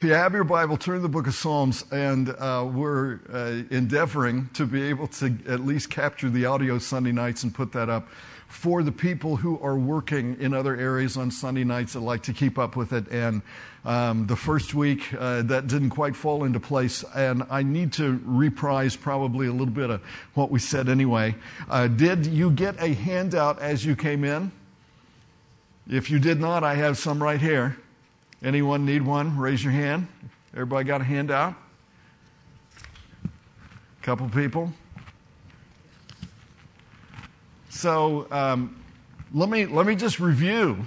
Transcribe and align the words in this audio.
If 0.00 0.04
you 0.06 0.14
have 0.14 0.32
your 0.32 0.44
Bible, 0.44 0.76
turn 0.76 0.94
to 0.94 1.00
the 1.00 1.08
book 1.08 1.26
of 1.26 1.34
Psalms, 1.34 1.84
and 1.90 2.28
uh, 2.28 2.64
we're 2.72 3.18
uh, 3.32 3.64
endeavoring 3.74 4.48
to 4.54 4.64
be 4.64 4.84
able 4.84 5.08
to 5.08 5.36
at 5.48 5.58
least 5.58 5.90
capture 5.90 6.30
the 6.30 6.46
audio 6.46 6.78
Sunday 6.78 7.10
nights 7.10 7.42
and 7.42 7.52
put 7.52 7.72
that 7.72 7.88
up 7.88 8.08
for 8.46 8.84
the 8.84 8.92
people 8.92 9.34
who 9.34 9.58
are 9.58 9.76
working 9.76 10.36
in 10.40 10.54
other 10.54 10.76
areas 10.76 11.16
on 11.16 11.32
Sunday 11.32 11.64
nights 11.64 11.94
that 11.94 12.00
like 12.00 12.22
to 12.22 12.32
keep 12.32 12.60
up 12.60 12.76
with 12.76 12.92
it. 12.92 13.08
And 13.08 13.42
um, 13.84 14.28
the 14.28 14.36
first 14.36 14.72
week, 14.72 15.12
uh, 15.14 15.42
that 15.42 15.66
didn't 15.66 15.90
quite 15.90 16.14
fall 16.14 16.44
into 16.44 16.60
place, 16.60 17.04
and 17.16 17.42
I 17.50 17.64
need 17.64 17.92
to 17.94 18.22
reprise 18.24 18.94
probably 18.94 19.48
a 19.48 19.52
little 19.52 19.66
bit 19.66 19.90
of 19.90 20.00
what 20.34 20.48
we 20.48 20.60
said 20.60 20.88
anyway. 20.88 21.34
Uh, 21.68 21.88
did 21.88 22.24
you 22.24 22.52
get 22.52 22.80
a 22.80 22.94
handout 22.94 23.60
as 23.60 23.84
you 23.84 23.96
came 23.96 24.22
in? 24.22 24.52
If 25.90 26.08
you 26.08 26.20
did 26.20 26.38
not, 26.38 26.62
I 26.62 26.76
have 26.76 26.98
some 26.98 27.20
right 27.20 27.40
here. 27.40 27.76
Anyone 28.42 28.84
need 28.86 29.02
one? 29.02 29.36
Raise 29.36 29.62
your 29.64 29.72
hand. 29.72 30.06
Everybody 30.52 30.86
got 30.86 31.00
a 31.00 31.04
handout? 31.04 31.56
A 33.24 33.28
couple 34.02 34.28
people. 34.28 34.72
So 37.68 38.28
um, 38.30 38.80
let 39.34 39.48
me 39.48 39.66
let 39.66 39.86
me 39.86 39.96
just 39.96 40.20
review 40.20 40.86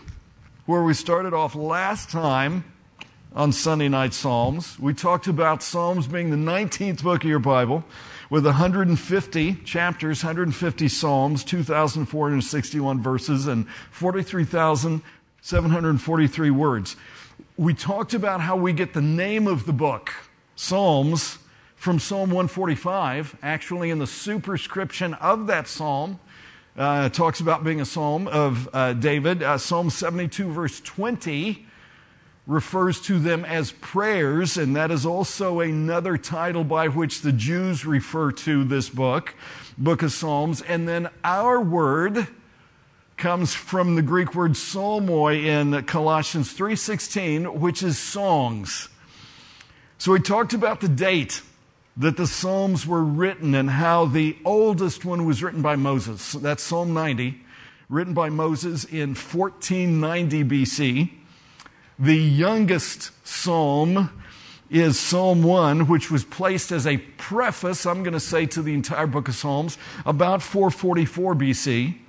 where 0.66 0.82
we 0.82 0.94
started 0.94 1.34
off 1.34 1.54
last 1.54 2.10
time 2.10 2.64
on 3.36 3.52
Sunday 3.52 3.90
night 3.90 4.14
Psalms. 4.14 4.80
We 4.80 4.94
talked 4.94 5.28
about 5.28 5.62
Psalms 5.62 6.08
being 6.08 6.30
the 6.30 6.38
19th 6.38 7.04
book 7.04 7.26
of 7.26 7.30
your 7.30 7.40
Bible 7.40 7.84
with 8.30 8.46
150 8.46 9.56
chapters, 9.66 10.24
150 10.24 10.88
Psalms, 10.88 11.44
2,461 11.44 13.02
verses, 13.02 13.48
and 13.48 13.68
43,743 13.92 16.50
words 16.50 16.96
we 17.62 17.76
talked 17.76 18.16
about 18.16 18.42
how 18.42 18.56
we 18.56 18.74
get 18.74 18.92
the 18.92 19.04
name 19.04 19.46
of 19.46 19.68
the 19.68 19.72
book, 19.72 20.12
Psalms, 20.56 21.38
from 21.76 22.00
Psalm 22.00 22.32
145. 22.32 23.38
Actually, 23.44 23.92
in 23.92 24.00
the 24.00 24.08
superscription 24.08 25.14
of 25.14 25.46
that 25.46 25.68
psalm, 25.68 26.20
uh, 26.76 27.10
talks 27.10 27.40
about 27.40 27.64
being 27.64 27.80
a 27.80 27.86
psalm 27.86 28.28
of 28.28 28.68
uh, 28.74 28.94
David. 28.94 29.44
Uh, 29.44 29.60
psalm 29.60 29.92
72, 29.92 30.52
verse 30.52 30.82
20, 30.82 31.68
refers 32.48 33.00
to 33.02 33.20
them 33.20 33.46
as 33.46 33.74
prayers, 33.74 34.58
and 34.58 34.76
that 34.76 34.90
is 34.90 35.06
also 35.06 35.60
another 35.60 36.18
title 36.18 36.64
by 36.64 36.88
which 36.88 37.22
the 37.22 37.32
Jews 37.32 37.86
refer 37.86 38.32
to 38.32 38.64
this 38.64 38.90
book, 38.90 39.36
Book 39.78 40.02
of 40.02 40.12
Psalms. 40.12 40.64
And 40.64 40.88
then 40.88 41.12
our 41.24 41.62
word, 41.62 42.28
comes 43.22 43.54
from 43.54 43.94
the 43.94 44.02
Greek 44.02 44.34
word 44.34 44.54
psalmoi 44.54 45.46
in 45.46 45.84
Colossians 45.84 46.54
3:16, 46.54 47.60
which 47.60 47.84
is 47.84 48.00
songs. 48.00 48.90
So 50.00 50.14
we 50.14 50.20
talked 50.20 50.54
about 50.54 50.82
the 50.82 50.88
date 50.88 51.44
that 51.96 52.18
the 52.18 52.26
Psalms 52.26 52.88
were 52.88 53.04
written 53.04 53.54
and 53.54 53.70
how 53.70 54.06
the 54.06 54.36
oldest 54.44 55.06
one 55.06 55.28
was 55.28 55.44
written 55.44 55.62
by 55.62 55.76
Moses. 55.76 56.32
That's 56.32 56.64
Psalm 56.64 56.96
90, 56.96 57.40
written 57.90 58.16
by 58.16 58.30
Moses 58.30 58.86
in 58.86 59.14
1490 59.14 60.44
BC. 60.44 61.12
The 62.00 62.18
youngest 62.18 63.12
psalm 63.24 64.10
is 64.72 65.00
Psalm 65.00 65.44
1, 65.44 65.86
which 65.86 66.10
was 66.10 66.24
placed 66.24 66.72
as 66.72 66.88
a 66.88 66.98
preface, 66.98 67.86
I'm 67.86 68.02
going 68.02 68.16
to 68.16 68.20
say, 68.20 68.48
to 68.48 68.64
the 68.64 68.74
entire 68.74 69.06
book 69.06 69.28
of 69.28 69.36
Psalms, 69.36 69.78
about 70.08 70.42
444 70.42 71.36
BC. 71.36 72.00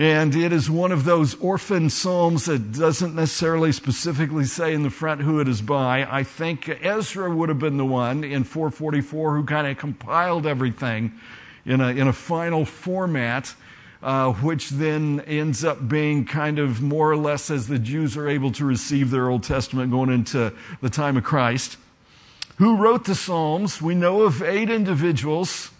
And 0.00 0.36
it 0.36 0.52
is 0.52 0.70
one 0.70 0.92
of 0.92 1.04
those 1.04 1.34
orphan 1.40 1.90
psalms 1.90 2.44
that 2.44 2.70
doesn't 2.70 3.16
necessarily 3.16 3.72
specifically 3.72 4.44
say 4.44 4.72
in 4.72 4.84
the 4.84 4.90
front 4.90 5.22
who 5.22 5.40
it 5.40 5.48
is 5.48 5.60
by. 5.60 6.06
I 6.08 6.22
think 6.22 6.68
Ezra 6.68 7.34
would 7.34 7.48
have 7.48 7.58
been 7.58 7.78
the 7.78 7.84
one 7.84 8.22
in 8.22 8.44
444 8.44 9.34
who 9.34 9.44
kind 9.44 9.66
of 9.66 9.76
compiled 9.76 10.46
everything 10.46 11.14
in 11.66 11.80
a, 11.80 11.88
in 11.88 12.06
a 12.06 12.12
final 12.12 12.64
format, 12.64 13.56
uh, 14.00 14.34
which 14.34 14.70
then 14.70 15.18
ends 15.26 15.64
up 15.64 15.88
being 15.88 16.24
kind 16.24 16.60
of 16.60 16.80
more 16.80 17.10
or 17.10 17.16
less 17.16 17.50
as 17.50 17.66
the 17.66 17.80
Jews 17.80 18.16
are 18.16 18.28
able 18.28 18.52
to 18.52 18.64
receive 18.64 19.10
their 19.10 19.28
Old 19.28 19.42
Testament 19.42 19.90
going 19.90 20.10
into 20.10 20.52
the 20.80 20.90
time 20.90 21.16
of 21.16 21.24
Christ. 21.24 21.76
Who 22.58 22.76
wrote 22.76 23.04
the 23.04 23.16
Psalms? 23.16 23.82
We 23.82 23.96
know 23.96 24.22
of 24.22 24.42
eight 24.42 24.70
individuals. 24.70 25.72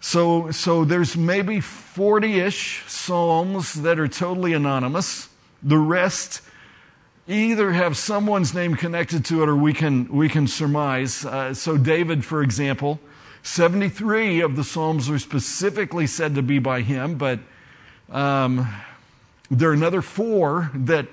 So, 0.00 0.50
so 0.52 0.84
there's 0.84 1.16
maybe 1.16 1.60
40 1.60 2.40
ish 2.40 2.84
Psalms 2.86 3.74
that 3.74 3.98
are 3.98 4.08
totally 4.08 4.52
anonymous. 4.52 5.28
The 5.62 5.78
rest 5.78 6.40
either 7.26 7.72
have 7.72 7.96
someone's 7.96 8.54
name 8.54 8.74
connected 8.74 9.24
to 9.26 9.42
it 9.42 9.48
or 9.48 9.56
we 9.56 9.72
can, 9.72 10.08
we 10.08 10.28
can 10.28 10.46
surmise. 10.46 11.24
Uh, 11.24 11.52
so, 11.52 11.76
David, 11.76 12.24
for 12.24 12.42
example, 12.42 13.00
73 13.42 14.40
of 14.40 14.56
the 14.56 14.64
Psalms 14.64 15.10
are 15.10 15.18
specifically 15.18 16.06
said 16.06 16.34
to 16.36 16.42
be 16.42 16.58
by 16.58 16.82
him, 16.82 17.16
but 17.16 17.40
um, 18.10 18.68
there 19.50 19.70
are 19.70 19.74
another 19.74 20.02
four 20.02 20.70
that 20.74 21.06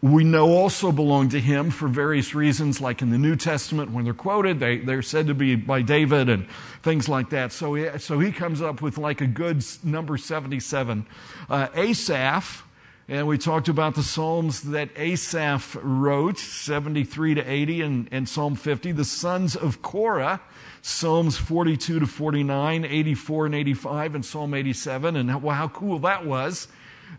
we 0.00 0.22
know 0.22 0.50
also 0.50 0.92
belong 0.92 1.28
to 1.30 1.40
him 1.40 1.70
for 1.70 1.88
various 1.88 2.32
reasons, 2.32 2.80
like 2.80 3.02
in 3.02 3.10
the 3.10 3.18
New 3.18 3.34
Testament 3.34 3.90
when 3.90 4.04
they're 4.04 4.14
quoted, 4.14 4.60
they, 4.60 4.78
they're 4.78 5.02
said 5.02 5.26
to 5.26 5.34
be 5.34 5.56
by 5.56 5.82
David 5.82 6.28
and 6.28 6.48
things 6.82 7.08
like 7.08 7.30
that. 7.30 7.52
So 7.52 7.74
he, 7.74 7.98
so 7.98 8.20
he 8.20 8.30
comes 8.30 8.62
up 8.62 8.80
with 8.80 8.96
like 8.96 9.20
a 9.20 9.26
good 9.26 9.64
number 9.82 10.16
77. 10.16 11.04
Uh, 11.50 11.66
Asaph, 11.74 12.64
and 13.08 13.26
we 13.26 13.38
talked 13.38 13.68
about 13.68 13.96
the 13.96 14.04
Psalms 14.04 14.62
that 14.62 14.90
Asaph 14.94 15.76
wrote, 15.82 16.38
73 16.38 17.34
to 17.34 17.50
80 17.50 17.82
and, 17.82 18.08
and 18.12 18.28
Psalm 18.28 18.54
50. 18.54 18.92
The 18.92 19.04
sons 19.04 19.56
of 19.56 19.82
Korah, 19.82 20.40
Psalms 20.80 21.36
42 21.36 22.00
to 22.00 22.06
49, 22.06 22.84
84 22.84 23.46
and 23.46 23.54
85, 23.56 24.14
and 24.14 24.24
Psalm 24.24 24.54
87. 24.54 25.16
And 25.16 25.28
how, 25.28 25.40
how 25.40 25.66
cool 25.66 25.98
that 26.00 26.24
was 26.24 26.68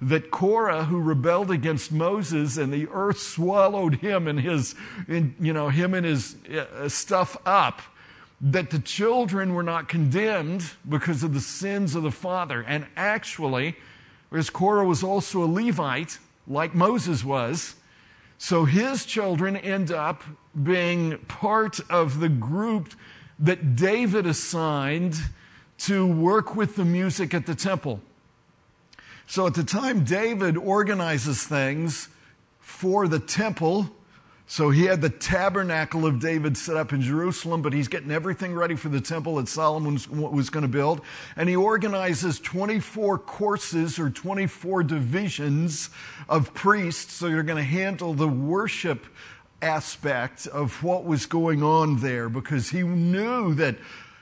that 0.02 0.32
Korah, 0.32 0.86
who 0.86 1.00
rebelled 1.00 1.52
against 1.52 1.92
Moses, 1.92 2.58
and 2.58 2.72
the 2.72 2.88
earth 2.90 3.20
swallowed 3.20 3.96
him 3.96 4.28
and 4.28 4.40
his, 4.40 4.76
you 5.08 5.54
know, 5.54 5.70
him 5.70 5.94
and 5.94 6.06
his 6.06 6.36
uh, 6.48 6.88
stuff 6.88 7.36
up, 7.46 7.82
that 8.42 8.70
the 8.70 8.80
children 8.80 9.54
were 9.54 9.64
not 9.64 9.90
condemned 9.90 10.64
because 10.88 11.24
of 11.24 11.34
the 11.34 11.42
sins 11.42 11.96
of 11.96 12.04
the 12.04 12.12
father. 12.12 12.64
And 12.66 12.86
actually, 12.96 13.76
whereas 14.30 14.50
Korah 14.50 14.86
was 14.86 15.04
also 15.04 15.44
a 15.44 15.46
Levite, 15.46 16.20
like 16.48 16.74
Moses 16.74 17.24
was, 17.24 17.76
so 18.38 18.64
his 18.64 19.06
children 19.06 19.58
end 19.58 19.92
up 19.92 20.24
being 20.64 21.18
part 21.28 21.80
of 21.90 22.22
the 22.22 22.30
group 22.30 22.94
that 23.38 23.76
David 23.76 24.26
assigned 24.26 25.16
to 25.80 26.08
work 26.08 26.56
with 26.56 26.76
the 26.76 26.86
music 26.86 27.34
at 27.34 27.46
the 27.46 27.56
temple. 27.56 28.00
So 29.30 29.46
at 29.46 29.54
the 29.54 29.64
time 29.64 30.06
David 30.06 30.58
organizes 30.58 31.44
things 31.44 32.10
for 32.60 33.08
the 33.08 33.20
temple, 33.20 33.88
so 34.48 34.72
he 34.72 34.86
had 34.86 35.02
the 35.02 35.12
tabernacle 35.12 36.08
of 36.08 36.20
David 36.20 36.58
set 36.58 36.76
up 36.76 36.94
in 36.94 37.02
Jerusalem, 37.04 37.62
but 37.62 37.72
he's 37.72 37.88
getting 37.88 38.10
everything 38.10 38.56
ready 38.56 38.76
for 38.76 38.90
the 38.90 39.00
temple 39.00 39.36
that 39.36 39.48
Solomon 39.48 40.00
was 40.10 40.50
going 40.50 40.64
to 40.64 40.68
build. 40.68 41.02
And 41.36 41.48
he 41.48 41.56
organizes 41.56 42.40
24 42.40 43.20
courses 43.20 44.00
or 44.00 44.10
24 44.10 44.82
divisions 44.82 45.92
of 46.28 46.52
priests. 46.56 47.14
So 47.14 47.28
you're 47.28 47.44
going 47.44 47.64
to 47.64 47.64
handle 47.64 48.16
the 48.16 48.28
worship 48.28 49.06
aspect 49.62 50.48
of 50.48 50.82
what 50.84 51.06
was 51.06 51.28
going 51.28 51.62
on 51.62 52.00
there 52.00 52.30
because 52.30 52.72
he 52.72 52.82
knew 52.82 53.54
that, 53.54 53.76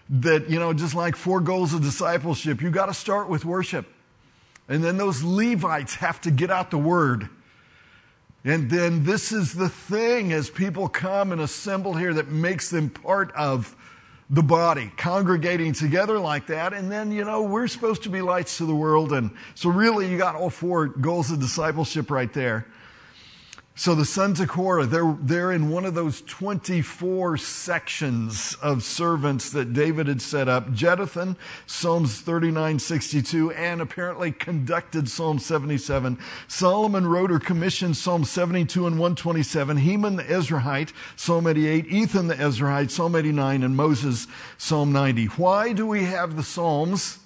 that, 0.09 0.49
you 0.49 0.59
know, 0.59 0.73
just 0.73 0.95
like 0.95 1.15
four 1.15 1.39
goals 1.39 1.73
of 1.73 1.81
discipleship, 1.81 2.61
you 2.61 2.69
got 2.71 2.87
to 2.87 2.93
start 2.93 3.29
with 3.29 3.45
worship. 3.45 3.87
And 4.69 4.83
then 4.83 4.97
those 4.97 5.23
Levites 5.23 5.95
have 5.95 6.19
to 6.21 6.31
get 6.31 6.51
out 6.51 6.71
the 6.71 6.77
word. 6.77 7.29
And 8.43 8.69
then 8.69 9.03
this 9.03 9.31
is 9.31 9.53
the 9.53 9.69
thing 9.69 10.31
as 10.31 10.49
people 10.49 10.87
come 10.87 11.31
and 11.31 11.41
assemble 11.41 11.93
here 11.93 12.13
that 12.13 12.29
makes 12.29 12.69
them 12.69 12.89
part 12.89 13.31
of 13.33 13.75
the 14.29 14.43
body, 14.43 14.91
congregating 14.97 15.73
together 15.73 16.19
like 16.19 16.47
that. 16.47 16.73
And 16.73 16.91
then, 16.91 17.11
you 17.11 17.23
know, 17.23 17.43
we're 17.43 17.67
supposed 17.67 18.03
to 18.03 18.09
be 18.09 18.21
lights 18.21 18.57
to 18.57 18.65
the 18.65 18.75
world. 18.75 19.13
And 19.13 19.31
so 19.55 19.69
really 19.69 20.09
you 20.09 20.17
got 20.17 20.35
all 20.35 20.49
four 20.49 20.87
goals 20.87 21.31
of 21.31 21.39
discipleship 21.39 22.11
right 22.11 22.31
there. 22.31 22.67
So 23.79 23.93
the 23.93 24.05
sons 24.05 24.39
of 24.39 24.49
Korah, 24.49 24.87
they're, 24.87 25.15
they're 25.21 25.51
in 25.51 25.69
one 25.69 25.85
of 25.85 25.93
those 25.93 26.21
24 26.21 27.37
sections 27.37 28.57
of 28.59 28.81
servants 28.81 29.51
that 29.51 29.71
David 29.71 30.07
had 30.07 30.19
set 30.19 30.49
up. 30.49 30.71
Jeduthun, 30.71 31.35
Psalms 31.67 32.19
39, 32.19 32.79
62, 32.79 33.51
and 33.51 33.79
apparently 33.79 34.31
conducted 34.31 35.07
Psalm 35.07 35.37
77. 35.37 36.17
Solomon 36.47 37.05
wrote 37.05 37.31
or 37.31 37.37
commissioned 37.37 37.95
Psalm 37.95 38.23
72 38.23 38.87
and 38.87 38.95
127. 38.95 39.77
Heman 39.77 40.15
the 40.15 40.23
Ezrahite, 40.23 40.91
Psalm 41.15 41.45
88. 41.45 41.85
Ethan 41.85 42.29
the 42.29 42.35
Ezrahite, 42.35 42.89
Psalm 42.89 43.15
89. 43.15 43.61
And 43.61 43.77
Moses, 43.77 44.25
Psalm 44.57 44.91
90. 44.91 45.25
Why 45.25 45.73
do 45.73 45.85
we 45.85 46.05
have 46.05 46.35
the 46.35 46.41
Psalms? 46.41 47.19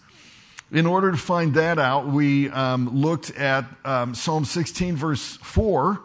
In 0.70 0.86
order 0.86 1.12
to 1.12 1.18
find 1.18 1.54
that 1.54 1.80
out, 1.80 2.08
we 2.08 2.50
um, 2.50 2.90
looked 3.02 3.32
at 3.32 3.66
um, 3.86 4.14
Psalm 4.14 4.44
16, 4.44 4.98
verse 4.98 5.38
4 5.38 6.02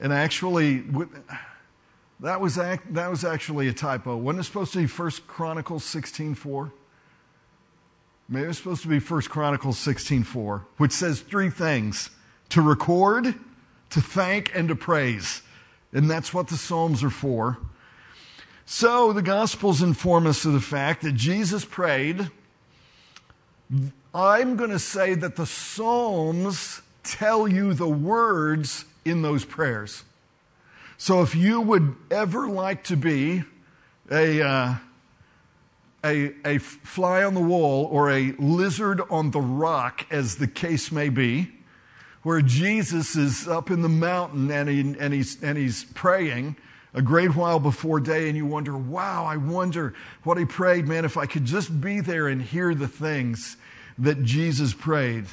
And 0.00 0.12
actually, 0.12 0.84
that 2.20 2.40
was, 2.40 2.56
that 2.56 3.10
was 3.10 3.24
actually 3.24 3.68
a 3.68 3.72
typo. 3.72 4.16
Wasn't 4.16 4.40
it 4.40 4.44
supposed 4.44 4.72
to 4.72 4.78
be 4.78 4.86
1 4.86 5.10
Chronicles 5.26 5.84
16.4? 5.84 6.72
Maybe 8.28 8.48
it's 8.48 8.58
supposed 8.58 8.82
to 8.82 8.88
be 8.88 8.98
1 8.98 9.22
Chronicles 9.22 9.78
16.4, 9.78 10.64
which 10.78 10.92
says 10.92 11.20
three 11.20 11.50
things. 11.50 12.10
To 12.50 12.62
record, 12.62 13.34
to 13.90 14.00
thank, 14.00 14.54
and 14.54 14.68
to 14.68 14.76
praise. 14.76 15.42
And 15.92 16.10
that's 16.10 16.32
what 16.32 16.48
the 16.48 16.56
Psalms 16.56 17.02
are 17.02 17.10
for. 17.10 17.58
So 18.66 19.12
the 19.12 19.22
Gospels 19.22 19.82
inform 19.82 20.26
us 20.26 20.44
of 20.44 20.54
the 20.54 20.60
fact 20.60 21.02
that 21.02 21.12
Jesus 21.12 21.64
prayed. 21.64 22.30
I'm 24.14 24.56
going 24.56 24.70
to 24.70 24.78
say 24.78 25.14
that 25.14 25.36
the 25.36 25.46
Psalms 25.46 26.80
tell 27.02 27.46
you 27.46 27.74
the 27.74 27.88
words 27.88 28.86
in 29.04 29.22
those 29.22 29.44
prayers. 29.44 30.04
So 30.96 31.22
if 31.22 31.34
you 31.34 31.60
would 31.60 31.96
ever 32.10 32.48
like 32.48 32.84
to 32.84 32.96
be 32.96 33.44
a, 34.10 34.42
uh, 34.42 34.74
a, 36.04 36.32
a 36.44 36.58
fly 36.58 37.24
on 37.24 37.34
the 37.34 37.40
wall 37.40 37.86
or 37.86 38.10
a 38.10 38.32
lizard 38.38 39.00
on 39.10 39.30
the 39.30 39.40
rock, 39.40 40.06
as 40.10 40.36
the 40.36 40.46
case 40.46 40.92
may 40.92 41.08
be, 41.08 41.50
where 42.22 42.40
Jesus 42.40 43.16
is 43.16 43.46
up 43.48 43.70
in 43.70 43.82
the 43.82 43.88
mountain 43.88 44.50
and, 44.50 44.68
he, 44.68 44.80
and, 44.98 45.12
he's, 45.12 45.42
and 45.42 45.58
he's 45.58 45.84
praying 45.84 46.56
a 46.94 47.02
great 47.02 47.34
while 47.34 47.58
before 47.58 47.98
day, 47.98 48.28
and 48.28 48.36
you 48.36 48.46
wonder, 48.46 48.76
wow, 48.76 49.24
I 49.24 49.36
wonder 49.36 49.94
what 50.22 50.38
he 50.38 50.44
prayed, 50.44 50.86
man, 50.86 51.04
if 51.04 51.16
I 51.16 51.26
could 51.26 51.44
just 51.44 51.80
be 51.80 52.00
there 52.00 52.28
and 52.28 52.40
hear 52.40 52.72
the 52.72 52.86
things 52.86 53.56
that 53.98 54.22
Jesus 54.22 54.72
prayed. 54.72 55.26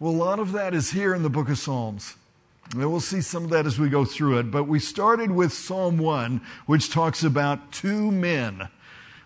Well, 0.00 0.12
a 0.12 0.16
lot 0.16 0.38
of 0.38 0.52
that 0.52 0.72
is 0.74 0.90
here 0.90 1.14
in 1.14 1.22
the 1.22 1.28
book 1.28 1.50
of 1.50 1.58
Psalms. 1.58 2.16
And 2.72 2.90
we'll 2.90 3.00
see 3.00 3.20
some 3.20 3.44
of 3.44 3.50
that 3.50 3.66
as 3.66 3.78
we 3.78 3.88
go 3.88 4.04
through 4.04 4.38
it. 4.38 4.50
But 4.50 4.64
we 4.64 4.78
started 4.78 5.30
with 5.30 5.52
Psalm 5.52 5.98
1, 5.98 6.40
which 6.66 6.90
talks 6.90 7.22
about 7.22 7.72
two 7.72 8.10
men 8.10 8.68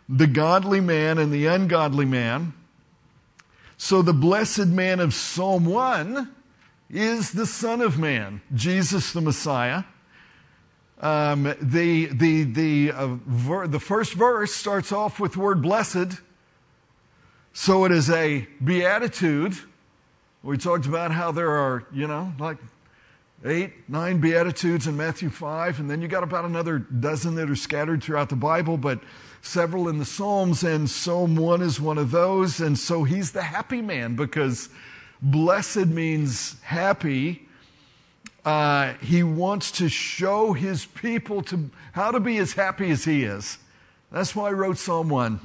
the 0.09 0.27
godly 0.27 0.81
man 0.81 1.19
and 1.19 1.31
the 1.31 1.47
ungodly 1.47 2.07
man. 2.07 2.55
So 3.77 4.01
the 4.01 4.15
blessed 4.15 4.69
man 4.69 5.01
of 5.01 5.13
Psalm 5.13 5.67
1 5.67 6.35
is 6.91 7.33
the 7.33 7.47
Son 7.47 7.81
of 7.81 7.99
Man, 7.99 8.41
Jesus 8.55 9.13
the 9.13 9.21
Messiah. 9.21 9.85
Um, 11.01 11.55
the 11.61 12.07
the, 12.07 12.45
the, 12.45 12.93
uh, 12.93 13.07
ver- 13.27 13.69
the 13.69 13.79
first 13.79 14.15
verse 14.15 14.53
starts 14.55 14.91
off 14.91 15.21
with 15.21 15.35
the 15.35 15.41
word 15.41 15.63
blessed. 15.63 16.21
So 17.53 17.85
it 17.85 17.93
is 17.93 18.11
a 18.11 18.49
beatitude. 18.65 19.59
We 20.43 20.57
talked 20.57 20.87
about 20.87 21.13
how 21.13 21.31
there 21.31 21.51
are, 21.51 21.85
you 21.93 22.07
know, 22.07 22.33
like 22.39 22.57
eight, 23.45 23.89
nine 23.89 24.21
Beatitudes 24.21 24.87
in 24.87 24.97
Matthew 24.97 25.31
5, 25.31 25.81
and 25.81 25.91
then 25.91 26.03
you 26.03 26.09
got 26.09 26.23
about 26.23 26.45
another 26.45 26.79
dozen 26.79 27.35
that 27.37 27.49
are 27.49 27.57
scattered 27.57 28.03
throughout 28.03 28.29
the 28.29 28.37
Bible, 28.37 28.77
but 28.77 29.01
several 29.43 29.89
in 29.89 29.99
the 29.99 30.05
Psalms, 30.05 30.65
and 30.65 30.91
Psalm 30.91 31.37
1 31.37 31.63
is 31.63 31.81
one 31.81 31.99
of 31.99 32.11
those. 32.11 32.61
And 32.61 32.79
so 32.79 33.05
he's 33.05 33.33
the 33.33 33.43
happy 33.43 33.81
man 33.81 34.17
because 34.17 34.69
blessed 35.23 35.87
means 35.87 36.61
happy. 36.63 37.49
Uh, 38.45 38.95
he 38.95 39.23
wants 39.23 39.71
to 39.73 39.89
show 39.89 40.53
his 40.53 40.87
people 40.87 41.43
to 41.43 41.71
how 41.93 42.11
to 42.11 42.21
be 42.21 42.39
as 42.39 42.53
happy 42.53 42.91
as 42.91 43.05
he 43.05 43.25
is. 43.25 43.59
That's 44.11 44.35
why 44.35 44.49
I 44.49 44.53
wrote 44.53 44.79
Psalm 44.79 45.09
1. 45.09 45.39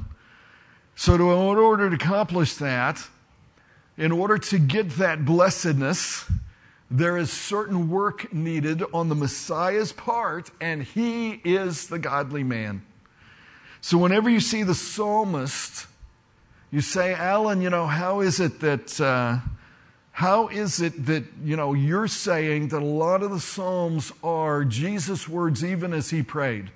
So, 0.95 1.17
to, 1.17 1.23
in 1.31 1.57
order 1.57 1.89
to 1.89 1.95
accomplish 1.95 2.55
that, 2.55 3.01
in 3.97 4.11
order 4.11 4.37
to 4.37 4.59
get 4.59 4.91
that 4.91 5.25
blessedness, 5.25 6.25
there 6.93 7.17
is 7.17 7.31
certain 7.31 7.89
work 7.89 8.31
needed 8.31 8.83
on 8.93 9.09
the 9.09 9.15
Messiah's 9.15 9.91
part, 9.91 10.51
and 10.61 10.83
he 10.83 11.31
is 11.43 11.87
the 11.87 11.97
godly 11.97 12.43
man. 12.43 12.83
So 13.81 13.97
whenever 13.97 14.29
you 14.29 14.39
see 14.39 14.61
the 14.61 14.75
psalmist, 14.75 15.87
you 16.69 16.81
say, 16.81 17.15
Alan, 17.15 17.63
you 17.63 17.71
know, 17.71 17.87
how 17.87 18.19
is 18.19 18.39
it 18.39 18.59
that, 18.59 19.01
uh, 19.01 19.39
how 20.11 20.49
is 20.49 20.81
it 20.81 21.07
that, 21.07 21.23
you 21.43 21.55
know, 21.55 21.73
you're 21.73 22.07
saying 22.07 22.67
that 22.67 22.83
a 22.83 22.85
lot 22.85 23.23
of 23.23 23.31
the 23.31 23.39
Psalms 23.39 24.11
are 24.23 24.63
Jesus' 24.63 25.27
words 25.27 25.65
even 25.65 25.93
as 25.93 26.11
he 26.11 26.21
prayed? 26.21 26.69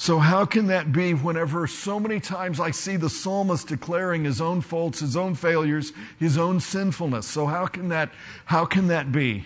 So, 0.00 0.18
how 0.18 0.46
can 0.46 0.68
that 0.68 0.92
be 0.92 1.12
whenever 1.12 1.66
so 1.66 2.00
many 2.00 2.20
times 2.20 2.58
I 2.58 2.70
see 2.70 2.96
the 2.96 3.10
psalmist 3.10 3.68
declaring 3.68 4.24
his 4.24 4.40
own 4.40 4.62
faults, 4.62 5.00
his 5.00 5.14
own 5.14 5.34
failures, 5.34 5.92
his 6.18 6.38
own 6.38 6.60
sinfulness? 6.60 7.26
So, 7.26 7.44
how 7.44 7.66
can 7.66 7.88
that, 7.90 8.10
how 8.46 8.64
can 8.64 8.86
that 8.86 9.12
be? 9.12 9.44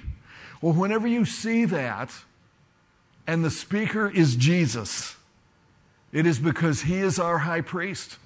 Well, 0.62 0.73
whenever 0.73 1.09
you 1.09 1.25
see 1.25 1.65
that, 1.65 2.12
and 3.27 3.45
the 3.45 3.51
speaker 3.51 4.09
is 4.09 4.37
Jesus, 4.37 5.17
it 6.12 6.25
is 6.25 6.39
because 6.39 6.83
he 6.83 6.99
is 6.99 7.19
our 7.19 7.39
high 7.39 7.62
priest. 7.62 8.17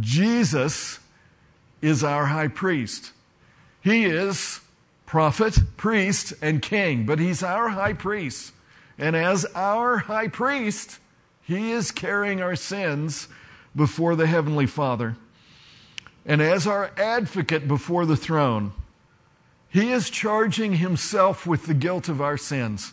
Jesus 0.00 1.00
is 1.82 2.02
our 2.02 2.24
high 2.24 2.48
priest. 2.48 3.12
He 3.82 4.06
is 4.06 4.62
prophet, 5.04 5.58
priest, 5.76 6.32
and 6.40 6.62
king, 6.62 7.04
but 7.04 7.18
he's 7.18 7.42
our 7.42 7.68
high 7.68 7.92
priest. 7.92 8.54
And 8.98 9.16
as 9.16 9.44
our 9.54 9.98
high 9.98 10.28
priest, 10.28 10.98
he 11.42 11.72
is 11.72 11.90
carrying 11.90 12.40
our 12.40 12.56
sins 12.56 13.28
before 13.74 14.16
the 14.16 14.26
Heavenly 14.26 14.66
Father. 14.66 15.16
And 16.24 16.40
as 16.40 16.66
our 16.66 16.90
advocate 16.96 17.68
before 17.68 18.06
the 18.06 18.16
throne, 18.16 18.72
he 19.68 19.90
is 19.90 20.08
charging 20.08 20.74
himself 20.74 21.46
with 21.46 21.66
the 21.66 21.74
guilt 21.74 22.08
of 22.08 22.20
our 22.20 22.36
sins. 22.36 22.92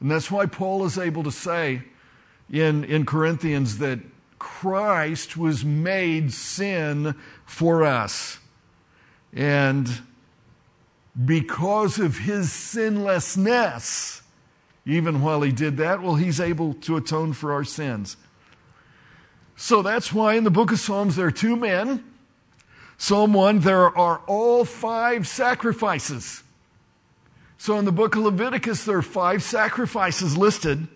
And 0.00 0.10
that's 0.10 0.30
why 0.30 0.46
Paul 0.46 0.84
is 0.84 0.98
able 0.98 1.24
to 1.24 1.32
say 1.32 1.82
in, 2.50 2.84
in 2.84 3.04
Corinthians 3.04 3.78
that 3.78 3.98
Christ 4.38 5.36
was 5.36 5.64
made 5.64 6.32
sin 6.32 7.14
for 7.44 7.84
us. 7.84 8.38
And 9.32 10.02
because 11.24 11.98
of 11.98 12.18
his 12.18 12.52
sinlessness, 12.52 14.22
even 14.86 15.20
while 15.20 15.42
he 15.42 15.50
did 15.50 15.76
that, 15.78 16.00
well, 16.00 16.14
he's 16.14 16.40
able 16.40 16.74
to 16.74 16.96
atone 16.96 17.32
for 17.32 17.52
our 17.52 17.64
sins. 17.64 18.16
So 19.56 19.82
that's 19.82 20.12
why 20.12 20.34
in 20.34 20.44
the 20.44 20.50
book 20.50 20.70
of 20.70 20.78
Psalms 20.78 21.16
there 21.16 21.26
are 21.26 21.32
two 21.32 21.56
men. 21.56 22.04
Psalm 22.96 23.32
1, 23.32 23.60
there 23.60 23.96
are 23.96 24.22
all 24.26 24.64
five 24.64 25.26
sacrifices. 25.26 26.42
So 27.58 27.78
in 27.78 27.84
the 27.84 27.92
book 27.92 28.16
of 28.16 28.22
Leviticus, 28.22 28.84
there 28.84 28.98
are 28.98 29.02
five 29.02 29.42
sacrifices 29.42 30.36
listed. 30.36 30.86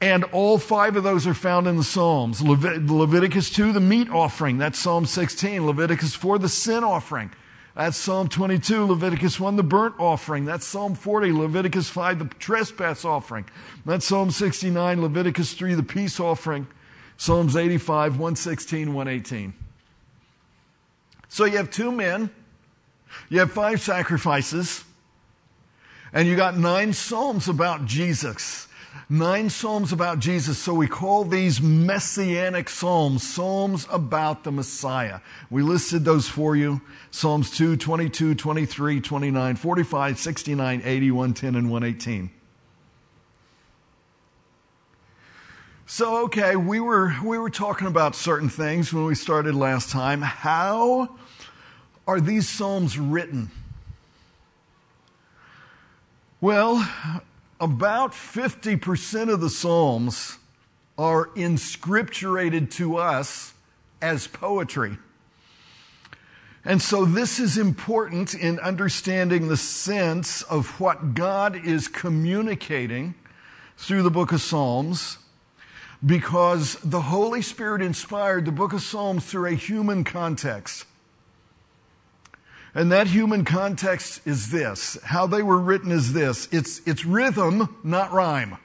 And 0.00 0.24
all 0.24 0.58
five 0.58 0.96
of 0.96 1.04
those 1.04 1.26
are 1.26 1.34
found 1.34 1.66
in 1.66 1.76
the 1.76 1.84
Psalms. 1.84 2.42
Leviticus 2.42 3.50
2, 3.50 3.72
the 3.72 3.80
meat 3.80 4.10
offering. 4.10 4.58
That's 4.58 4.78
Psalm 4.78 5.06
16. 5.06 5.66
Leviticus 5.66 6.14
4, 6.14 6.38
the 6.38 6.48
sin 6.48 6.82
offering. 6.82 7.30
That's 7.76 7.98
Psalm 7.98 8.30
22, 8.30 8.86
Leviticus 8.86 9.38
1, 9.38 9.56
the 9.56 9.62
burnt 9.62 9.96
offering. 9.98 10.46
That's 10.46 10.66
Psalm 10.66 10.94
40, 10.94 11.30
Leviticus 11.32 11.90
5, 11.90 12.18
the 12.18 12.24
trespass 12.36 13.04
offering. 13.04 13.44
That's 13.84 14.06
Psalm 14.06 14.30
69, 14.30 15.02
Leviticus 15.02 15.52
3, 15.52 15.74
the 15.74 15.82
peace 15.82 16.18
offering. 16.18 16.68
Psalms 17.18 17.54
85, 17.54 18.12
116, 18.12 18.94
118. 18.94 19.52
So 21.28 21.44
you 21.44 21.58
have 21.58 21.70
two 21.70 21.92
men, 21.92 22.30
you 23.28 23.40
have 23.40 23.52
five 23.52 23.82
sacrifices, 23.82 24.82
and 26.14 26.26
you 26.26 26.34
got 26.34 26.56
nine 26.56 26.94
Psalms 26.94 27.46
about 27.46 27.84
Jesus 27.84 28.65
nine 29.08 29.50
Psalms 29.50 29.92
about 29.92 30.18
Jesus, 30.18 30.58
so 30.58 30.74
we 30.74 30.86
call 30.86 31.24
these 31.24 31.60
messianic 31.60 32.68
Psalms, 32.68 33.26
Psalms 33.26 33.86
about 33.90 34.44
the 34.44 34.52
Messiah. 34.52 35.20
We 35.50 35.62
listed 35.62 36.04
those 36.04 36.28
for 36.28 36.56
you 36.56 36.80
Psalms 37.10 37.50
2, 37.50 37.76
22, 37.76 38.34
23, 38.34 39.00
29, 39.00 39.56
45, 39.56 40.18
69, 40.18 40.82
80, 40.84 41.10
110, 41.10 41.54
and 41.54 41.70
118. 41.70 42.30
So, 45.88 46.24
okay, 46.24 46.56
we 46.56 46.80
were, 46.80 47.14
we 47.24 47.38
were 47.38 47.48
talking 47.48 47.86
about 47.86 48.16
certain 48.16 48.48
things 48.48 48.92
when 48.92 49.04
we 49.04 49.14
started 49.14 49.54
last 49.54 49.90
time. 49.90 50.20
How 50.20 51.16
are 52.06 52.20
these 52.20 52.48
Psalms 52.48 52.98
written? 52.98 53.50
Well, 56.40 56.86
about 57.60 58.12
50% 58.12 59.32
of 59.32 59.40
the 59.40 59.50
Psalms 59.50 60.38
are 60.98 61.26
inscripturated 61.28 62.70
to 62.72 62.96
us 62.96 63.54
as 64.00 64.26
poetry. 64.26 64.98
And 66.64 66.82
so 66.82 67.04
this 67.04 67.38
is 67.38 67.56
important 67.56 68.34
in 68.34 68.58
understanding 68.58 69.48
the 69.48 69.56
sense 69.56 70.42
of 70.42 70.80
what 70.80 71.14
God 71.14 71.64
is 71.64 71.86
communicating 71.86 73.14
through 73.76 74.02
the 74.02 74.10
book 74.10 74.32
of 74.32 74.40
Psalms 74.40 75.18
because 76.04 76.74
the 76.82 77.02
Holy 77.02 77.40
Spirit 77.40 77.82
inspired 77.82 78.44
the 78.44 78.52
book 78.52 78.72
of 78.72 78.82
Psalms 78.82 79.24
through 79.24 79.46
a 79.46 79.54
human 79.54 80.02
context. 80.02 80.84
And 82.76 82.92
that 82.92 83.06
human 83.06 83.46
context 83.46 84.20
is 84.26 84.50
this. 84.50 84.98
How 85.02 85.26
they 85.26 85.42
were 85.42 85.58
written 85.58 85.90
is 85.90 86.12
this. 86.12 86.46
It's, 86.52 86.82
it's 86.86 87.06
rhythm, 87.06 87.74
not 87.82 88.12
rhyme. 88.12 88.58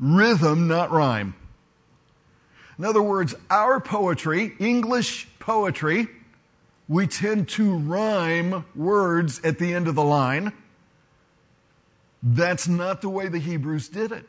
Rhythm, 0.00 0.66
not 0.66 0.90
rhyme. 0.90 1.34
In 2.78 2.86
other 2.86 3.02
words, 3.02 3.34
our 3.50 3.80
poetry, 3.80 4.54
English 4.58 5.28
poetry, 5.38 6.08
we 6.88 7.06
tend 7.06 7.50
to 7.50 7.76
rhyme 7.76 8.64
words 8.74 9.42
at 9.44 9.58
the 9.58 9.74
end 9.74 9.88
of 9.88 9.94
the 9.94 10.02
line. 10.02 10.54
That's 12.22 12.66
not 12.66 13.02
the 13.02 13.10
way 13.10 13.28
the 13.28 13.38
Hebrews 13.38 13.90
did 13.90 14.10
it. 14.10 14.24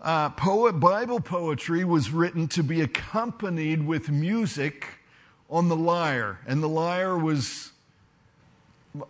Uh, 0.00 0.30
poet, 0.30 0.74
Bible 0.74 1.18
poetry 1.18 1.82
was 1.82 2.10
written 2.10 2.46
to 2.48 2.62
be 2.62 2.80
accompanied 2.80 3.84
with 3.84 4.08
music 4.08 4.86
on 5.48 5.68
the 5.68 5.76
lyre, 5.76 6.40
and 6.46 6.62
the 6.62 6.68
lyre 6.68 7.16
was 7.16 7.72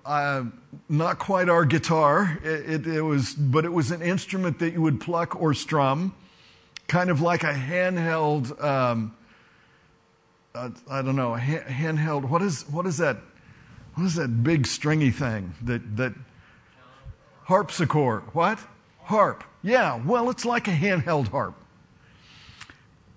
uh, 0.05 0.45
not 0.89 1.19
quite 1.19 1.49
our 1.49 1.65
guitar. 1.65 2.39
It, 2.43 2.71
it, 2.71 2.87
it, 2.87 3.03
was, 3.03 3.35
but 3.35 3.65
it 3.65 3.73
was 3.73 3.91
an 3.91 4.03
instrument 4.03 4.59
that 4.59 4.73
you 4.73 4.83
would 4.83 5.01
pluck 5.01 5.41
or 5.41 5.55
strum, 5.55 6.15
kind 6.89 7.11
of 7.11 7.21
like 7.21 7.43
a 7.43 7.53
handheld. 7.53 8.63
Um, 8.63 9.17
uh, 10.55 10.71
I 10.91 11.03
don't 11.03 11.17
know, 11.17 11.35
a 11.35 11.39
handheld. 11.39 12.29
What 12.29 12.43
is 12.43 12.63
what 12.71 12.87
is 12.87 12.99
that? 12.99 13.19
What 13.95 14.05
is 14.05 14.15
that 14.17 14.43
big 14.43 14.67
stringy 14.67 15.11
thing 15.11 15.55
that 15.63 15.97
that 15.97 16.15
harpsichord? 17.45 18.23
What? 18.35 18.59
Harp. 19.03 19.45
Yeah. 19.63 20.01
Well, 20.05 20.31
it's 20.31 20.45
like 20.45 20.67
a 20.69 20.73
handheld 20.73 21.29
harp. 21.29 21.55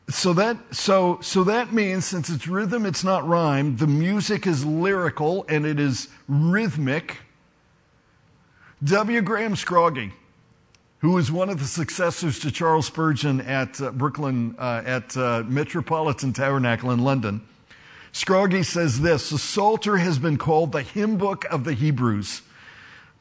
So 0.10 0.34
that 0.34 0.58
so 0.72 1.20
so 1.22 1.44
that 1.44 1.72
means 1.72 2.04
since 2.04 2.30
it's 2.32 2.48
rhythm, 2.48 2.86
it's 2.88 3.04
not 3.04 3.28
rhyme. 3.28 3.78
The 3.78 3.86
music 3.86 4.48
is 4.48 4.66
lyrical 4.66 5.46
and 5.48 5.68
it 5.68 5.80
is 5.80 6.08
rhythmic. 6.28 7.18
W. 8.84 9.22
Graham 9.22 9.54
Scroggie, 9.54 10.14
who 11.00 11.12
was 11.12 11.32
one 11.32 11.50
of 11.50 11.60
the 11.60 11.66
successors 11.66 12.40
to 12.40 12.52
Charles 12.52 12.88
Spurgeon 12.88 13.42
at 13.42 13.80
uh, 13.80 13.92
Brooklyn 13.92 14.56
uh, 14.58 14.82
at 14.84 15.16
uh, 15.16 15.44
Metropolitan 15.46 16.34
Tabernacle 16.34 16.90
in 16.90 17.04
London, 17.04 17.42
Scroggie 18.12 18.66
says 18.66 19.02
this: 19.02 19.30
the 19.30 19.38
Psalter 19.38 19.98
has 19.98 20.18
been 20.18 20.40
called 20.40 20.72
the 20.72 20.82
hymn 20.82 21.18
book 21.18 21.46
of 21.52 21.66
the 21.66 21.74
Hebrews, 21.74 22.42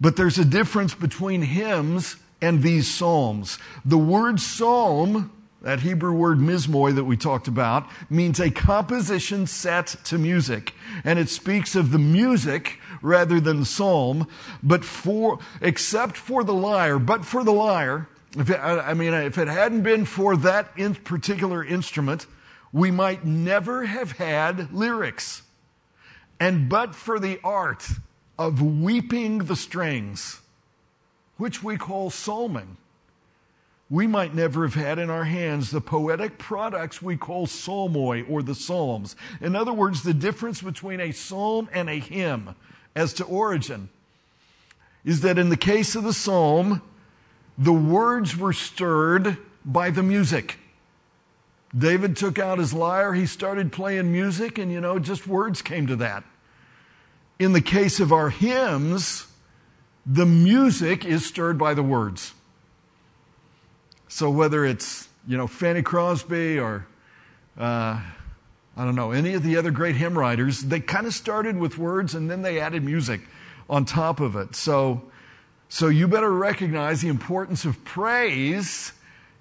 but 0.01 0.17
there's 0.17 0.39
a 0.39 0.45
difference 0.45 0.95
between 0.95 1.43
hymns 1.43 2.17
and 2.41 2.63
these 2.63 2.89
psalms. 2.89 3.59
The 3.85 3.99
word 3.99 4.41
psalm 4.41 5.33
that 5.69 5.81
Hebrew 5.81 6.15
word 6.15 6.39
mizmor 6.39 6.95
that 6.95 7.05
we 7.05 7.19
talked 7.19 7.47
about 7.47 7.87
means 8.09 8.41
a 8.41 8.51
composition 8.51 9.47
set 9.47 9.97
to 10.05 10.17
music. 10.17 10.73
And 11.05 11.19
it 11.19 11.29
speaks 11.29 11.77
of 11.77 11.91
the 11.91 11.99
music 11.99 12.81
rather 13.03 13.39
than 13.39 13.61
the 13.61 13.67
psalm, 13.67 14.27
but 14.63 14.83
for, 14.83 15.41
except 15.61 16.17
for 16.17 16.43
the 16.43 16.55
lyre, 16.55 16.99
but 16.99 17.23
for 17.27 17.45
the 17.45 17.53
lyre, 17.53 18.09
it, 18.35 18.51
I 18.59 18.95
mean, 18.95 19.13
if 19.13 19.37
it 19.37 19.47
hadn't 19.47 19.83
been 19.83 20.07
for 20.07 20.39
that 20.39 20.71
in 20.79 20.95
particular 20.95 21.63
instrument, 21.63 22.27
we 22.73 22.91
might 22.91 23.27
never 23.27 23.85
have 23.85 24.13
had 24.13 24.73
lyrics. 24.73 25.43
And 26.41 26.71
but 26.71 26.95
for 26.95 27.21
the 27.21 27.41
art 27.45 27.87
of 28.39 28.63
weeping 28.63 29.41
the 29.41 29.57
strings, 29.57 30.41
which 31.37 31.63
we 31.63 31.77
call 31.77 32.09
psalming, 32.09 32.79
we 33.91 34.07
might 34.07 34.35
never 34.35 34.67
have 34.67 34.75
had 34.75 34.99
in 34.99 35.09
our 35.09 35.25
hands 35.25 35.71
the 35.71 35.81
poetic 35.81 36.37
products 36.39 37.01
we 37.01 37.17
call 37.17 37.47
psalmoi 37.47 38.29
or 38.29 38.43
the 38.43 38.55
psalms. 38.55 39.17
In 39.41 39.57
other 39.57 39.73
words, 39.73 40.03
the 40.03 40.15
difference 40.15 40.61
between 40.61 41.01
a 41.01 41.13
psalm 41.13 41.69
and 41.73 41.89
a 41.89 41.99
hymn 41.99 42.55
as 42.95 43.15
to 43.15 43.25
origin 43.25 43.89
is 45.05 45.23
that 45.23 45.39
in 45.39 45.49
the 45.49 45.57
case 45.57 45.95
of 45.95 46.05
the 46.05 46.13
psalm, 46.13 46.83
the 47.57 47.73
words 47.73 48.37
were 48.37 48.53
stirred 48.53 49.39
by 49.65 49.91
the 49.91 50.03
music. 50.03 50.59
David 51.77 52.17
took 52.17 52.39
out 52.39 52.59
his 52.59 52.75
lyre, 52.75 53.15
he 53.15 53.27
started 53.27 53.73
playing 53.73 54.13
music, 54.13 54.59
and 54.59 54.71
you 54.71 54.81
know, 54.81 54.99
just 54.99 55.27
words 55.27 55.63
came 55.63 55.87
to 55.87 55.97
that. 55.97 56.25
In 57.39 57.53
the 57.53 57.61
case 57.61 58.01
of 58.01 58.13
our 58.13 58.31
hymns, 58.31 59.27
the 60.05 60.27
music 60.27 61.05
is 61.05 61.25
stirred 61.25 61.57
by 61.59 61.75
the 61.75 61.83
words. 61.83 62.33
So 64.09 64.31
whether 64.31 64.65
it's, 64.65 65.09
you 65.27 65.37
know, 65.37 65.47
Fanny 65.47 65.83
Crosby 65.83 66.59
or, 66.59 66.87
uh, 67.59 68.01
I 68.77 68.85
don't 68.85 68.95
know, 68.95 69.13
any 69.13 69.35
of 69.35 69.43
the 69.43 69.57
other 69.57 69.71
great 69.71 69.97
hymn 69.97 70.19
writers, 70.19 70.63
they 70.63 70.81
kind 70.81 71.07
of 71.07 71.15
started 71.15 71.57
with 71.57 71.79
words 71.79 72.15
and 72.15 72.31
then 72.31 72.43
they 72.43 72.61
added 72.61 72.83
music 72.83 73.21
on 73.69 73.85
top 73.85 74.21
of 74.21 74.37
it. 74.37 74.55
So, 74.55 75.03
so 75.69 75.89
you 75.89 76.09
better 76.09 76.33
recognize 76.33 77.03
the 77.03 77.09
importance 77.09 77.65
of 77.65 77.85
praise 77.85 78.93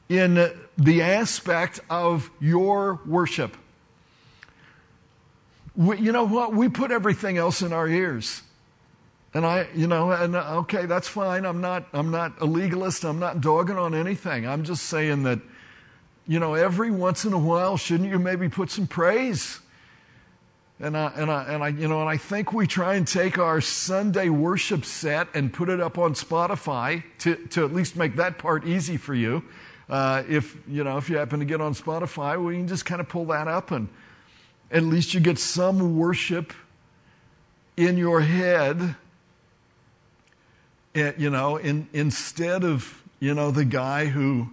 in 0.09 0.51
the 0.77 1.01
aspect 1.01 1.79
of 1.89 2.29
your 2.39 2.99
worship. 3.05 3.55
We, 5.75 5.99
you 5.99 6.11
know 6.11 6.25
what? 6.25 6.53
We 6.53 6.69
put 6.69 6.91
everything 6.91 7.37
else 7.37 7.61
in 7.61 7.71
our 7.71 7.87
ears. 7.87 8.41
And 9.37 9.45
I, 9.45 9.67
you 9.75 9.85
know, 9.85 10.09
and 10.09 10.35
uh, 10.35 10.55
okay, 10.61 10.87
that's 10.87 11.07
fine. 11.07 11.45
I'm 11.45 11.61
not, 11.61 11.85
I'm 11.93 12.09
not 12.09 12.41
a 12.41 12.45
legalist. 12.47 13.05
I'm 13.05 13.19
not 13.19 13.39
dogging 13.39 13.77
on 13.77 13.93
anything. 13.93 14.47
I'm 14.47 14.63
just 14.63 14.85
saying 14.85 15.21
that, 15.23 15.39
you 16.27 16.39
know, 16.39 16.55
every 16.55 16.89
once 16.89 17.23
in 17.23 17.33
a 17.33 17.37
while, 17.37 17.77
shouldn't 17.77 18.09
you 18.09 18.17
maybe 18.17 18.49
put 18.49 18.71
some 18.71 18.87
praise? 18.87 19.59
And 20.79 20.97
I, 20.97 21.11
and 21.15 21.29
I, 21.29 21.43
and 21.43 21.63
I, 21.63 21.67
you 21.67 21.87
know, 21.87 22.01
and 22.01 22.09
I 22.09 22.17
think 22.17 22.51
we 22.51 22.65
try 22.65 22.95
and 22.95 23.07
take 23.07 23.37
our 23.37 23.61
Sunday 23.61 24.29
worship 24.29 24.83
set 24.83 25.27
and 25.35 25.53
put 25.53 25.69
it 25.69 25.79
up 25.79 25.99
on 25.99 26.15
Spotify 26.15 27.03
to, 27.19 27.35
to 27.35 27.63
at 27.63 27.71
least 27.71 27.95
make 27.95 28.15
that 28.15 28.39
part 28.39 28.65
easy 28.65 28.97
for 28.97 29.13
you. 29.13 29.43
Uh, 29.87 30.23
if, 30.27 30.57
you 30.67 30.83
know, 30.83 30.97
if 30.97 31.11
you 31.11 31.17
happen 31.17 31.41
to 31.41 31.45
get 31.45 31.61
on 31.61 31.75
Spotify, 31.75 32.41
well, 32.41 32.51
you 32.51 32.57
can 32.57 32.67
just 32.67 32.87
kind 32.87 32.99
of 32.99 33.07
pull 33.07 33.25
that 33.25 33.47
up 33.47 33.69
and 33.69 33.87
at 34.71 34.81
least 34.81 35.13
you 35.13 35.19
get 35.19 35.37
some 35.37 35.95
worship 35.95 36.53
in 37.77 37.97
your 37.97 38.21
head 38.21 38.95
you 40.97 41.29
know, 41.29 41.57
in, 41.57 41.87
instead 41.93 42.63
of, 42.63 43.03
you 43.19 43.33
know, 43.33 43.51
the 43.51 43.65
guy 43.65 44.05
who, 44.05 44.49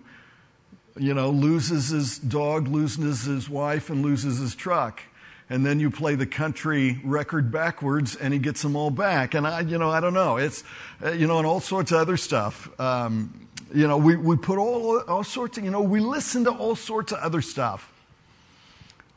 you 0.99 1.15
know, 1.15 1.31
loses 1.31 1.89
his 1.89 2.19
dog, 2.19 2.69
loses 2.69 3.25
his 3.25 3.49
wife, 3.49 3.91
and 3.91 4.03
loses 4.03 4.39
his 4.39 4.55
truck. 4.55 5.03
And 5.51 5.65
then 5.65 5.79
you 5.81 5.91
play 5.91 6.15
the 6.15 6.27
country 6.27 7.01
record 7.05 7.53
backwards 7.53 8.17
and 8.17 8.33
he 8.33 8.39
gets 8.39 8.63
them 8.63 8.77
all 8.77 8.91
back. 8.91 9.35
And 9.35 9.47
I, 9.47 9.61
you 9.61 9.79
know, 9.79 9.91
I 9.91 10.01
don't 10.01 10.15
know. 10.15 10.39
It's, 10.39 10.65
uh, 11.05 11.11
you 11.11 11.27
know, 11.27 11.39
and 11.39 11.47
all 11.47 11.61
sorts 11.61 11.93
of 11.93 11.99
other 11.99 12.17
stuff. 12.17 12.69
Um, 12.81 13.49
you 13.75 13.87
know, 13.87 13.99
we, 13.99 14.17
we 14.17 14.37
put 14.37 14.59
all, 14.59 15.01
all 15.01 15.25
sorts 15.25 15.59
of, 15.59 15.65
you 15.65 15.71
know, 15.71 15.83
we 15.83 16.01
listen 16.01 16.45
to 16.45 16.51
all 16.51 16.77
sorts 16.77 17.13
of 17.13 17.19
other 17.19 17.43
stuff. 17.43 17.93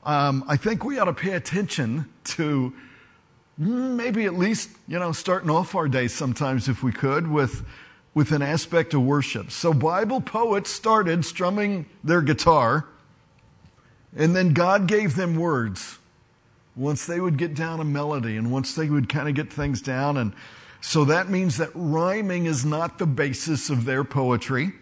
Um, 0.04 0.44
I 0.48 0.58
think 0.58 0.84
we 0.84 1.00
ought 1.00 1.06
to 1.06 1.14
pay 1.14 1.34
attention 1.34 2.10
to 2.26 2.74
Mm, 3.60 3.96
maybe 3.96 4.26
at 4.26 4.36
least, 4.36 4.70
you 4.88 5.00
know, 5.00 5.12
starting 5.12 5.50
off 5.50 5.74
our 5.74 5.88
day 5.88 6.08
sometimes 6.08 6.70
if 6.70 6.84
we 6.84 6.92
could 6.92 7.28
with, 7.28 7.66
with 8.14 8.32
an 8.32 8.42
aspect 8.42 8.94
of 8.94 9.02
worship. 9.02 9.52
So 9.52 9.74
Bible 9.74 10.22
poets 10.22 10.70
started 10.70 11.26
strumming 11.26 11.88
their 12.04 12.22
guitar, 12.22 12.86
and 14.16 14.36
then 14.36 14.54
God 14.54 14.88
gave 14.88 15.16
them 15.16 15.36
words. 15.36 15.98
Once 16.76 17.08
they 17.08 17.20
would 17.20 17.38
get 17.38 17.56
down 17.56 17.80
a 17.80 17.84
melody, 17.84 18.38
and 18.38 18.52
once 18.52 18.76
they 18.76 18.88
would 18.88 19.10
kind 19.10 19.28
of 19.28 19.34
get 19.34 19.52
things 19.52 19.82
down, 19.82 20.18
and 20.18 20.34
so 20.80 21.06
that 21.06 21.28
means 21.28 21.58
that 21.58 21.72
rhyming 21.74 22.46
is 22.46 22.64
not 22.64 23.00
the 23.00 23.08
basis 23.08 23.72
of 23.72 23.86
their 23.86 24.04
poetry. 24.04 24.74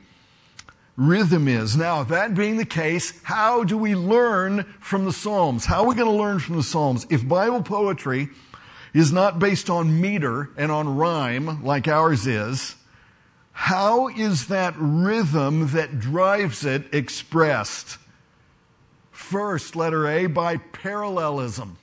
Rhythm 0.97 1.47
is. 1.47 1.75
Now, 1.77 2.03
that 2.03 2.35
being 2.35 2.57
the 2.57 2.65
case, 2.65 3.21
how 3.23 3.63
do 3.63 3.77
we 3.77 3.95
learn 3.95 4.63
from 4.79 5.05
the 5.05 5.13
Psalms? 5.13 5.65
How 5.65 5.83
are 5.83 5.87
we 5.87 5.95
going 5.95 6.09
to 6.09 6.15
learn 6.15 6.39
from 6.39 6.57
the 6.57 6.63
Psalms? 6.63 7.07
If 7.09 7.27
Bible 7.27 7.63
poetry 7.63 8.29
is 8.95 9.11
not 9.11 9.39
based 9.39 9.69
on 9.69 9.99
meter 9.99 10.49
and 10.55 10.71
on 10.71 10.95
rhyme 10.95 11.61
like 11.61 11.85
ours 11.85 12.25
is, 12.25 12.75
how 13.51 14.07
is 14.07 14.47
that 14.47 14.73
rhythm 14.77 15.67
that 15.73 15.99
drives 15.99 16.63
it 16.63 16.93
expressed? 16.93 17.97
First, 19.11 19.75
letter 19.75 20.07
A, 20.07 20.27
by 20.27 20.57
parallelism. 20.57 21.77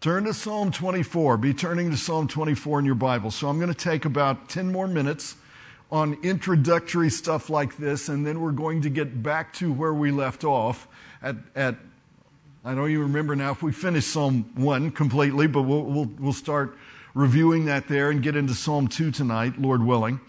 Turn 0.00 0.24
to 0.24 0.34
Psalm 0.34 0.72
24. 0.72 1.36
Be 1.36 1.54
turning 1.54 1.92
to 1.92 1.96
Psalm 1.96 2.26
24 2.26 2.80
in 2.80 2.84
your 2.84 2.96
Bible. 2.96 3.30
So 3.30 3.48
I'm 3.48 3.60
going 3.60 3.72
to 3.72 3.74
take 3.74 4.04
about 4.04 4.48
10 4.48 4.72
more 4.72 4.88
minutes 4.88 5.36
on 5.92 6.18
introductory 6.24 7.10
stuff 7.10 7.48
like 7.48 7.76
this, 7.76 8.08
and 8.08 8.26
then 8.26 8.40
we're 8.40 8.50
going 8.50 8.82
to 8.82 8.90
get 8.90 9.22
back 9.22 9.52
to 9.54 9.72
where 9.72 9.94
we 9.94 10.10
left 10.10 10.42
off 10.42 10.88
at, 11.22 11.36
at 11.54 11.76
I 12.62 12.74
don't 12.74 12.90
even 12.90 13.04
remember 13.04 13.34
now 13.34 13.52
if 13.52 13.62
we 13.62 13.72
finished 13.72 14.08
Psalm 14.08 14.50
1 14.54 14.90
completely, 14.90 15.46
but 15.46 15.62
we'll, 15.62 15.82
we'll, 15.82 16.10
we'll 16.18 16.32
start 16.34 16.76
reviewing 17.14 17.64
that 17.64 17.88
there 17.88 18.10
and 18.10 18.22
get 18.22 18.36
into 18.36 18.52
Psalm 18.54 18.86
2 18.86 19.10
tonight, 19.10 19.58
Lord 19.58 19.82
willing. 19.82 20.20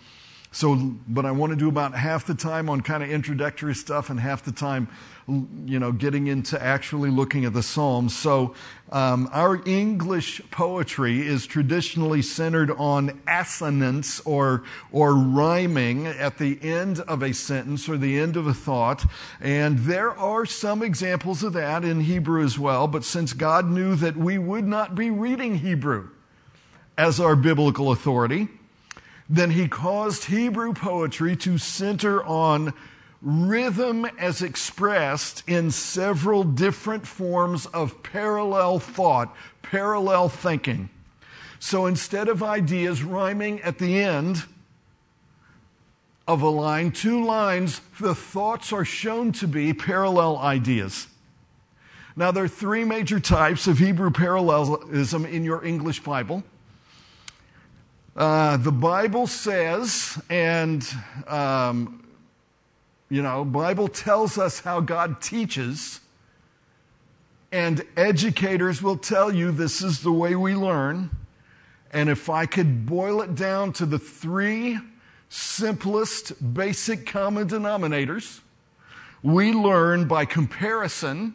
So, 0.54 0.76
but 1.08 1.26
I 1.26 1.32
want 1.32 1.52
to 1.52 1.56
do 1.56 1.70
about 1.70 1.96
half 1.96 2.26
the 2.26 2.36
time 2.36 2.70
on 2.70 2.82
kind 2.82 3.02
of 3.02 3.10
introductory 3.10 3.74
stuff 3.74 4.10
and 4.10 4.20
half 4.20 4.44
the 4.44 4.52
time, 4.52 4.90
you 5.26 5.80
know, 5.80 5.94
getting 5.94 6.28
into 6.28 6.62
actually 6.62 7.10
looking 7.10 7.46
at 7.46 7.54
the 7.54 7.64
Psalms. 7.64 8.14
So, 8.18 8.54
um, 8.92 9.30
our 9.32 9.66
English 9.66 10.42
poetry 10.52 11.26
is 11.26 11.48
traditionally 11.48 12.22
centered 12.22 12.70
on 12.70 13.22
assonance 13.30 14.20
or, 14.26 14.64
or 14.92 15.14
rhyming 15.16 16.06
at 16.06 16.38
the 16.38 16.62
end 16.62 17.00
of 17.00 17.24
a 17.24 17.34
sentence 17.34 17.88
or 17.88 17.96
the 17.96 18.20
end 18.20 18.36
of 18.36 18.46
a 18.46 18.54
thought. 18.54 19.06
And 19.40 19.80
there 19.80 20.12
are 20.12 20.46
some 20.46 20.84
examples 20.84 21.44
of 21.44 21.54
that 21.54 21.86
in 21.86 22.02
Hebrew 22.02 22.44
as 22.44 22.60
well. 22.60 22.90
But 22.90 23.06
since 23.06 23.32
God 23.32 23.70
knew 23.70 23.96
that 23.96 24.18
we 24.18 24.38
would 24.38 24.68
not 24.68 24.96
be 24.96 25.12
reading 25.12 25.60
Hebrew 25.60 26.10
as 26.98 27.22
our 27.22 27.38
biblical 27.38 27.90
authority, 27.90 28.50
then 29.32 29.52
he 29.52 29.70
caused 29.70 30.26
Hebrew 30.26 30.74
poetry 30.74 31.38
to 31.38 31.58
center 31.58 32.22
on 32.22 32.74
rhythm 33.22 34.04
as 34.20 34.42
expressed 34.42 35.42
in 35.48 35.72
several 35.72 36.44
different 36.44 37.08
forms 37.08 37.66
of 37.68 38.04
parallel 38.04 38.80
thought, 38.80 39.34
parallel 39.62 40.28
thinking. 40.28 40.90
So 41.60 41.86
instead 41.86 42.28
of 42.28 42.44
ideas 42.44 43.04
rhyming 43.04 43.62
at 43.62 43.78
the 43.78 44.02
end 44.02 44.44
of 46.28 46.42
a 46.42 46.50
line, 46.50 46.92
two 46.92 47.24
lines, 47.24 47.80
the 48.02 48.14
thoughts 48.14 48.74
are 48.74 48.84
shown 48.84 49.32
to 49.34 49.48
be 49.48 49.72
parallel 49.72 50.40
ideas. 50.40 51.08
Now, 52.18 52.32
there 52.32 52.44
are 52.44 52.50
three 52.50 52.84
major 52.84 53.22
types 53.22 53.66
of 53.66 53.78
Hebrew 53.78 54.12
parallelism 54.12 55.26
in 55.26 55.46
your 55.46 55.64
English 55.64 56.02
Bible. 56.02 56.44
Uh, 58.22 58.56
the 58.56 58.72
Bible 58.72 59.26
says, 59.26 60.22
and 60.30 60.88
um, 61.26 62.06
you 63.10 63.24
know, 63.24 63.44
Bible 63.44 63.88
tells 63.88 64.38
us 64.38 64.60
how 64.60 64.80
God 64.80 65.24
teaches, 65.24 66.02
and 67.52 67.84
educators 67.98 68.80
will 68.80 68.98
tell 68.98 69.34
you 69.34 69.52
this 69.52 69.82
is 69.82 70.02
the 70.02 70.12
way 70.12 70.36
we 70.36 70.54
learn. 70.54 71.10
And 71.90 72.12
if 72.12 72.30
I 72.30 72.46
could 72.46 72.86
boil 72.86 73.24
it 73.24 73.34
down 73.34 73.74
to 73.74 73.88
the 73.88 73.98
three 73.98 74.78
simplest, 75.30 76.54
basic 76.54 77.08
common 77.08 77.48
denominators, 77.48 78.42
we 79.24 79.52
learn 79.52 80.08
by 80.08 80.26
comparison, 80.26 81.34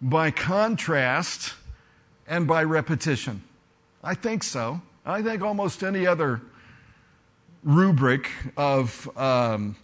by 0.00 0.30
contrast, 0.30 1.52
and 2.26 2.46
by 2.46 2.64
repetition. 2.64 3.42
I 4.02 4.14
think 4.14 4.42
so. 4.42 4.80
I 5.04 5.22
think 5.22 5.42
almost 5.42 5.82
any 5.82 6.06
other 6.06 6.42
rubric 7.62 8.30
of 8.56 9.08
um, 9.16 9.76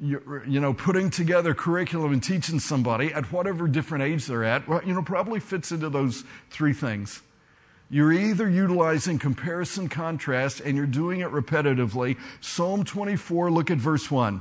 you, 0.00 0.42
you, 0.46 0.60
know 0.60 0.72
putting 0.72 1.10
together 1.10 1.54
curriculum 1.54 2.12
and 2.12 2.22
teaching 2.22 2.58
somebody 2.58 3.12
at 3.12 3.30
whatever 3.32 3.68
different 3.68 4.04
age 4.04 4.26
they're 4.26 4.44
at, 4.44 4.66
you 4.86 4.94
know, 4.94 5.02
probably 5.02 5.40
fits 5.40 5.72
into 5.72 5.88
those 5.88 6.24
three 6.50 6.72
things. 6.72 7.22
You're 7.90 8.12
either 8.12 8.48
utilizing 8.48 9.18
comparison 9.18 9.90
contrast 9.90 10.60
and 10.60 10.78
you're 10.78 10.86
doing 10.86 11.20
it 11.20 11.28
repetitively. 11.28 12.16
Psalm 12.40 12.84
24, 12.84 13.50
look 13.50 13.70
at 13.70 13.76
verse 13.76 14.10
1. 14.10 14.40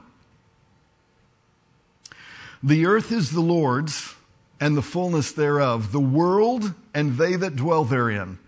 The 2.63 2.85
earth 2.85 3.11
is 3.11 3.31
the 3.31 3.41
Lord's 3.41 4.15
and 4.61 4.77
the 4.77 4.81
fullness 4.81 5.33
thereof, 5.33 5.91
the 5.91 5.99
world 5.99 6.73
and 6.93 7.17
they 7.17 7.35
that 7.35 7.57
dwell 7.57 7.83
therein. 7.83 8.39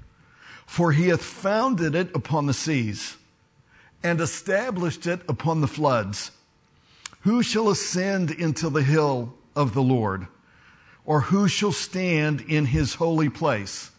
For 0.65 0.91
he 0.91 1.09
hath 1.09 1.23
founded 1.23 1.95
it 1.95 2.15
upon 2.15 2.45
the 2.45 2.53
seas 2.53 3.17
and 4.03 4.19
established 4.19 5.07
it 5.07 5.21
upon 5.27 5.61
the 5.61 5.67
floods. 5.67 6.31
Who 7.21 7.41
shall 7.41 7.69
ascend 7.69 8.31
into 8.31 8.69
the 8.69 8.83
hill 8.83 9.33
of 9.55 9.73
the 9.73 9.81
Lord? 9.81 10.27
Or 11.05 11.21
who 11.21 11.47
shall 11.47 11.71
stand 11.71 12.41
in 12.41 12.65
his 12.65 12.95
holy 12.95 13.29
place? 13.29 13.91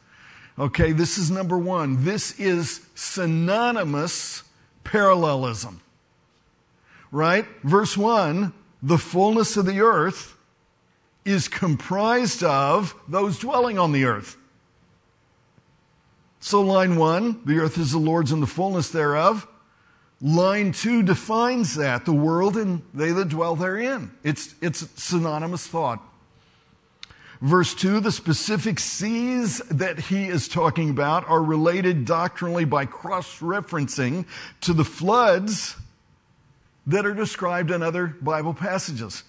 Okay, 0.58 0.92
this 0.92 1.18
is 1.18 1.30
number 1.30 1.58
one. 1.58 2.04
This 2.04 2.38
is 2.38 2.86
synonymous 2.94 4.42
parallelism. 4.84 5.80
Right? 7.10 7.46
Verse 7.62 7.96
one, 7.96 8.52
the 8.82 8.98
fullness 8.98 9.56
of 9.56 9.66
the 9.66 9.80
earth 9.80 10.36
is 11.24 11.48
comprised 11.48 12.44
of 12.44 12.94
those 13.08 13.38
dwelling 13.38 13.78
on 13.78 13.92
the 13.92 14.04
earth. 14.04 14.36
So, 16.44 16.60
line 16.60 16.96
one, 16.96 17.40
the 17.46 17.56
earth 17.60 17.78
is 17.78 17.92
the 17.92 17.98
Lord's 17.98 18.30
and 18.30 18.42
the 18.42 18.46
fullness 18.46 18.90
thereof. 18.90 19.48
Line 20.20 20.72
two 20.72 21.02
defines 21.02 21.74
that, 21.76 22.04
the 22.04 22.12
world 22.12 22.58
and 22.58 22.82
they 22.92 23.12
that 23.12 23.30
dwell 23.30 23.56
therein. 23.56 24.10
It's, 24.22 24.54
it's 24.60 24.86
synonymous 25.02 25.66
thought. 25.66 26.02
Verse 27.40 27.74
2, 27.74 27.98
the 28.00 28.12
specific 28.12 28.78
seas 28.78 29.60
that 29.70 29.98
he 29.98 30.26
is 30.26 30.46
talking 30.46 30.90
about 30.90 31.26
are 31.30 31.42
related 31.42 32.04
doctrinally 32.04 32.66
by 32.66 32.84
cross 32.84 33.38
referencing 33.38 34.26
to 34.60 34.74
the 34.74 34.84
floods 34.84 35.76
that 36.86 37.06
are 37.06 37.14
described 37.14 37.70
in 37.70 37.82
other 37.82 38.08
Bible 38.20 38.52
passages. 38.52 39.24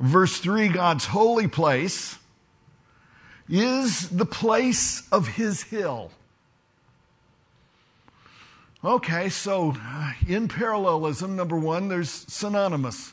Verse 0.00 0.38
3, 0.38 0.70
God's 0.70 1.06
holy 1.06 1.46
place 1.46 2.18
is 3.50 4.08
the 4.08 4.24
place 4.24 5.06
of 5.10 5.26
his 5.26 5.62
hill. 5.64 6.12
Okay, 8.82 9.28
so 9.28 9.74
uh, 9.76 10.12
in 10.26 10.48
parallelism, 10.48 11.36
number 11.36 11.58
one, 11.58 11.88
there's 11.88 12.10
synonymous. 12.10 13.12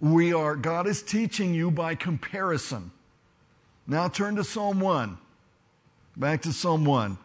We 0.00 0.34
are, 0.34 0.54
God 0.54 0.86
is 0.86 1.02
teaching 1.02 1.54
you 1.54 1.70
by 1.70 1.94
comparison. 1.94 2.90
Now 3.86 4.08
turn 4.08 4.36
to 4.36 4.44
Psalm 4.44 4.80
1. 4.80 5.16
Back 6.16 6.42
to 6.42 6.52
Psalm 6.52 6.84
1. 6.84 7.16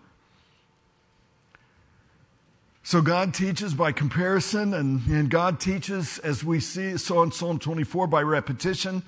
So 2.84 3.02
God 3.02 3.34
teaches 3.34 3.74
by 3.74 3.92
comparison, 3.92 4.74
and, 4.74 5.06
and 5.08 5.30
God 5.30 5.60
teaches, 5.60 6.20
as 6.20 6.44
we 6.44 6.60
see, 6.60 6.98
so 6.98 7.24
in 7.24 7.32
Psalm 7.32 7.60
24, 7.60 8.08
by 8.08 8.22
repetition. 8.22 9.04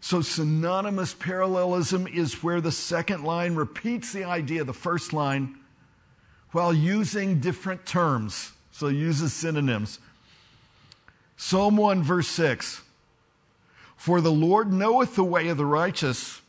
So, 0.00 0.22
synonymous 0.22 1.12
parallelism 1.14 2.06
is 2.06 2.42
where 2.42 2.60
the 2.60 2.72
second 2.72 3.22
line 3.22 3.54
repeats 3.54 4.12
the 4.12 4.24
idea 4.24 4.62
of 4.62 4.66
the 4.66 4.72
first 4.72 5.12
line 5.12 5.58
while 6.52 6.72
using 6.72 7.38
different 7.38 7.84
terms. 7.84 8.52
So, 8.72 8.86
it 8.86 8.94
uses 8.94 9.34
synonyms. 9.34 9.98
Psalm 11.36 11.76
1, 11.76 12.02
verse 12.02 12.28
6 12.28 12.82
For 13.96 14.22
the 14.22 14.32
Lord 14.32 14.72
knoweth 14.72 15.16
the 15.16 15.24
way 15.24 15.48
of 15.48 15.58
the 15.58 15.66
righteous, 15.66 16.40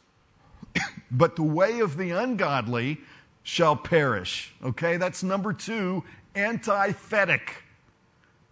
but 1.12 1.36
the 1.36 1.44
way 1.44 1.80
of 1.80 1.98
the 1.98 2.12
ungodly 2.12 3.00
shall 3.44 3.76
perish. 3.76 4.54
Okay, 4.64 4.96
that's 4.96 5.24
number 5.24 5.52
two, 5.52 6.04
antithetic. 6.36 7.64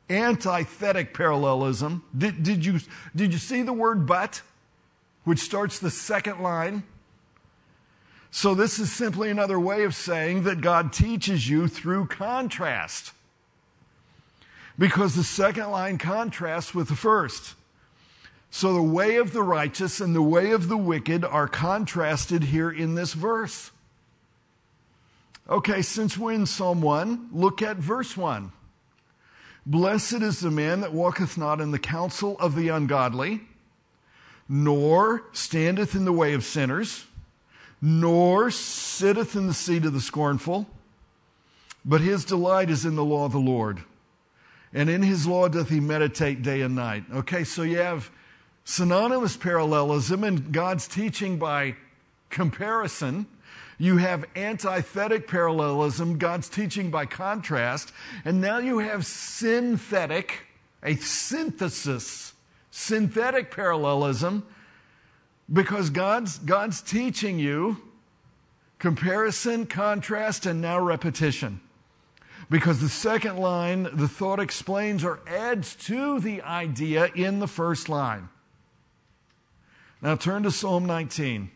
Antithetic 0.09 1.13
parallelism. 1.13 2.03
Did, 2.17 2.41
did, 2.41 2.65
you, 2.65 2.79
did 3.15 3.31
you 3.31 3.39
see 3.39 3.61
the 3.61 3.73
word 3.73 4.05
but? 4.07 4.41
Which 5.29 5.37
starts 5.37 5.77
the 5.77 5.91
second 5.91 6.41
line. 6.41 6.81
So, 8.31 8.55
this 8.55 8.79
is 8.79 8.91
simply 8.91 9.29
another 9.29 9.59
way 9.59 9.83
of 9.83 9.93
saying 9.93 10.41
that 10.45 10.59
God 10.59 10.91
teaches 10.91 11.47
you 11.47 11.67
through 11.67 12.07
contrast. 12.07 13.11
Because 14.79 15.13
the 15.13 15.23
second 15.23 15.69
line 15.69 15.99
contrasts 15.99 16.73
with 16.73 16.87
the 16.87 16.95
first. 16.95 17.53
So, 18.49 18.73
the 18.73 18.81
way 18.81 19.17
of 19.17 19.31
the 19.31 19.43
righteous 19.43 20.01
and 20.01 20.15
the 20.15 20.23
way 20.23 20.49
of 20.49 20.67
the 20.67 20.77
wicked 20.77 21.23
are 21.23 21.47
contrasted 21.47 22.45
here 22.45 22.71
in 22.71 22.95
this 22.95 23.13
verse. 23.13 23.69
Okay, 25.47 25.83
since 25.83 26.17
we're 26.17 26.33
in 26.33 26.47
Psalm 26.47 26.81
1, 26.81 27.29
look 27.31 27.61
at 27.61 27.77
verse 27.77 28.17
1. 28.17 28.51
Blessed 29.63 30.23
is 30.23 30.39
the 30.39 30.49
man 30.49 30.81
that 30.81 30.91
walketh 30.91 31.37
not 31.37 31.61
in 31.61 31.69
the 31.69 31.77
counsel 31.77 32.35
of 32.39 32.55
the 32.55 32.69
ungodly 32.69 33.41
nor 34.49 35.23
standeth 35.31 35.93
in 35.93 36.05
the 36.05 36.11
way 36.11 36.33
of 36.33 36.43
sinners, 36.43 37.05
nor 37.79 38.49
sitteth 38.49 39.35
in 39.35 39.45
the 39.45 39.53
seat 39.53 39.85
of 39.85 39.93
the 39.93 40.01
scornful, 40.01 40.67
but 41.85 42.01
his 42.01 42.25
delight 42.25 42.69
is 42.69 42.83
in 42.83 42.95
the 42.95 43.05
law 43.05 43.25
of 43.25 43.31
the 43.31 43.39
Lord. 43.39 43.83
And 44.73 44.89
in 44.89 45.03
his 45.03 45.25
law 45.25 45.47
doth 45.47 45.69
he 45.69 45.79
meditate 45.79 46.41
day 46.41 46.61
and 46.61 46.75
night. 46.75 47.03
Okay, 47.13 47.43
so 47.43 47.61
you 47.61 47.77
have 47.77 48.11
synonymous 48.65 49.37
parallelism 49.37 50.23
and 50.23 50.51
God's 50.51 50.87
teaching 50.87 51.37
by 51.37 51.75
comparison. 52.29 53.27
You 53.77 53.97
have 53.97 54.25
antithetic 54.35 55.27
parallelism, 55.27 56.17
God's 56.17 56.49
teaching 56.49 56.91
by 56.91 57.05
contrast. 57.05 57.91
And 58.25 58.41
now 58.41 58.57
you 58.57 58.79
have 58.79 59.05
synthetic, 59.05 60.47
a 60.83 60.95
synthesis 60.95 62.33
synthetic 62.71 63.51
parallelism 63.51 64.45
because 65.51 65.89
God's, 65.89 66.37
God's 66.39 66.81
teaching 66.81 67.39
you 67.39 67.77
comparison, 68.77 69.65
contrast, 69.65 70.45
and 70.45 70.61
now 70.61 70.79
repetition. 70.79 71.59
Because 72.49 72.81
the 72.81 72.89
second 72.89 73.37
line, 73.37 73.87
the 73.93 74.07
thought 74.07 74.39
explains 74.39 75.03
or 75.03 75.19
adds 75.27 75.75
to 75.75 76.19
the 76.19 76.41
idea 76.41 77.09
in 77.13 77.39
the 77.39 77.47
first 77.47 77.89
line. 77.89 78.29
Now 80.01 80.15
turn 80.15 80.43
to 80.43 80.51
Psalm 80.51 80.85
19. 80.85 81.51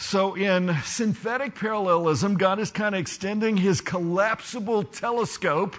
So, 0.00 0.36
in 0.36 0.76
synthetic 0.84 1.56
parallelism, 1.56 2.36
God 2.36 2.60
is 2.60 2.70
kind 2.70 2.94
of 2.94 3.00
extending 3.00 3.56
his 3.56 3.80
collapsible 3.80 4.84
telescope 4.84 5.74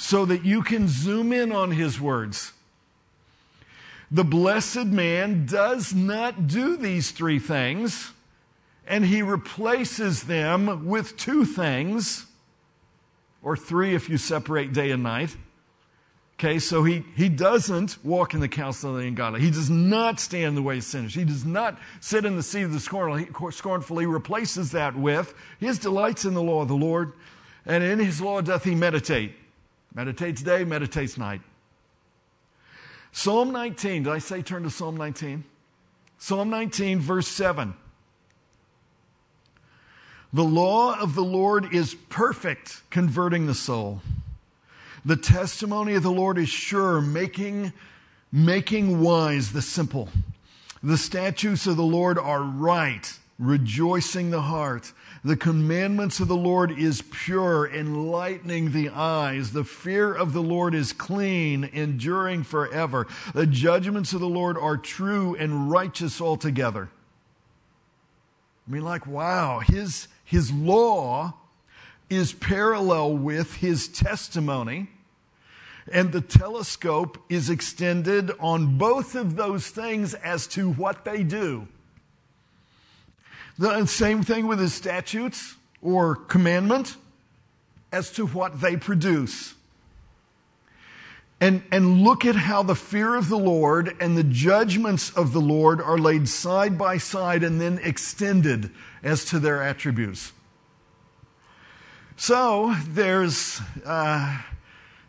so 0.00 0.24
that 0.24 0.46
you 0.46 0.62
can 0.62 0.88
zoom 0.88 1.30
in 1.30 1.52
on 1.52 1.72
his 1.72 2.00
words. 2.00 2.54
The 4.10 4.24
blessed 4.24 4.86
man 4.86 5.44
does 5.44 5.92
not 5.92 6.46
do 6.46 6.78
these 6.78 7.10
three 7.10 7.38
things, 7.38 8.12
and 8.86 9.04
he 9.04 9.20
replaces 9.20 10.22
them 10.22 10.86
with 10.86 11.18
two 11.18 11.44
things, 11.44 12.24
or 13.42 13.58
three 13.58 13.94
if 13.94 14.08
you 14.08 14.16
separate 14.16 14.72
day 14.72 14.90
and 14.90 15.02
night. 15.02 15.36
Okay, 16.38 16.60
so 16.60 16.82
he, 16.82 17.04
he 17.14 17.28
doesn't 17.28 18.02
walk 18.02 18.32
in 18.32 18.40
the 18.40 18.48
counsel 18.48 18.96
of 18.96 19.02
the 19.02 19.06
ungodly. 19.06 19.42
He 19.42 19.50
does 19.50 19.68
not 19.68 20.18
stand 20.18 20.56
the 20.56 20.62
way 20.62 20.78
of 20.78 20.84
sinners. 20.84 21.14
He 21.14 21.26
does 21.26 21.44
not 21.44 21.78
sit 22.00 22.24
in 22.24 22.36
the 22.36 22.42
seat 22.42 22.62
of 22.62 22.72
the 22.72 22.80
scornful. 22.80 23.18
He 23.18 23.52
Scornfully 23.52 24.06
replaces 24.06 24.72
that 24.72 24.96
with 24.96 25.34
his 25.58 25.78
delights 25.78 26.24
in 26.24 26.32
the 26.32 26.42
law 26.42 26.62
of 26.62 26.68
the 26.68 26.74
Lord, 26.74 27.12
and 27.66 27.84
in 27.84 27.98
his 27.98 28.22
law 28.22 28.40
doth 28.40 28.64
he 28.64 28.74
meditate. 28.74 29.34
Meditates 29.94 30.42
day, 30.42 30.64
meditates 30.64 31.18
night. 31.18 31.40
Psalm 33.12 33.50
19, 33.50 34.04
did 34.04 34.12
I 34.12 34.18
say 34.18 34.40
turn 34.42 34.62
to 34.62 34.70
Psalm 34.70 34.96
19? 34.96 35.44
Psalm 36.18 36.50
19, 36.50 37.00
verse 37.00 37.26
7. 37.26 37.74
The 40.32 40.44
law 40.44 40.98
of 41.00 41.16
the 41.16 41.24
Lord 41.24 41.74
is 41.74 41.96
perfect, 42.08 42.82
converting 42.90 43.46
the 43.46 43.54
soul. 43.54 44.00
The 45.04 45.16
testimony 45.16 45.94
of 45.94 46.04
the 46.04 46.12
Lord 46.12 46.38
is 46.38 46.48
sure, 46.48 47.00
making, 47.00 47.72
making 48.30 49.00
wise 49.00 49.52
the 49.52 49.62
simple. 49.62 50.08
The 50.82 50.98
statutes 50.98 51.66
of 51.66 51.76
the 51.76 51.82
Lord 51.82 52.16
are 52.16 52.42
right, 52.42 53.12
rejoicing 53.38 54.30
the 54.30 54.42
heart. 54.42 54.92
The 55.22 55.36
commandments 55.36 56.18
of 56.20 56.28
the 56.28 56.36
Lord 56.36 56.70
is 56.70 57.02
pure, 57.02 57.70
enlightening 57.70 58.72
the 58.72 58.88
eyes. 58.88 59.52
The 59.52 59.64
fear 59.64 60.14
of 60.14 60.32
the 60.32 60.42
Lord 60.42 60.74
is 60.74 60.94
clean, 60.94 61.64
enduring 61.64 62.44
forever. 62.44 63.06
The 63.34 63.46
judgments 63.46 64.14
of 64.14 64.20
the 64.20 64.28
Lord 64.28 64.56
are 64.56 64.78
true 64.78 65.36
and 65.36 65.70
righteous 65.70 66.22
altogether. 66.22 66.88
I 68.66 68.72
mean, 68.72 68.82
like, 68.82 69.06
wow, 69.06 69.60
his, 69.60 70.08
his 70.24 70.50
law 70.50 71.34
is 72.08 72.32
parallel 72.32 73.16
with 73.16 73.56
his 73.56 73.88
testimony. 73.88 74.88
And 75.92 76.12
the 76.12 76.20
telescope 76.20 77.18
is 77.28 77.50
extended 77.50 78.30
on 78.38 78.78
both 78.78 79.14
of 79.14 79.36
those 79.36 79.68
things 79.68 80.14
as 80.14 80.46
to 80.48 80.70
what 80.72 81.04
they 81.04 81.24
do. 81.24 81.68
The 83.60 83.84
same 83.84 84.22
thing 84.22 84.46
with 84.46 84.58
his 84.58 84.72
statutes 84.72 85.56
or 85.82 86.16
commandment 86.16 86.96
as 87.92 88.10
to 88.12 88.24
what 88.24 88.62
they 88.62 88.78
produce. 88.78 89.54
And, 91.42 91.62
and 91.70 92.00
look 92.00 92.24
at 92.24 92.36
how 92.36 92.62
the 92.62 92.74
fear 92.74 93.14
of 93.14 93.28
the 93.28 93.36
Lord 93.36 93.94
and 94.00 94.16
the 94.16 94.24
judgments 94.24 95.10
of 95.10 95.34
the 95.34 95.42
Lord 95.42 95.78
are 95.82 95.98
laid 95.98 96.26
side 96.26 96.78
by 96.78 96.96
side 96.96 97.42
and 97.42 97.60
then 97.60 97.78
extended 97.82 98.70
as 99.02 99.26
to 99.26 99.38
their 99.38 99.62
attributes. 99.62 100.32
So 102.16 102.74
there's 102.88 103.60
uh, 103.84 104.40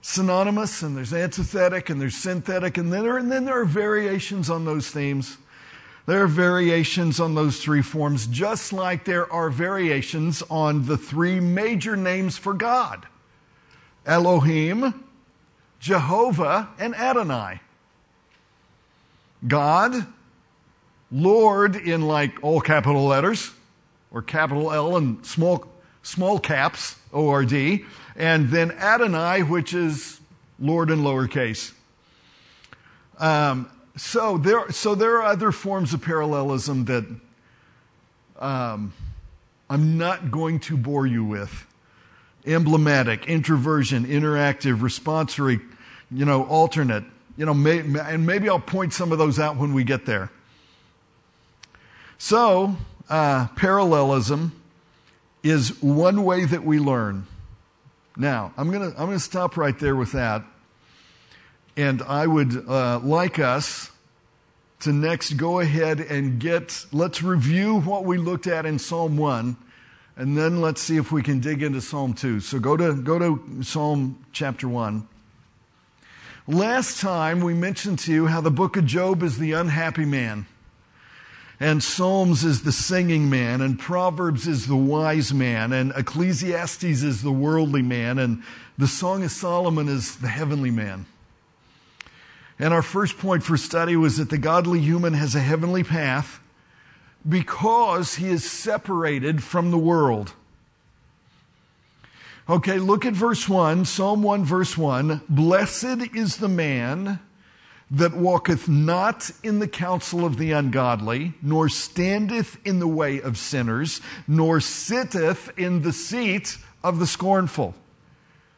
synonymous 0.02 0.82
and 0.82 0.98
there's 0.98 1.14
antithetic 1.14 1.90
and 1.90 2.02
there's 2.02 2.18
synthetic 2.18 2.78
and 2.78 2.92
then, 2.92 3.04
there, 3.04 3.18
and 3.18 3.32
then 3.32 3.46
there 3.46 3.62
are 3.62 3.66
variations 3.66 4.50
on 4.50 4.66
those 4.66 4.90
themes. 4.90 5.38
There 6.06 6.24
are 6.24 6.28
variations 6.28 7.20
on 7.20 7.36
those 7.36 7.62
three 7.62 7.82
forms, 7.82 8.28
just 8.28 8.74
like 8.74 9.06
there 9.06 9.32
are 9.32 9.50
variations 9.50 10.42
on 10.50 10.88
the 10.88 10.98
three 10.98 11.40
major 11.40 11.96
names 11.96 12.38
for 12.38 12.54
God 12.54 13.06
Elohim, 14.06 15.06
Jehovah, 15.80 16.70
and 16.80 16.96
Adonai. 16.96 17.62
God, 19.48 20.08
Lord 21.12 21.76
in 21.76 22.02
like 22.02 22.44
all 22.44 22.62
capital 22.62 23.06
letters, 23.06 23.52
or 24.12 24.22
capital 24.22 24.72
L 24.72 24.98
and 24.98 25.26
small 25.26 25.66
small 26.04 26.40
caps, 26.40 26.96
O 27.14 27.30
R 27.30 27.46
D, 27.46 27.86
and 28.16 28.50
then 28.50 28.72
Adonai, 28.72 29.44
which 29.44 29.74
is 29.74 30.20
Lord 30.60 30.90
in 30.90 31.02
lowercase. 31.02 31.74
Um, 33.20 33.70
so 33.96 34.38
there, 34.38 34.72
so 34.72 34.96
there 34.96 35.18
are 35.18 35.24
other 35.24 35.52
forms 35.52 35.94
of 35.94 36.02
parallelism 36.02 36.86
that 36.86 37.06
um, 38.40 38.94
I'm 39.70 39.98
not 39.98 40.32
going 40.32 40.60
to 40.62 40.78
bore 40.78 41.06
you 41.06 41.24
with. 41.24 41.66
Emblematic, 42.46 43.28
introversion, 43.28 44.06
interactive, 44.06 44.80
responsory, 44.80 45.62
you 46.10 46.26
know, 46.26 46.44
alternate. 46.46 47.04
You 47.38 47.46
know, 47.46 47.54
may, 47.54 47.80
and 47.80 48.26
maybe 48.26 48.50
I'll 48.50 48.60
point 48.60 48.94
some 48.94 49.12
of 49.12 49.18
those 49.18 49.40
out 49.40 49.58
when 49.58 49.74
we 49.74 49.84
get 49.84 50.06
there. 50.06 50.32
So, 52.18 52.76
uh, 53.10 53.48
parallelism 53.56 54.62
is 55.44 55.82
one 55.82 56.24
way 56.24 56.46
that 56.46 56.64
we 56.64 56.80
learn. 56.80 57.28
Now, 58.18 58.54
I'm 58.58 58.72
going 58.72 58.92
to 58.92 59.00
I'm 59.00 59.08
going 59.08 59.18
to 59.18 59.24
stop 59.24 59.58
right 59.58 59.78
there 59.78 59.96
with 59.96 60.12
that. 60.12 60.44
And 61.78 62.02
I 62.02 62.28
would 62.28 62.68
uh, 62.68 63.00
like 63.00 63.40
us 63.40 63.92
to 64.82 64.92
next 64.92 65.34
go 65.34 65.60
ahead 65.60 66.00
and 66.00 66.40
get, 66.40 66.86
let's 66.92 67.22
review 67.22 67.80
what 67.82 68.04
we 68.04 68.18
looked 68.18 68.48
at 68.48 68.66
in 68.66 68.80
Psalm 68.80 69.16
1, 69.16 69.56
and 70.16 70.38
then 70.38 70.60
let's 70.60 70.82
see 70.82 70.98
if 70.98 71.12
we 71.12 71.22
can 71.22 71.40
dig 71.40 71.64
into 71.64 71.82
Psalm 71.82 72.14
2. 72.14 72.40
So 72.40 72.60
go 72.60 72.76
to, 72.76 72.94
go 72.94 73.20
to 73.20 73.64
Psalm 73.64 74.24
chapter 74.34 74.68
1. 74.68 75.08
Last 76.48 77.00
time 77.00 77.42
we 77.42 77.54
mentioned 77.54 78.00
to 78.00 78.12
you 78.12 78.28
how 78.28 78.42
the 78.42 78.52
book 78.52 78.76
of 78.76 78.86
Job 78.86 79.24
is 79.24 79.38
the 79.38 79.54
unhappy 79.54 80.06
man 80.06 80.48
and 81.62 81.84
Psalms 81.84 82.44
is 82.44 82.64
the 82.64 82.72
singing 82.72 83.30
man, 83.30 83.62
and 83.62 83.78
Proverbs 83.78 84.48
is 84.48 84.66
the 84.66 84.76
wise 84.76 85.32
man, 85.32 85.72
and 85.72 85.94
Ecclesiastes 85.96 86.84
is 86.84 87.22
the 87.22 87.32
worldly 87.32 87.84
man, 87.84 88.18
and 88.18 88.42
the 88.80 88.88
Song 88.88 89.24
of 89.24 89.30
Solomon 89.30 89.88
is 89.88 90.16
the 90.16 90.28
heavenly 90.28 90.72
man. 90.72 91.06
And 92.62 92.76
our 92.76 92.84
first 92.84 93.18
point 93.18 93.42
for 93.42 93.58
study 93.58 93.96
was 93.96 94.18
that 94.18 94.30
the 94.30 94.38
godly 94.38 94.80
human 94.80 95.14
has 95.16 95.34
a 95.34 95.40
heavenly 95.40 95.84
path 95.84 96.40
because 97.28 98.16
he 98.16 98.30
is 98.30 98.50
separated 98.50 99.42
from 99.42 99.72
the 99.72 99.80
world. 99.80 100.34
Okay, 102.48 102.78
look 102.78 103.04
at 103.04 103.14
verse 103.14 103.50
1, 103.50 103.86
Psalm 103.86 104.22
1, 104.22 104.46
verse 104.46 104.78
1. 104.78 105.22
Blessed 105.28 106.16
is 106.16 106.38
the 106.38 106.48
man 106.48 107.20
that 107.90 108.14
walketh 108.14 108.70
not 108.70 109.32
in 109.42 109.58
the 109.58 109.68
counsel 109.68 110.24
of 110.24 110.38
the 110.38 110.52
ungodly, 110.52 111.34
nor 111.42 111.68
standeth 111.68 112.60
in 112.64 112.78
the 112.78 112.88
way 112.88 113.20
of 113.20 113.40
sinners, 113.40 114.02
nor 114.28 114.60
sitteth 114.60 115.52
in 115.58 115.82
the 115.82 115.94
seat 115.94 116.60
of 116.84 117.00
the 117.00 117.08
scornful. 117.08 117.74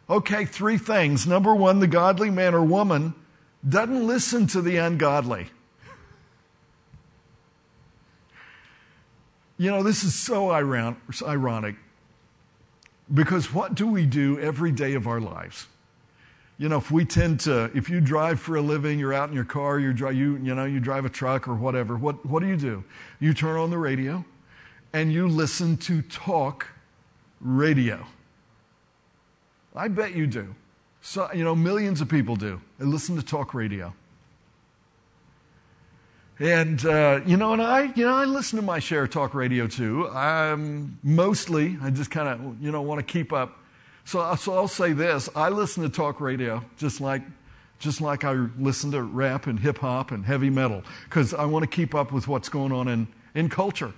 Okay, 0.10 0.44
three 0.44 0.78
things. 0.78 1.26
Number 1.26 1.56
one, 1.56 1.80
the 1.80 1.88
godly 1.88 2.30
man 2.30 2.54
or 2.54 2.66
woman 2.66 3.14
doesn't 3.68 4.06
listen 4.06 4.48
to 4.48 4.62
the 4.62 4.78
ungodly. 4.78 5.48
You 9.58 9.72
know, 9.72 9.84
this 9.84 10.04
is 10.04 10.16
so 10.16 10.52
ironic 10.52 11.76
because 13.14 13.54
what 13.54 13.76
do 13.76 13.88
we 13.88 14.06
do 14.06 14.40
every 14.40 14.72
day 14.72 14.94
of 14.94 15.08
our 15.08 15.22
lives? 15.22 15.68
you 16.58 16.70
know, 16.70 16.78
if 16.78 16.92
we 16.92 17.04
tend 17.04 17.40
to, 17.42 17.72
if 17.76 17.90
you 17.90 18.00
drive 18.00 18.40
for 18.40 18.56
a 18.56 18.62
living, 18.62 19.00
you're 19.00 19.14
out 19.14 19.30
in 19.30 19.36
your 19.36 19.44
car, 19.44 19.80
you 19.80 19.92
drive, 19.92 20.16
you, 20.16 20.38
you 20.38 20.54
know, 20.54 20.66
you 20.66 20.80
drive 20.80 21.04
a 21.06 21.10
truck 21.10 21.48
or 21.48 21.56
whatever, 21.56 21.98
what, 21.98 22.26
what 22.26 22.42
do 22.42 22.48
you 22.48 22.56
do? 22.56 22.84
You 23.20 23.34
turn 23.34 23.58
on 23.58 23.70
the 23.70 23.78
radio 23.78 24.24
and 24.94 25.12
you 25.12 25.28
listen 25.28 25.78
to 25.78 26.02
talk 26.04 26.68
radio. 27.42 28.06
I 29.76 29.88
bet 29.88 30.16
you 30.16 30.28
do. 30.28 30.54
So, 31.04 31.30
you 31.34 31.44
know, 31.44 31.56
millions 31.56 32.02
of 32.02 32.10
people 32.10 32.36
do. 32.36 32.60
They 32.80 32.86
listen 32.86 33.16
to 33.18 33.22
talk 33.22 33.54
radio. 33.54 33.94
And, 36.40 36.84
uh, 36.84 37.22
you 37.26 37.38
know, 37.38 37.54
and 37.54 37.62
I, 37.62 37.94
you 37.94 38.06
know, 38.06 38.16
I 38.16 38.26
listen 38.26 38.58
to 38.58 38.66
my 38.66 38.80
share 38.80 39.04
of 39.04 39.12
talk 39.12 39.36
radio 39.36 39.68
too. 39.68 40.10
I'm 40.10 40.98
mostly, 41.04 41.78
I 41.82 41.92
just 41.92 42.10
kind 42.10 42.28
of, 42.28 42.64
you 42.64 42.72
know, 42.72 42.82
want 42.82 43.06
to 43.06 43.06
keep 43.06 43.32
up 43.32 43.60
so, 44.06 44.36
so 44.36 44.54
I'll 44.54 44.68
say 44.68 44.94
this 44.94 45.30
I 45.36 45.50
listen 45.50 45.84
to 45.84 45.90
talk 45.90 46.20
radio 46.20 46.64
just 46.78 47.02
like, 47.02 47.22
just 47.80 48.02
like 48.02 48.24
I 48.24 48.34
listen 48.58 48.92
to 48.92 49.02
rap 49.02 49.48
and 49.48 49.60
hip 49.60 49.80
hop 49.80 50.12
and 50.12 50.26
heavy 50.26 50.50
metal 50.50 50.84
because 51.06 51.34
I 51.34 51.46
want 51.46 51.64
to 51.64 51.68
keep 51.68 51.96
up 51.96 52.12
with 52.12 52.28
what's 52.28 52.50
going 52.50 52.72
on 52.72 52.88
in, 52.88 53.08
in 53.36 53.50
culture. 53.50 53.94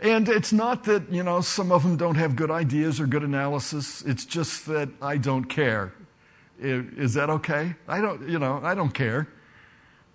And 0.00 0.28
it's 0.28 0.52
not 0.52 0.84
that, 0.84 1.10
you 1.10 1.24
know, 1.24 1.40
some 1.40 1.72
of 1.72 1.82
them 1.82 1.96
don't 1.96 2.14
have 2.14 2.36
good 2.36 2.50
ideas 2.50 3.00
or 3.00 3.06
good 3.06 3.24
analysis. 3.24 4.02
It's 4.02 4.24
just 4.24 4.66
that 4.66 4.88
I 5.02 5.16
don't 5.16 5.44
care. 5.44 5.92
Is 6.60 7.14
that 7.14 7.30
okay? 7.30 7.74
I 7.88 8.00
don't, 8.00 8.28
you 8.28 8.38
know, 8.38 8.60
I 8.62 8.74
don't 8.74 8.92
care. 8.92 9.28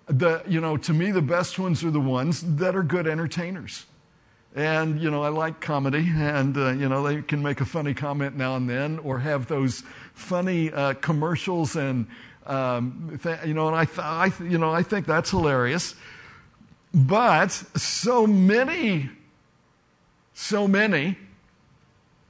The, 0.06 0.42
you 0.46 0.60
know, 0.60 0.76
to 0.78 0.92
me, 0.92 1.10
the 1.10 1.22
best 1.22 1.58
ones 1.58 1.84
are 1.84 1.90
the 1.90 2.00
ones 2.00 2.42
that 2.56 2.76
are 2.76 2.82
good 2.82 3.06
entertainers. 3.06 3.86
And, 4.54 5.00
you 5.00 5.10
know, 5.10 5.22
I 5.22 5.30
like 5.30 5.60
comedy, 5.60 6.06
and, 6.14 6.56
uh, 6.56 6.70
you 6.72 6.88
know, 6.88 7.02
they 7.02 7.22
can 7.22 7.42
make 7.42 7.60
a 7.60 7.64
funny 7.64 7.92
comment 7.92 8.36
now 8.36 8.54
and 8.54 8.70
then 8.70 9.00
or 9.00 9.18
have 9.18 9.48
those 9.48 9.82
funny 10.14 10.72
uh, 10.72 10.94
commercials 10.94 11.74
and, 11.74 12.06
um, 12.46 13.18
th- 13.22 13.40
you 13.44 13.52
know, 13.52 13.66
and 13.66 13.76
I, 13.76 13.84
th- 13.84 13.98
I 13.98 14.30
you 14.44 14.58
know, 14.58 14.70
I 14.70 14.82
think 14.82 15.06
that's 15.06 15.30
hilarious. 15.30 15.94
But 16.92 17.50
so 17.50 18.26
many 18.26 19.10
so 20.34 20.68
many, 20.68 21.16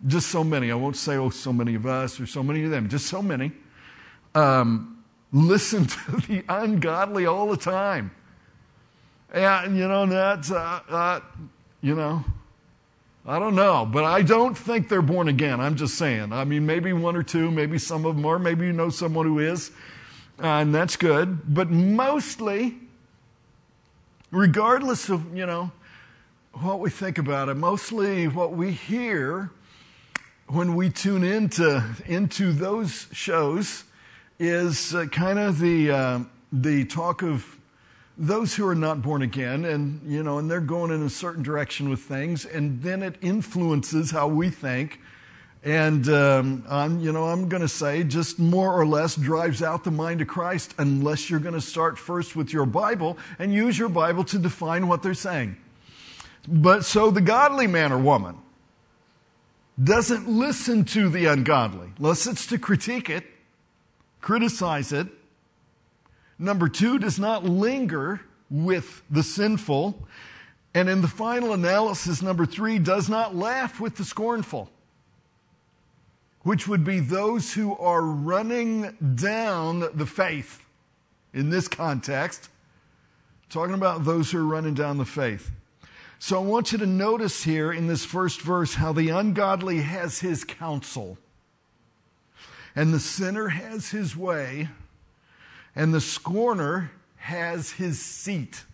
just 0.06 0.28
so 0.28 0.44
many, 0.44 0.70
I 0.70 0.74
won't 0.74 0.96
say, 0.96 1.16
oh, 1.16 1.30
so 1.30 1.52
many 1.52 1.74
of 1.74 1.86
us 1.86 2.20
or 2.20 2.26
so 2.26 2.42
many 2.42 2.64
of 2.64 2.70
them, 2.70 2.88
just 2.88 3.06
so 3.06 3.22
many, 3.22 3.50
um, 4.34 5.02
listen 5.32 5.86
to 5.86 6.12
the 6.28 6.44
ungodly 6.48 7.26
all 7.26 7.48
the 7.48 7.56
time. 7.56 8.10
And, 9.32 9.76
you 9.76 9.88
know, 9.88 10.06
that's, 10.06 10.52
uh, 10.52 10.80
uh, 10.88 11.20
you 11.80 11.94
know, 11.94 12.24
I 13.26 13.38
don't 13.38 13.54
know, 13.54 13.88
but 13.90 14.04
I 14.04 14.20
don't 14.20 14.56
think 14.56 14.90
they're 14.90 15.00
born 15.00 15.28
again. 15.28 15.58
I'm 15.58 15.76
just 15.76 15.94
saying. 15.94 16.32
I 16.32 16.44
mean, 16.44 16.66
maybe 16.66 16.92
one 16.92 17.16
or 17.16 17.22
two, 17.22 17.50
maybe 17.50 17.78
some 17.78 18.04
of 18.04 18.16
them 18.16 18.26
are, 18.26 18.38
maybe 18.38 18.66
you 18.66 18.72
know 18.74 18.90
someone 18.90 19.24
who 19.24 19.38
is, 19.38 19.70
and 20.38 20.74
that's 20.74 20.96
good. 20.96 21.54
But 21.54 21.70
mostly, 21.70 22.76
regardless 24.30 25.08
of, 25.08 25.34
you 25.34 25.46
know, 25.46 25.72
what 26.60 26.78
we 26.78 26.88
think 26.88 27.18
about 27.18 27.48
it, 27.48 27.54
mostly 27.54 28.28
what 28.28 28.52
we 28.52 28.70
hear 28.70 29.50
when 30.46 30.76
we 30.76 30.88
tune 30.88 31.24
into, 31.24 31.82
into 32.06 32.52
those 32.52 33.08
shows 33.12 33.84
is 34.38 34.94
uh, 34.94 35.06
kind 35.06 35.38
of 35.38 35.58
the, 35.58 35.90
uh, 35.90 36.20
the 36.52 36.84
talk 36.84 37.22
of 37.22 37.58
those 38.16 38.54
who 38.54 38.66
are 38.68 38.74
not 38.76 39.02
born 39.02 39.22
again 39.22 39.64
and, 39.64 40.00
you 40.06 40.22
know, 40.22 40.38
and 40.38 40.48
they're 40.48 40.60
going 40.60 40.92
in 40.92 41.02
a 41.02 41.10
certain 41.10 41.42
direction 41.42 41.88
with 41.88 42.00
things 42.00 42.44
and 42.44 42.80
then 42.82 43.02
it 43.02 43.16
influences 43.20 44.12
how 44.12 44.28
we 44.28 44.48
think. 44.48 45.00
And 45.64 46.08
um, 46.08 46.64
I'm, 46.68 47.00
you 47.00 47.10
know, 47.10 47.24
I'm 47.24 47.48
going 47.48 47.62
to 47.62 47.68
say 47.68 48.04
just 48.04 48.38
more 48.38 48.72
or 48.72 48.86
less 48.86 49.16
drives 49.16 49.62
out 49.62 49.82
the 49.82 49.90
mind 49.90 50.20
of 50.20 50.28
Christ 50.28 50.74
unless 50.78 51.30
you're 51.30 51.40
going 51.40 51.54
to 51.54 51.60
start 51.60 51.98
first 51.98 52.36
with 52.36 52.52
your 52.52 52.66
Bible 52.66 53.18
and 53.40 53.52
use 53.52 53.76
your 53.76 53.88
Bible 53.88 54.22
to 54.24 54.38
define 54.38 54.86
what 54.86 55.02
they're 55.02 55.14
saying. 55.14 55.56
But 56.46 56.84
so 56.84 57.10
the 57.10 57.20
godly 57.20 57.66
man 57.66 57.92
or 57.92 57.98
woman 57.98 58.36
doesn't 59.82 60.28
listen 60.28 60.84
to 60.84 61.08
the 61.08 61.26
ungodly, 61.26 61.92
unless 61.98 62.26
it's 62.26 62.46
to 62.48 62.58
critique 62.58 63.10
it, 63.10 63.24
criticize 64.20 64.92
it. 64.92 65.08
Number 66.38 66.68
two, 66.68 66.98
does 66.98 67.18
not 67.18 67.44
linger 67.44 68.20
with 68.50 69.02
the 69.10 69.22
sinful. 69.22 70.06
And 70.74 70.88
in 70.88 71.02
the 71.02 71.08
final 71.08 71.52
analysis, 71.52 72.20
number 72.20 72.46
three, 72.46 72.78
does 72.78 73.08
not 73.08 73.34
laugh 73.34 73.80
with 73.80 73.96
the 73.96 74.04
scornful, 74.04 74.70
which 76.42 76.66
would 76.66 76.84
be 76.84 77.00
those 77.00 77.54
who 77.54 77.76
are 77.76 78.02
running 78.02 78.96
down 79.14 79.88
the 79.94 80.06
faith 80.06 80.64
in 81.32 81.50
this 81.50 81.68
context. 81.68 82.48
Talking 83.50 83.74
about 83.74 84.04
those 84.04 84.32
who 84.32 84.38
are 84.38 84.44
running 84.44 84.74
down 84.74 84.98
the 84.98 85.04
faith. 85.04 85.50
So 86.18 86.38
I 86.38 86.42
want 86.42 86.72
you 86.72 86.78
to 86.78 86.86
notice 86.86 87.42
here 87.42 87.72
in 87.72 87.86
this 87.86 88.04
first 88.04 88.40
verse 88.40 88.74
how 88.74 88.92
the 88.92 89.10
ungodly 89.10 89.80
has 89.82 90.20
his 90.20 90.44
counsel, 90.44 91.18
and 92.74 92.94
the 92.94 93.00
sinner 93.00 93.48
has 93.48 93.90
his 93.90 94.16
way, 94.16 94.68
and 95.74 95.92
the 95.92 96.00
scorner 96.00 96.92
has 97.16 97.72
his 97.72 98.00
seat. 98.00 98.64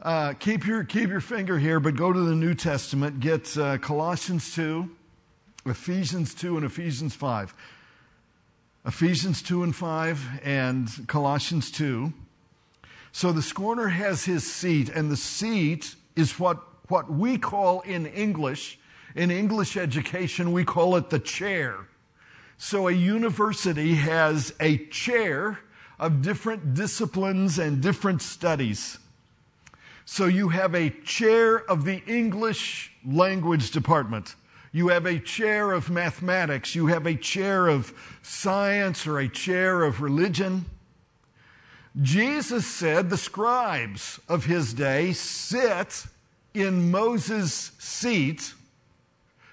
Uh, 0.00 0.32
keep, 0.34 0.64
your, 0.64 0.84
keep 0.84 1.08
your 1.08 1.20
finger 1.20 1.58
here, 1.58 1.80
but 1.80 1.96
go 1.96 2.12
to 2.12 2.20
the 2.20 2.36
New 2.36 2.54
Testament. 2.54 3.18
Get 3.18 3.56
uh, 3.58 3.78
Colossians 3.78 4.54
2, 4.54 4.88
Ephesians 5.66 6.34
2, 6.34 6.56
and 6.56 6.64
Ephesians 6.64 7.16
5. 7.16 7.52
Ephesians 8.86 9.42
2 9.42 9.64
and 9.64 9.74
5, 9.74 10.40
and 10.44 10.88
Colossians 11.08 11.72
2. 11.72 12.12
So 13.18 13.32
the 13.32 13.42
scorner 13.42 13.88
has 13.88 14.26
his 14.26 14.48
seat, 14.48 14.90
and 14.90 15.10
the 15.10 15.16
seat 15.16 15.96
is 16.14 16.38
what, 16.38 16.62
what 16.86 17.10
we 17.10 17.36
call 17.36 17.80
in 17.80 18.06
English, 18.06 18.78
in 19.16 19.32
English 19.32 19.76
education, 19.76 20.52
we 20.52 20.64
call 20.64 20.94
it 20.94 21.10
the 21.10 21.18
chair. 21.18 21.88
So 22.58 22.86
a 22.86 22.92
university 22.92 23.96
has 23.96 24.54
a 24.60 24.86
chair 24.86 25.58
of 25.98 26.22
different 26.22 26.74
disciplines 26.74 27.58
and 27.58 27.82
different 27.82 28.22
studies. 28.22 29.00
So 30.04 30.26
you 30.26 30.50
have 30.50 30.76
a 30.76 30.90
chair 30.90 31.68
of 31.68 31.84
the 31.84 32.04
English 32.06 32.92
language 33.04 33.72
department. 33.72 34.36
You 34.70 34.90
have 34.90 35.06
a 35.06 35.18
chair 35.18 35.72
of 35.72 35.90
mathematics. 35.90 36.76
You 36.76 36.86
have 36.86 37.04
a 37.04 37.16
chair 37.16 37.66
of 37.66 37.92
science 38.22 39.08
or 39.08 39.18
a 39.18 39.28
chair 39.28 39.82
of 39.82 40.02
religion. 40.02 40.66
Jesus 42.00 42.64
said 42.64 43.10
the 43.10 43.16
scribes 43.16 44.20
of 44.28 44.44
his 44.44 44.72
day 44.72 45.12
sit 45.12 46.06
in 46.54 46.90
Moses' 46.90 47.72
seat. 47.78 48.54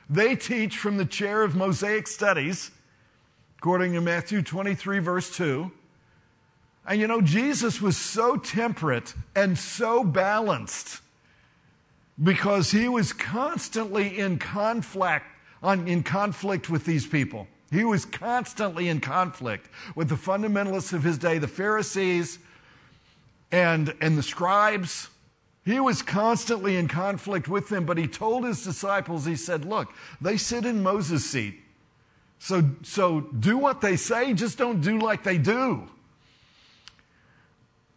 They 0.10 0.36
teach 0.36 0.78
from 0.78 0.98
the 0.98 1.06
chair 1.06 1.42
of 1.44 1.56
Mosaic 1.56 2.08
studies, 2.08 2.70
according 3.58 3.94
to 3.94 4.02
Matthew 4.02 4.44
23, 4.44 5.00
verse 5.00 5.36
2. 5.36 5.72
And 6.88 7.02
you 7.02 7.08
know, 7.08 7.22
Jesus 7.22 7.82
was 7.82 7.98
so 7.98 8.38
temperate 8.38 9.16
and 9.36 9.58
so 9.58 10.04
balanced 10.04 11.02
because 12.22 12.72
he 12.72 12.88
was 12.88 13.12
constantly 13.12 14.20
in 14.20 14.38
conflict, 14.38 15.26
on, 15.64 15.88
in 15.88 16.04
conflict 16.04 16.70
with 16.70 16.86
these 16.86 17.08
people. 17.08 17.48
He 17.72 17.84
was 17.84 18.06
constantly 18.06 18.88
in 18.88 19.00
conflict 19.00 19.70
with 19.96 20.10
the 20.10 20.16
fundamentalists 20.16 20.94
of 20.94 21.04
his 21.04 21.18
day, 21.18 21.40
the 21.40 21.48
Pharisees 21.48 22.40
and, 23.52 23.94
and 24.02 24.18
the 24.18 24.24
scribes. 24.24 25.10
He 25.64 25.80
was 25.80 26.02
constantly 26.02 26.78
in 26.78 26.88
conflict 26.88 27.48
with 27.48 27.70
them, 27.70 27.86
but 27.86 27.98
he 27.98 28.08
told 28.08 28.46
his 28.46 28.64
disciples, 28.64 29.26
he 29.26 29.36
said, 29.36 29.66
Look, 29.66 29.92
they 30.22 30.38
sit 30.38 30.66
in 30.66 30.84
Moses' 30.84 31.26
seat. 31.26 31.60
So, 32.38 32.70
so 32.84 33.22
do 33.22 33.58
what 33.58 33.82
they 33.82 33.96
say, 33.96 34.34
just 34.34 34.58
don't 34.58 34.82
do 34.82 35.00
like 35.00 35.24
they 35.24 35.40
do. 35.40 35.88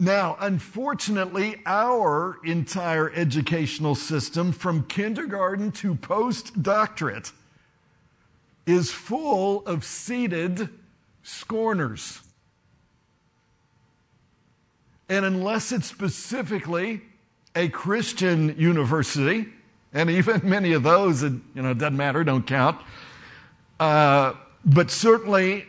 Now, 0.00 0.36
unfortunately, 0.40 1.60
our 1.66 2.38
entire 2.44 3.10
educational 3.12 3.96
system, 3.96 4.52
from 4.52 4.84
kindergarten 4.84 5.72
to 5.72 5.96
postdoctorate, 5.96 7.32
is 8.68 8.92
full 8.92 9.66
of 9.66 9.82
seated 9.82 10.68
scorners. 11.22 12.20
And 15.08 15.24
unless 15.24 15.72
it's 15.72 15.86
specifically 15.86 17.00
a 17.56 17.70
Christian 17.70 18.54
university, 18.58 19.46
and 19.94 20.10
even 20.10 20.42
many 20.44 20.74
of 20.74 20.82
those, 20.82 21.22
it 21.22 21.32
you 21.54 21.62
know, 21.62 21.72
doesn't 21.72 21.96
matter, 21.96 22.22
don't 22.24 22.46
count, 22.46 22.78
uh, 23.80 24.34
but 24.66 24.90
certainly 24.90 25.64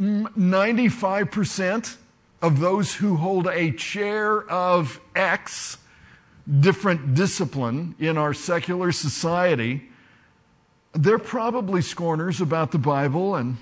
95% 0.00 1.96
of 2.40 2.58
those 2.58 2.94
who 2.94 3.16
hold 3.16 3.46
a 3.48 3.70
chair 3.72 4.48
of 4.50 4.98
X 5.14 5.76
different 6.58 7.14
discipline 7.14 7.94
in 7.98 8.16
our 8.16 8.32
secular 8.32 8.92
society 8.92 9.89
they're 10.92 11.18
probably 11.18 11.82
scorners 11.82 12.40
about 12.40 12.72
the 12.72 12.78
Bible 12.78 13.36
and, 13.36 13.56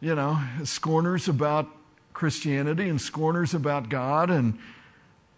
you 0.00 0.14
know, 0.14 0.40
scorners 0.64 1.28
about 1.28 1.68
Christianity 2.12 2.88
and 2.88 3.00
scorners 3.00 3.54
about 3.54 3.88
God. 3.88 4.30
And 4.30 4.58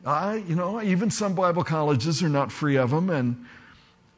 I, 0.05 0.37
you 0.37 0.55
know, 0.55 0.83
even 0.83 1.11
some 1.11 1.35
Bible 1.35 1.65
colleges 1.65 2.23
are 2.23 2.29
not 2.29 2.51
free 2.51 2.77
of 2.77 2.91
them. 2.91 3.11
And 3.11 3.47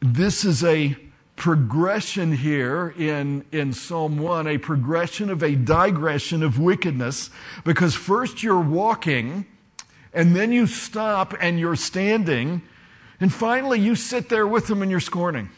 this 0.01 0.45
is 0.45 0.65
a 0.65 0.97
progression 1.37 2.33
here 2.33 2.95
in, 2.99 3.45
in 3.51 3.73
Psalm 3.73 4.19
1, 4.19 4.47
a 4.47 4.59
progression 4.59 5.31
of 5.31 5.43
a 5.43 5.55
digression 5.55 6.43
of 6.43 6.59
wickedness, 6.59 7.31
because 7.65 7.95
first 7.95 8.43
you're 8.43 8.61
walking, 8.61 9.47
and 10.13 10.37
then 10.37 10.53
you 10.53 10.67
stop 10.67 11.35
and 11.41 11.59
you're 11.59 11.77
standing, 11.77 12.61
and 13.21 13.33
finally 13.33 13.81
you 13.81 13.95
sit 13.95 14.29
there 14.29 14.47
with 14.47 14.67
them 14.67 14.83
and 14.83 14.91
you're 14.91 15.01
scorning. 15.01 15.49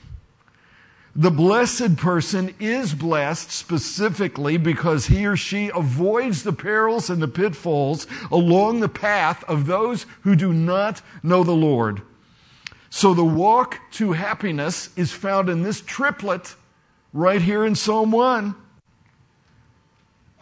The 1.14 1.30
blessed 1.30 1.96
person 1.96 2.54
is 2.58 2.94
blessed 2.94 3.50
specifically 3.50 4.56
because 4.56 5.06
he 5.06 5.26
or 5.26 5.36
she 5.36 5.70
avoids 5.74 6.42
the 6.42 6.54
perils 6.54 7.10
and 7.10 7.20
the 7.20 7.28
pitfalls 7.28 8.06
along 8.30 8.80
the 8.80 8.88
path 8.88 9.44
of 9.44 9.66
those 9.66 10.06
who 10.22 10.34
do 10.34 10.54
not 10.54 11.02
know 11.22 11.44
the 11.44 11.52
Lord. 11.52 12.00
So 12.88 13.12
the 13.12 13.24
walk 13.24 13.78
to 13.92 14.12
happiness 14.12 14.88
is 14.96 15.12
found 15.12 15.50
in 15.50 15.62
this 15.62 15.82
triplet 15.82 16.54
right 17.12 17.42
here 17.42 17.64
in 17.64 17.74
Psalm 17.74 18.10
1. 18.10 18.54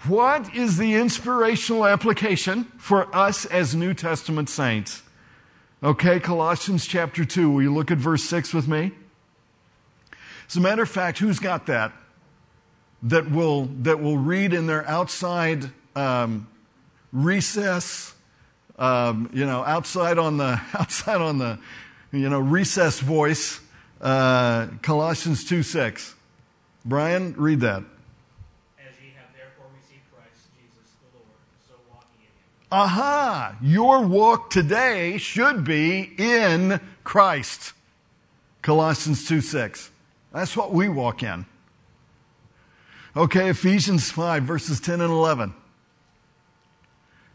What 0.04 0.54
is 0.54 0.76
the 0.76 0.94
inspirational 0.94 1.84
application 1.84 2.64
for 2.78 3.14
us 3.14 3.44
as 3.44 3.74
New 3.74 3.92
Testament 3.92 4.48
saints? 4.48 5.02
Okay, 5.82 6.20
Colossians 6.20 6.86
chapter 6.86 7.24
2. 7.24 7.50
Will 7.50 7.62
you 7.62 7.74
look 7.74 7.90
at 7.90 7.98
verse 7.98 8.22
6 8.24 8.54
with 8.54 8.68
me? 8.68 8.92
As 10.50 10.56
a 10.56 10.60
matter 10.60 10.82
of 10.82 10.88
fact, 10.88 11.18
who's 11.18 11.38
got 11.38 11.66
that? 11.66 11.92
That 13.04 13.30
will, 13.30 13.66
that 13.82 14.00
will 14.00 14.18
read 14.18 14.52
in 14.52 14.66
their 14.66 14.84
outside 14.84 15.70
um, 15.94 16.48
recess, 17.12 18.12
um, 18.76 19.30
you 19.32 19.46
know, 19.46 19.62
outside 19.62 20.18
on 20.18 20.38
the, 20.38 20.60
outside 20.74 21.20
on 21.20 21.38
the, 21.38 21.60
you 22.10 22.28
know, 22.28 22.40
recess 22.40 22.98
voice, 22.98 23.60
uh, 24.00 24.66
Colossians 24.82 25.44
2 25.44 25.62
6. 25.62 26.16
Brian, 26.84 27.32
read 27.38 27.60
that. 27.60 27.84
As 28.80 28.96
ye 29.00 29.12
have 29.14 29.32
therefore 29.32 29.66
received 29.80 30.02
Christ 30.12 30.48
Jesus 30.58 30.90
the 31.00 31.16
Lord, 31.16 31.28
so 31.68 31.74
walk 31.88 32.06
in 32.16 32.22
him. 32.22 32.32
Aha! 32.72 33.56
Your 33.62 34.02
walk 34.02 34.50
today 34.50 35.16
should 35.16 35.62
be 35.62 36.12
in 36.18 36.80
Christ. 37.04 37.72
Colossians 38.62 39.28
2 39.28 39.40
6. 39.40 39.92
That's 40.32 40.56
what 40.56 40.72
we 40.72 40.88
walk 40.88 41.22
in. 41.22 41.46
Okay, 43.16 43.48
Ephesians 43.48 44.10
5, 44.10 44.44
verses 44.44 44.80
10 44.80 45.00
and 45.00 45.10
11. 45.10 45.52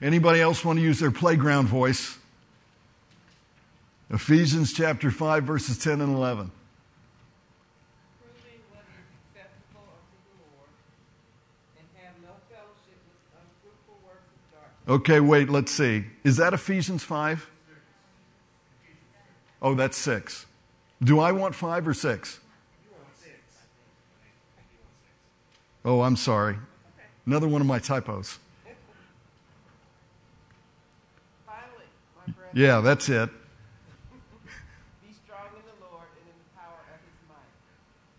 Anybody 0.01 0.39
else 0.39 0.63
want 0.63 0.79
to 0.79 0.83
use 0.83 0.99
their 0.99 1.11
playground 1.11 1.67
voice? 1.67 2.17
Ephesians 4.09 4.71
chapter 4.71 5.11
5, 5.11 5.43
verses 5.43 5.77
10 5.77 5.99
and 5.99 6.15
11. 6.15 6.51
proving 8.21 8.61
what 8.71 8.83
is 8.87 9.03
acceptable 9.33 9.87
unto 9.91 10.15
the 10.29 10.39
Lord, 10.55 10.69
and 11.77 11.87
have 12.01 12.15
no 12.21 12.35
fellowship 12.49 12.99
with 13.07 13.19
unfruitful 13.35 13.99
works 14.05 14.29
of 14.31 14.51
darkness. 14.53 14.87
Okay, 14.87 15.19
wait, 15.19 15.49
let's 15.49 15.71
see. 15.71 16.05
Is 16.23 16.37
that 16.37 16.53
Ephesians 16.53 17.03
5? 17.03 17.49
Oh, 19.61 19.73
that's 19.73 19.97
6. 19.97 20.45
Do 21.03 21.19
I 21.19 21.31
want 21.31 21.55
5 21.55 21.87
or 21.87 21.93
6? 21.93 22.39
Oh, 25.85 26.01
I'm 26.01 26.15
sorry. 26.15 26.57
Another 27.27 27.47
one 27.47 27.61
of 27.61 27.67
my 27.67 27.77
typos. 27.79 28.39
Finally, 31.45 32.35
Yeah, 32.53 32.81
that's 32.81 33.07
it. 33.07 33.29
be 33.29 35.13
strong 35.13 35.45
in 35.53 35.61
the 35.65 35.85
Lord 35.85 36.07
and 36.17 36.25
in 36.25 36.33
the 36.41 36.59
power 36.59 36.81
of 36.89 36.99
his 37.05 37.13
might. 37.29 37.53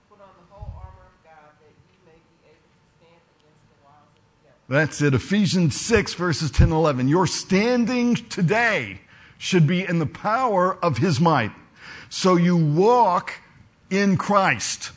Put 0.09 0.20
on 0.20 0.29
the 0.38 0.55
whole 0.55 0.72
armor 0.79 1.07
of 1.11 1.24
God 1.24 1.50
that 1.59 1.74
ye 1.90 1.98
may 2.07 2.12
be 2.14 2.46
able 2.46 2.70
to 2.70 2.87
stand 2.98 3.20
against 3.40 3.66
the 3.68 3.79
wiles 3.85 4.14
of 4.14 4.22
the 4.31 4.46
devil. 4.46 4.62
That's 4.68 5.02
it. 5.02 5.14
Ephesians 5.14 5.81
6, 5.81 6.14
verses 6.14 6.50
10 6.52 6.68
and 6.68 6.72
11. 6.72 7.09
Your 7.09 7.26
standing 7.26 8.14
today 8.14 9.00
should 9.38 9.66
be 9.66 9.85
in 9.85 9.98
the 9.98 10.07
power 10.07 10.79
of 10.85 10.98
his 10.98 11.20
might. 11.20 11.50
So 12.09 12.37
you 12.37 12.57
walk 12.57 13.35
in 13.90 14.16
Christ. 14.16 14.92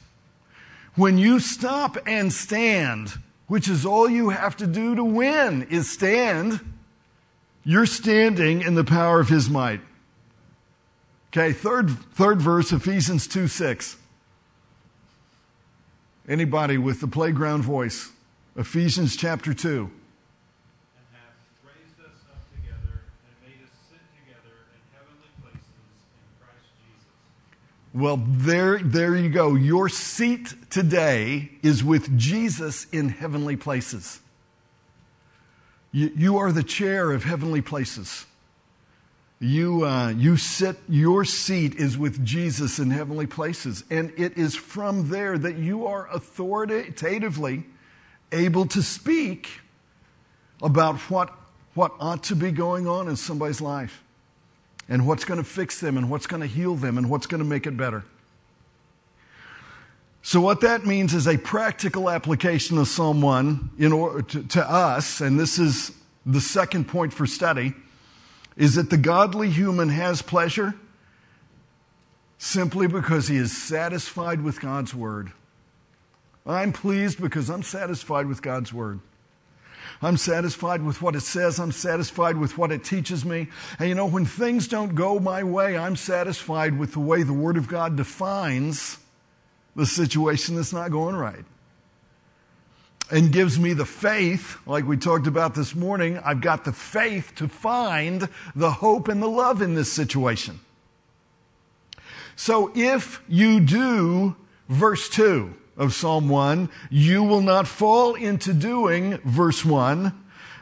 When 0.99 1.17
you 1.17 1.39
stop 1.39 1.97
and 2.05 2.33
stand, 2.33 3.19
which 3.47 3.69
is 3.69 3.85
all 3.85 4.09
you 4.09 4.31
have 4.31 4.57
to 4.57 4.67
do 4.67 4.95
to 4.95 5.03
win, 5.05 5.65
is 5.69 5.89
stand, 5.89 6.59
you're 7.63 7.85
standing 7.85 8.61
in 8.61 8.75
the 8.75 8.83
power 8.83 9.21
of 9.21 9.29
his 9.29 9.49
might. 9.49 9.79
Okay, 11.29 11.53
third, 11.53 11.89
third 11.89 12.41
verse, 12.41 12.73
Ephesians 12.73 13.27
2 13.27 13.47
6. 13.47 13.95
Anybody 16.27 16.77
with 16.77 16.99
the 16.99 17.07
playground 17.07 17.61
voice? 17.61 18.11
Ephesians 18.57 19.15
chapter 19.15 19.53
2. 19.53 19.79
and 19.79 19.91
hath 21.13 21.39
raised 21.63 21.95
us 22.01 22.19
up 22.27 22.43
together 22.51 23.07
and 23.23 23.47
made 23.47 23.63
us 23.63 23.71
sit 23.87 24.03
together 24.19 24.67
in 24.75 24.81
heavenly 24.91 25.31
places 25.39 25.63
in 25.63 26.27
Christ 26.43 26.67
Jesus. 26.75 27.07
Well, 27.93 28.21
there, 28.23 28.77
there 28.77 29.15
you 29.15 29.29
go. 29.29 29.55
Your 29.55 29.89
seat 29.89 30.53
today 30.69 31.49
is 31.63 31.83
with 31.83 32.15
Jesus 32.19 32.85
in 32.91 33.09
heavenly 33.09 33.55
places. 33.55 34.19
You, 35.91 36.11
you 36.15 36.37
are 36.37 36.51
the 36.51 36.61
chair 36.61 37.11
of 37.11 37.23
heavenly 37.23 37.61
places. 37.61 38.27
You, 39.39 39.85
uh, 39.85 40.09
you 40.09 40.37
sit, 40.37 40.77
your 40.87 41.25
seat 41.25 41.75
is 41.75 41.97
with 41.97 42.23
Jesus 42.23 42.77
in 42.77 42.91
heavenly 42.91 43.25
places. 43.25 43.83
And 43.89 44.13
it 44.17 44.37
is 44.37 44.55
from 44.55 45.09
there 45.09 45.39
that 45.39 45.57
you 45.57 45.87
are 45.87 46.07
authoritatively 46.09 47.63
able 48.31 48.67
to 48.67 48.83
speak 48.83 49.61
about 50.61 50.97
what, 51.09 51.33
what 51.73 51.93
ought 51.99 52.21
to 52.25 52.35
be 52.35 52.51
going 52.51 52.85
on 52.85 53.07
in 53.07 53.15
somebody's 53.15 53.61
life 53.61 54.03
and 54.89 55.05
what's 55.05 55.23
going 55.23 55.37
to 55.37 55.43
fix 55.43 55.79
them 55.79 55.97
and 55.97 56.09
what's 56.09 56.27
going 56.27 56.41
to 56.41 56.47
heal 56.47 56.75
them 56.75 56.97
and 56.97 57.09
what's 57.09 57.27
going 57.27 57.39
to 57.39 57.47
make 57.47 57.67
it 57.67 57.77
better. 57.77 58.03
So, 60.21 60.41
what 60.41 60.61
that 60.61 60.85
means 60.85 61.13
is 61.13 61.27
a 61.27 61.37
practical 61.37 62.09
application 62.09 62.77
of 62.77 62.87
Psalm 62.87 63.21
1 63.21 63.69
in 63.77 63.93
order 63.93 64.21
to, 64.23 64.43
to 64.49 64.69
us, 64.69 65.21
and 65.21 65.39
this 65.39 65.57
is 65.57 65.91
the 66.25 66.41
second 66.41 66.89
point 66.89 67.13
for 67.13 67.25
study, 67.25 67.73
is 68.57 68.75
that 68.75 68.89
the 68.89 68.97
godly 68.97 69.49
human 69.49 69.87
has 69.87 70.21
pleasure 70.21 70.73
simply 72.37 72.87
because 72.87 73.27
he 73.27 73.37
is 73.37 73.55
satisfied 73.55 74.41
with 74.41 74.59
God's 74.59 74.93
word. 74.93 75.31
I'm 76.45 76.73
pleased 76.73 77.21
because 77.21 77.49
I'm 77.49 77.63
satisfied 77.63 78.25
with 78.25 78.41
God's 78.41 78.73
word. 78.73 78.99
I'm 80.01 80.17
satisfied 80.17 80.81
with 80.81 81.01
what 81.01 81.15
it 81.15 81.21
says. 81.21 81.59
I'm 81.59 81.73
satisfied 81.73 82.37
with 82.37 82.57
what 82.57 82.71
it 82.71 82.83
teaches 82.83 83.25
me. 83.25 83.47
And 83.79 83.89
you 83.89 83.95
know, 83.95 84.05
when 84.05 84.25
things 84.25 84.67
don't 84.67 84.95
go 84.95 85.19
my 85.19 85.43
way, 85.43 85.77
I'm 85.77 85.97
satisfied 85.97 86.77
with 86.77 86.93
the 86.93 86.99
way 86.99 87.23
the 87.23 87.33
Word 87.33 87.57
of 87.57 87.67
God 87.67 87.97
defines 87.97 88.97
the 89.75 89.85
situation 89.85 90.55
that's 90.55 90.73
not 90.73 90.91
going 90.91 91.15
right. 91.15 91.43
And 93.11 93.33
gives 93.33 93.59
me 93.59 93.73
the 93.73 93.85
faith, 93.85 94.57
like 94.65 94.87
we 94.87 94.95
talked 94.95 95.27
about 95.27 95.55
this 95.55 95.75
morning, 95.75 96.19
I've 96.19 96.41
got 96.41 96.63
the 96.63 96.71
faith 96.71 97.33
to 97.37 97.47
find 97.47 98.29
the 98.55 98.71
hope 98.71 99.07
and 99.07 99.21
the 99.21 99.27
love 99.27 99.61
in 99.61 99.73
this 99.73 99.91
situation. 99.91 100.59
So 102.35 102.71
if 102.73 103.21
you 103.27 103.59
do 103.59 104.35
verse 104.69 105.09
2 105.09 105.53
of 105.79 105.93
Psalm 105.93 106.29
1, 106.29 106.69
you 106.91 107.23
will 107.23 107.41
not 107.41 107.67
fall 107.67 108.13
into 108.13 108.53
doing 108.53 109.17
verse 109.19 109.65
1 109.65 110.13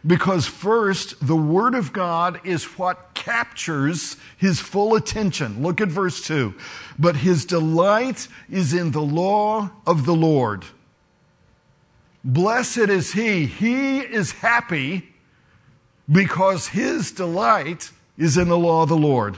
because 0.06 0.48
first, 0.48 1.26
the 1.26 1.36
Word 1.36 1.76
of 1.76 1.92
God 1.92 2.40
is 2.46 2.64
what 2.78 3.14
captures 3.14 4.16
his 4.38 4.62
full 4.62 4.96
attention. 4.96 5.62
Look 5.62 5.82
at 5.82 5.90
verse 5.90 6.22
2. 6.22 6.54
But 6.98 7.18
his 7.18 7.44
delight 7.44 8.30
is 8.50 8.74
in 8.74 8.92
the 8.92 9.02
law 9.02 9.72
of 9.86 10.06
the 10.06 10.16
Lord. 10.16 10.64
Blessed 12.24 12.78
is 12.78 13.12
he. 13.12 13.48
He 13.48 14.00
is 14.00 14.32
happy 14.32 15.10
because 16.10 16.68
his 16.68 17.12
delight 17.12 17.92
is 18.18 18.38
in 18.38 18.48
the 18.48 18.58
law 18.58 18.84
of 18.84 18.90
the 18.90 18.96
Lord. 18.96 19.38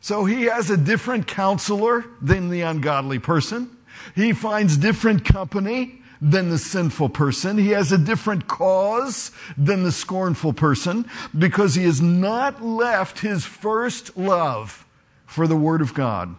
So 0.00 0.24
he 0.24 0.44
has 0.44 0.70
a 0.70 0.76
different 0.76 1.26
counselor 1.26 2.04
than 2.22 2.48
the 2.48 2.62
ungodly 2.62 3.18
person. 3.18 3.75
He 4.14 4.32
finds 4.32 4.76
different 4.76 5.24
company 5.24 6.00
than 6.20 6.48
the 6.48 6.58
sinful 6.58 7.10
person. 7.10 7.58
He 7.58 7.70
has 7.70 7.92
a 7.92 7.98
different 7.98 8.48
cause 8.48 9.30
than 9.56 9.82
the 9.82 9.92
scornful 9.92 10.52
person 10.52 11.08
because 11.36 11.74
he 11.74 11.84
has 11.84 12.00
not 12.00 12.62
left 12.62 13.20
his 13.20 13.44
first 13.44 14.16
love 14.16 14.86
for 15.26 15.46
the 15.46 15.56
Word 15.56 15.82
of 15.82 15.92
God. 15.94 16.36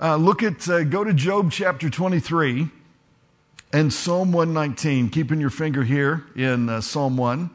Uh, 0.00 0.16
look 0.16 0.42
at, 0.42 0.68
uh, 0.68 0.82
go 0.82 1.04
to 1.04 1.14
Job 1.14 1.52
chapter 1.52 1.88
23 1.88 2.68
and 3.72 3.92
Psalm 3.92 4.32
119. 4.32 5.08
Keeping 5.10 5.40
your 5.40 5.50
finger 5.50 5.84
here 5.84 6.24
in 6.34 6.68
uh, 6.68 6.80
Psalm 6.80 7.16
1. 7.16 7.50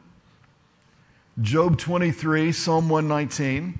Job 1.42 1.78
23, 1.78 2.52
Psalm 2.54 2.90
119. 2.90 3.80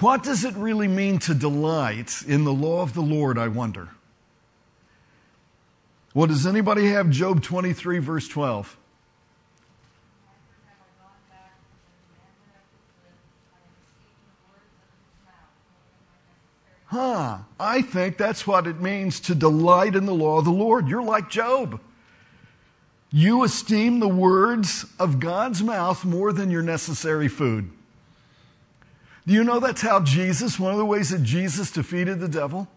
What 0.00 0.22
does 0.22 0.44
it 0.44 0.54
really 0.56 0.88
mean 0.88 1.18
to 1.20 1.34
delight 1.34 2.22
in 2.26 2.44
the 2.44 2.52
law 2.52 2.82
of 2.82 2.92
the 2.92 3.00
Lord, 3.00 3.38
I 3.38 3.48
wonder? 3.48 3.88
Well, 6.12 6.26
does 6.26 6.46
anybody 6.46 6.88
have 6.88 7.08
Job 7.08 7.42
23, 7.42 7.98
verse 7.98 8.28
12? 8.28 8.76
After 10.28 10.54
have 10.66 10.76
I 10.80 11.02
gone 11.02 11.16
back 11.30 11.56
to 11.56 11.68
the 11.72 12.12
commandment 12.12 12.56
of 12.56 12.76
his 12.76 12.96
lips, 13.04 13.24
I 13.52 13.60
have 13.64 13.76
received 13.88 14.24
the 14.28 14.44
words 14.52 14.68
of 14.82 14.96
his 15.00 15.16
mouth. 16.96 17.38
huh, 17.38 17.38
I 17.58 17.80
think 17.80 18.18
that's 18.18 18.46
what 18.46 18.66
it 18.66 18.80
means 18.80 19.18
to 19.20 19.34
delight 19.34 19.96
in 19.96 20.04
the 20.04 20.14
law 20.14 20.38
of 20.38 20.44
the 20.44 20.50
Lord. 20.50 20.88
You're 20.88 21.02
like 21.02 21.30
Job. 21.30 21.80
You 23.10 23.44
esteem 23.44 24.00
the 24.00 24.08
words 24.08 24.84
of 24.98 25.20
God's 25.20 25.62
mouth 25.62 26.04
more 26.04 26.34
than 26.34 26.50
your 26.50 26.62
necessary 26.62 27.28
food. 27.28 27.70
Do 29.26 29.34
you 29.34 29.42
know 29.42 29.58
that's 29.58 29.82
how 29.82 30.00
Jesus, 30.00 30.58
one 30.58 30.72
of 30.72 30.78
the 30.78 30.84
ways 30.84 31.10
that 31.10 31.22
Jesus 31.22 31.70
defeated 31.70 32.20
the 32.20 32.28
devil? 32.28 32.68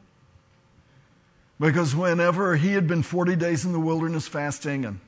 Because 1.59 1.95
whenever 1.95 2.55
he 2.55 2.73
had 2.73 2.87
been 2.87 3.03
40 3.03 3.35
days 3.35 3.65
in 3.65 3.73
the 3.73 3.79
wilderness 3.79 4.27
fasting 4.27 4.85
and 4.85 4.99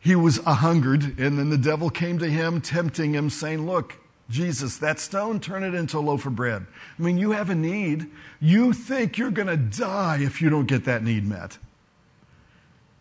he 0.00 0.14
was 0.14 0.38
a 0.46 0.54
hungered, 0.54 1.18
and 1.18 1.38
then 1.38 1.50
the 1.50 1.58
devil 1.58 1.90
came 1.90 2.18
to 2.20 2.28
him, 2.28 2.60
tempting 2.60 3.14
him, 3.14 3.30
saying, 3.30 3.66
Look, 3.66 3.98
Jesus, 4.30 4.76
that 4.78 5.00
stone, 5.00 5.40
turn 5.40 5.64
it 5.64 5.74
into 5.74 5.98
a 5.98 6.00
loaf 6.00 6.24
of 6.24 6.36
bread. 6.36 6.66
I 6.98 7.02
mean, 7.02 7.18
you 7.18 7.32
have 7.32 7.50
a 7.50 7.54
need. 7.54 8.06
You 8.40 8.72
think 8.72 9.18
you're 9.18 9.32
going 9.32 9.48
to 9.48 9.56
die 9.56 10.18
if 10.20 10.40
you 10.40 10.50
don't 10.50 10.66
get 10.66 10.84
that 10.84 11.02
need 11.02 11.26
met. 11.26 11.58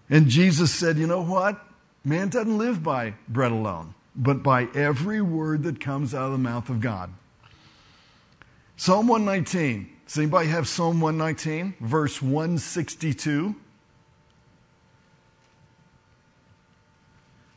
And 0.09 0.27
Jesus 0.27 0.73
said, 0.73 0.97
You 0.97 1.05
know 1.05 1.21
what? 1.21 1.61
Man 2.03 2.29
doesn't 2.29 2.57
live 2.57 2.81
by 2.81 3.13
bread 3.27 3.51
alone, 3.51 3.93
but 4.15 4.41
by 4.41 4.67
every 4.73 5.21
word 5.21 5.63
that 5.63 5.79
comes 5.79 6.15
out 6.15 6.25
of 6.25 6.31
the 6.31 6.37
mouth 6.37 6.69
of 6.69 6.81
God. 6.81 7.11
Psalm 8.79 9.07
119. 9.07 9.89
Does 10.05 10.17
anybody 10.19 10.49
have 10.49 10.67
Psalm 10.67 11.01
119, 11.01 11.73
verse 11.81 12.21
162? 12.21 13.55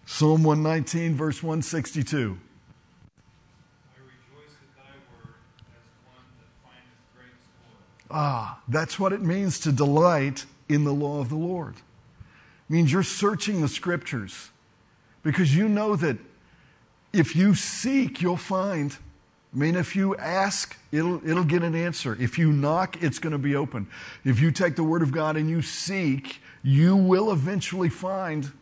Psalm 0.07 0.43
119, 0.43 1.15
verse 1.15 1.43
162. 1.43 2.19
I 2.19 4.01
rejoice 4.01 4.49
at 4.49 4.77
thy 4.77 4.83
word 5.13 5.35
as 5.69 5.93
one 6.07 6.25
that 6.39 6.49
findeth 6.65 6.89
great 7.15 7.33
spoil. 7.45 7.77
Ah, 8.11 8.63
that's 8.67 8.99
what 8.99 9.13
it 9.13 9.21
means 9.21 9.61
to 9.61 9.73
delight 9.73 10.47
in 10.71 10.85
the 10.85 10.95
law 10.95 11.21
of 11.21 11.29
the 11.29 11.37
Lord. 11.37 11.77
It 11.77 12.73
means 12.73 12.91
you're 12.91 13.03
searching 13.03 13.61
the 13.61 13.69
scriptures 13.69 14.51
because 15.23 15.55
you 15.55 15.69
know 15.69 15.97
that 15.97 16.17
if 17.13 17.37
you 17.37 17.55
seek, 17.55 18.23
you'll 18.23 18.39
find. 18.39 18.97
I 19.53 19.59
mean, 19.59 19.75
if 19.75 19.97
you 19.97 20.17
ask, 20.17 20.77
it'll, 20.93 21.27
it'll 21.29 21.45
get 21.45 21.63
an 21.63 21.75
answer. 21.75 22.17
If 22.21 22.39
you 22.39 22.53
knock, 22.53 23.03
it's 23.03 23.19
going 23.19 23.33
to 23.33 23.39
be 23.39 23.57
open. 23.57 23.89
If 24.25 24.41
you 24.41 24.53
take 24.53 24.77
the 24.77 24.85
word 24.85 25.03
of 25.03 25.11
God 25.11 25.37
and 25.37 25.51
you 25.51 25.61
seek, 25.61 26.41
you 26.63 26.95
will 26.95 27.33
eventually 27.33 27.89
find 27.89 28.53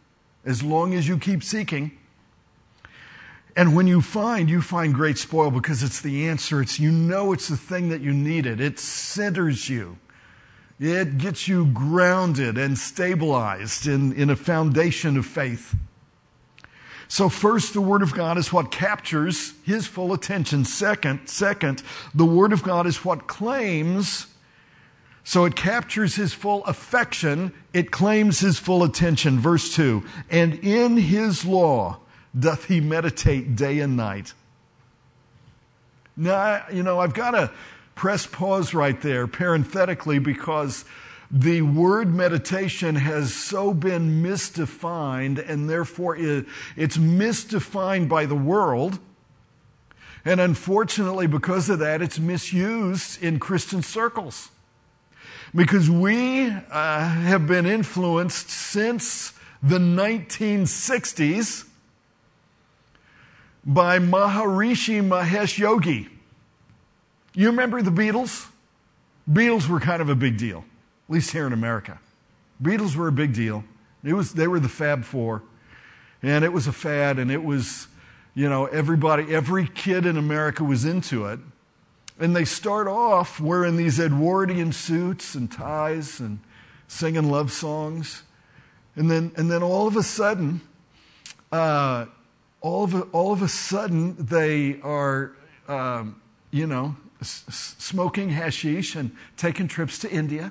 as 0.47 0.63
long 0.63 0.95
as 0.95 1.07
you 1.07 1.19
keep 1.19 1.43
seeking. 1.43 1.93
And 3.55 3.75
when 3.75 3.87
you 3.87 4.01
find, 4.01 4.49
you 4.49 4.63
find 4.63 4.95
great 4.95 5.19
spoil 5.19 5.51
because 5.51 5.83
it's 5.83 6.01
the 6.01 6.29
answer. 6.29 6.63
It's 6.63 6.79
you 6.79 6.91
know 6.91 7.33
it's 7.33 7.49
the 7.49 7.57
thing 7.57 7.89
that 7.91 8.01
you 8.01 8.15
needed. 8.15 8.61
It 8.61 8.79
centers 8.79 9.69
you. 9.69 9.99
It 10.81 11.19
gets 11.19 11.49
you 11.49 11.67
grounded 11.67 12.57
and 12.57 12.79
stabilized 12.79 13.87
in, 13.87 14.13
in 14.13 14.31
a 14.31 14.37
foundation 14.37 15.17
of 15.17 15.27
faith. 15.27 15.75
So 17.09 17.31
first, 17.31 17.73
the 17.73 17.81
Word 17.81 18.03
of 18.03 18.13
God 18.13 18.37
is 18.37 18.53
what 18.53 18.71
captures 18.71 19.55
his 19.65 19.87
full 19.87 20.13
attention. 20.13 20.67
Second, 20.67 21.27
second, 21.27 21.83
the 22.15 22.27
Word 22.27 22.53
of 22.53 22.63
God 22.63 22.87
is 22.87 23.03
what 23.03 23.27
claims. 23.27 24.27
So 25.25 25.47
it 25.47 25.57
captures 25.57 26.15
his 26.15 26.35
full 26.35 26.65
affection. 26.65 27.53
It 27.73 27.91
claims 27.91 28.41
his 28.41 28.59
full 28.59 28.85
attention. 28.85 29.39
Verse 29.39 29.75
two. 29.75 30.05
And 30.31 30.55
in 30.55 30.97
his 30.97 31.45
law 31.45 31.99
doth 32.39 32.67
he 32.67 32.81
meditate 32.81 33.57
day 33.57 33.81
and 33.81 33.97
night. 33.97 34.35
Now, 36.17 36.65
you 36.71 36.83
know, 36.83 37.01
I've 37.01 37.15
got 37.15 37.31
to 37.31 37.51
press 37.95 38.27
pause 38.27 38.75
right 38.75 39.01
there 39.01 39.27
parenthetically 39.27 40.19
because 40.19 40.85
the 41.31 41.61
word 41.63 42.15
meditation 42.15 42.97
has 42.97 43.35
so 43.35 43.75
been 43.75 44.23
misdefined 44.23 45.47
and 45.47 45.69
therefore 45.69 46.17
it, 46.17 46.47
it's 46.75 46.97
misdefined 46.97 48.09
by 48.09 48.25
the 48.25 48.35
world. 48.35 48.99
And 50.25 50.41
unfortunately, 50.41 51.27
because 51.27 51.69
of 51.69 51.79
that, 51.81 52.01
it's 52.03 52.19
misused 52.19 53.23
in 53.23 53.39
Christian 53.39 53.83
circles. 53.83 54.49
Because 55.55 55.89
we 55.91 56.49
uh, 56.51 57.09
have 57.09 57.47
been 57.47 57.67
influenced 57.67 58.51
since 58.51 59.33
the 59.63 59.79
1960s 59.79 61.67
by 63.65 63.99
Maharishi 63.99 65.07
Mahesh 65.07 65.59
Yogi. 65.59 66.09
You 67.35 67.49
remember 67.49 67.83
the 67.83 67.91
Beatles? 67.91 68.49
Beatles 69.31 69.69
were 69.69 69.81
kind 69.81 70.01
of 70.01 70.09
a 70.09 70.15
big 70.15 70.39
deal 70.39 70.65
at 71.09 71.15
least 71.15 71.31
here 71.31 71.47
in 71.47 71.53
America. 71.53 71.99
Beatles 72.63 72.95
were 72.95 73.09
a 73.09 73.13
big 73.13 73.33
deal. 73.33 73.65
It 74.05 74.13
was, 74.13 74.33
they 74.33 74.47
were 74.47 74.61
the 74.61 74.69
Fab 74.69 75.05
Four, 75.05 75.43
and 76.23 76.45
it 76.45 76.53
was 76.53 76.67
a 76.67 76.73
fad, 76.73 77.19
and 77.19 77.31
it 77.31 77.43
was, 77.43 77.89
you 78.35 78.49
know, 78.49 78.67
everybody, 78.67 79.35
every 79.35 79.67
kid 79.67 80.07
in 80.07 80.17
America 80.17 80.65
was 80.65 80.85
into 80.85 81.27
it. 81.27 81.41
And 82.21 82.35
they 82.35 82.45
start 82.45 82.89
off 82.89 83.41
wearing 83.41 83.77
these 83.77 84.01
Edwardian 84.01 84.73
suits 84.73 85.35
and 85.35 85.51
ties 85.51 86.21
and 86.21 86.41
singing 86.89 87.31
love 87.31 87.53
songs. 87.53 88.25
And 88.97 89.09
then, 89.11 89.33
and 89.37 89.51
then 89.51 89.63
all 89.63 89.87
of 89.87 89.97
a 89.97 90.03
sudden, 90.03 90.61
uh, 91.53 92.07
all, 92.61 92.85
of 92.85 92.95
a, 92.95 93.01
all 93.13 93.33
of 93.33 93.43
a 93.43 93.49
sudden, 93.49 94.17
they 94.19 94.81
are, 94.83 95.37
um, 95.69 96.21
you 96.51 96.67
know, 96.67 96.97
s- 97.21 97.45
smoking 97.79 98.31
hashish 98.31 98.97
and 98.97 99.13
taking 99.37 99.69
trips 99.69 99.99
to 100.01 100.11
India. 100.11 100.51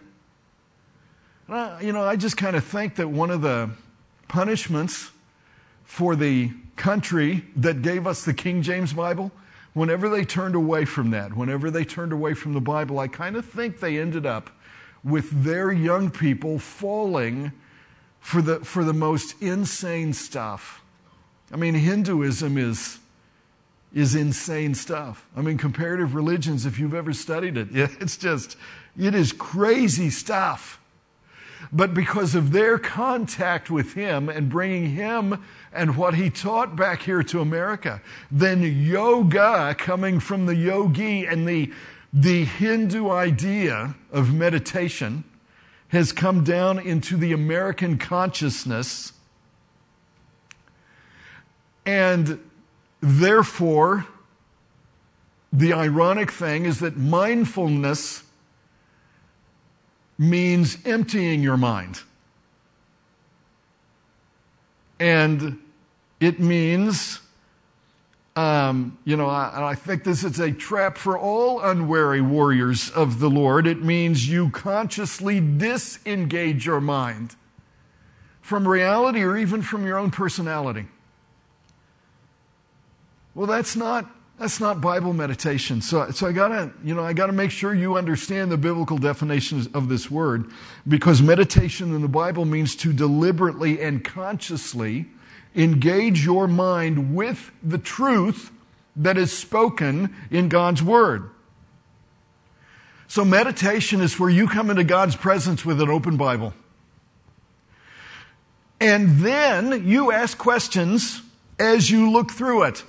Uh, 1.49 1.79
you 1.81 1.93
know, 1.93 2.03
I 2.03 2.17
just 2.17 2.35
kind 2.35 2.57
of 2.57 2.65
think 2.65 2.95
that 2.95 3.07
one 3.07 3.31
of 3.31 3.41
the 3.41 3.69
punishments 4.27 5.11
for 5.85 6.13
the 6.13 6.51
country 6.75 7.45
that 7.55 7.81
gave 7.81 8.05
us 8.05 8.25
the 8.25 8.33
King 8.33 8.61
James 8.61 8.91
Bible, 8.91 9.31
whenever 9.73 10.09
they 10.09 10.25
turned 10.25 10.55
away 10.55 10.83
from 10.83 11.11
that, 11.11 11.33
whenever 11.33 11.71
they 11.71 11.85
turned 11.85 12.11
away 12.11 12.33
from 12.33 12.53
the 12.53 12.59
Bible, 12.59 12.99
I 12.99 13.07
kind 13.07 13.37
of 13.37 13.45
think 13.45 13.79
they 13.79 13.97
ended 13.97 14.25
up 14.25 14.49
with 15.05 15.43
their 15.43 15.71
young 15.71 16.11
people 16.11 16.59
falling 16.59 17.53
for 18.19 18.41
the, 18.41 18.59
for 18.59 18.83
the 18.83 18.93
most 18.93 19.41
insane 19.41 20.11
stuff. 20.11 20.83
I 21.49 21.55
mean, 21.55 21.75
Hinduism 21.75 22.57
is, 22.57 22.99
is 23.93 24.15
insane 24.15 24.75
stuff. 24.75 25.25
I 25.33 25.41
mean, 25.41 25.57
comparative 25.57 26.13
religions, 26.13 26.65
if 26.65 26.77
you've 26.77 26.93
ever 26.93 27.13
studied 27.13 27.55
it, 27.55 27.69
it's 27.71 28.17
just, 28.17 28.57
it 28.99 29.15
is 29.15 29.31
crazy 29.31 30.09
stuff. 30.09 30.81
But 31.72 31.93
because 31.93 32.36
of 32.36 32.51
their 32.51 32.78
contact 32.78 33.70
with 33.70 33.93
him 33.93 34.30
and 34.30 34.49
bringing 34.49 34.91
him 34.91 35.43
and 35.74 35.97
what 35.97 36.16
he 36.16 36.30
taught 36.30 36.76
back 36.76 37.01
here 37.01 37.24
to 37.24 37.41
America, 37.41 38.01
then 38.32 38.62
yoga 38.62 39.76
coming 39.78 40.20
from 40.20 40.45
the 40.45 40.55
yogi 40.55 41.26
and 41.26 41.47
the, 41.47 41.72
the 42.14 42.45
Hindu 42.45 43.10
idea 43.10 43.95
of 44.12 44.34
meditation 44.34 45.24
has 45.89 46.12
come 46.12 46.43
down 46.43 46.80
into 46.80 47.18
the 47.18 47.34
American 47.34 47.97
consciousness. 47.97 49.14
And 51.86 52.39
therefore, 53.01 54.05
the 55.53 55.74
ironic 55.74 56.32
thing 56.32 56.66
is 56.66 56.80
that 56.80 56.97
mindfulness 56.97 58.24
means 60.18 60.78
emptying 60.86 61.43
your 61.43 61.57
mind. 61.57 62.01
And 64.99 65.59
it 66.20 66.39
means, 66.39 67.20
um, 68.36 68.97
you 69.05 69.15
know, 69.15 69.28
I, 69.28 69.72
I 69.72 69.76
think 69.76 70.03
this 70.03 70.24
is 70.24 70.39
a 70.39 70.51
trap 70.51 70.97
for 70.97 71.18
all 71.18 71.61
unwary 71.61 72.22
warriors 72.22 72.89
of 72.89 73.20
the 73.20 73.30
Lord. 73.30 73.68
It 73.68 73.84
means 73.84 74.28
you 74.28 74.49
consciously 74.49 75.39
disengage 75.39 76.65
your 76.65 76.82
mind 76.82 77.36
from 78.41 78.68
reality 78.68 79.22
or 79.22 79.38
even 79.38 79.61
from 79.61 79.86
your 79.86 79.97
own 79.97 80.09
personality. 80.09 80.88
Well, 83.36 83.45
that's 83.45 83.76
not 83.76 84.09
that's 84.39 84.59
not 84.59 84.81
Bible 84.81 85.13
meditation. 85.13 85.81
So, 85.81 86.11
so 86.11 86.27
I 86.27 86.31
gotta, 86.31 86.71
you 86.83 86.93
know, 86.93 87.03
I 87.03 87.13
gotta 87.13 87.33
make 87.33 87.49
sure 87.49 87.73
you 87.73 87.97
understand 87.97 88.51
the 88.51 88.57
biblical 88.57 88.97
definitions 88.97 89.67
of 89.73 89.89
this 89.89 90.11
word 90.11 90.51
because 90.88 91.21
meditation 91.21 91.95
in 91.95 92.01
the 92.01 92.07
Bible 92.07 92.45
means 92.45 92.75
to 92.77 92.93
deliberately 92.93 93.81
and 93.81 94.03
consciously 94.03 95.07
engage 95.55 96.23
your 96.23 96.47
mind 96.47 97.15
with 97.15 97.51
the 97.63 97.79
truth 97.79 98.51
that 98.95 99.17
is 99.17 99.35
spoken 99.35 100.15
in 100.29 100.49
God's 100.49 100.83
word. 100.83 101.31
So 103.07 103.25
meditation 103.25 104.01
is 104.01 104.19
where 104.19 104.29
you 104.29 104.47
come 104.47 104.69
into 104.69 104.83
God's 104.83 105.15
presence 105.15 105.65
with 105.65 105.81
an 105.81 105.89
open 105.89 106.17
Bible. 106.17 106.53
And 108.79 109.19
then 109.19 109.88
you 109.88 110.11
ask 110.11 110.38
questions 110.38 111.23
as 111.57 111.89
you 111.89 112.11
look 112.11 112.31
through 112.31 112.63
it. 112.63 112.83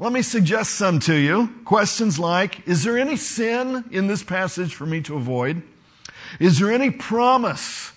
Let 0.00 0.12
me 0.14 0.22
suggest 0.22 0.76
some 0.76 0.98
to 1.00 1.14
you. 1.14 1.52
Questions 1.66 2.18
like 2.18 2.66
Is 2.66 2.82
there 2.84 2.98
any 2.98 3.16
sin 3.16 3.84
in 3.90 4.06
this 4.06 4.24
passage 4.24 4.74
for 4.74 4.86
me 4.86 5.02
to 5.02 5.14
avoid? 5.14 5.62
Is 6.40 6.58
there 6.58 6.72
any 6.72 6.90
promise 6.90 7.92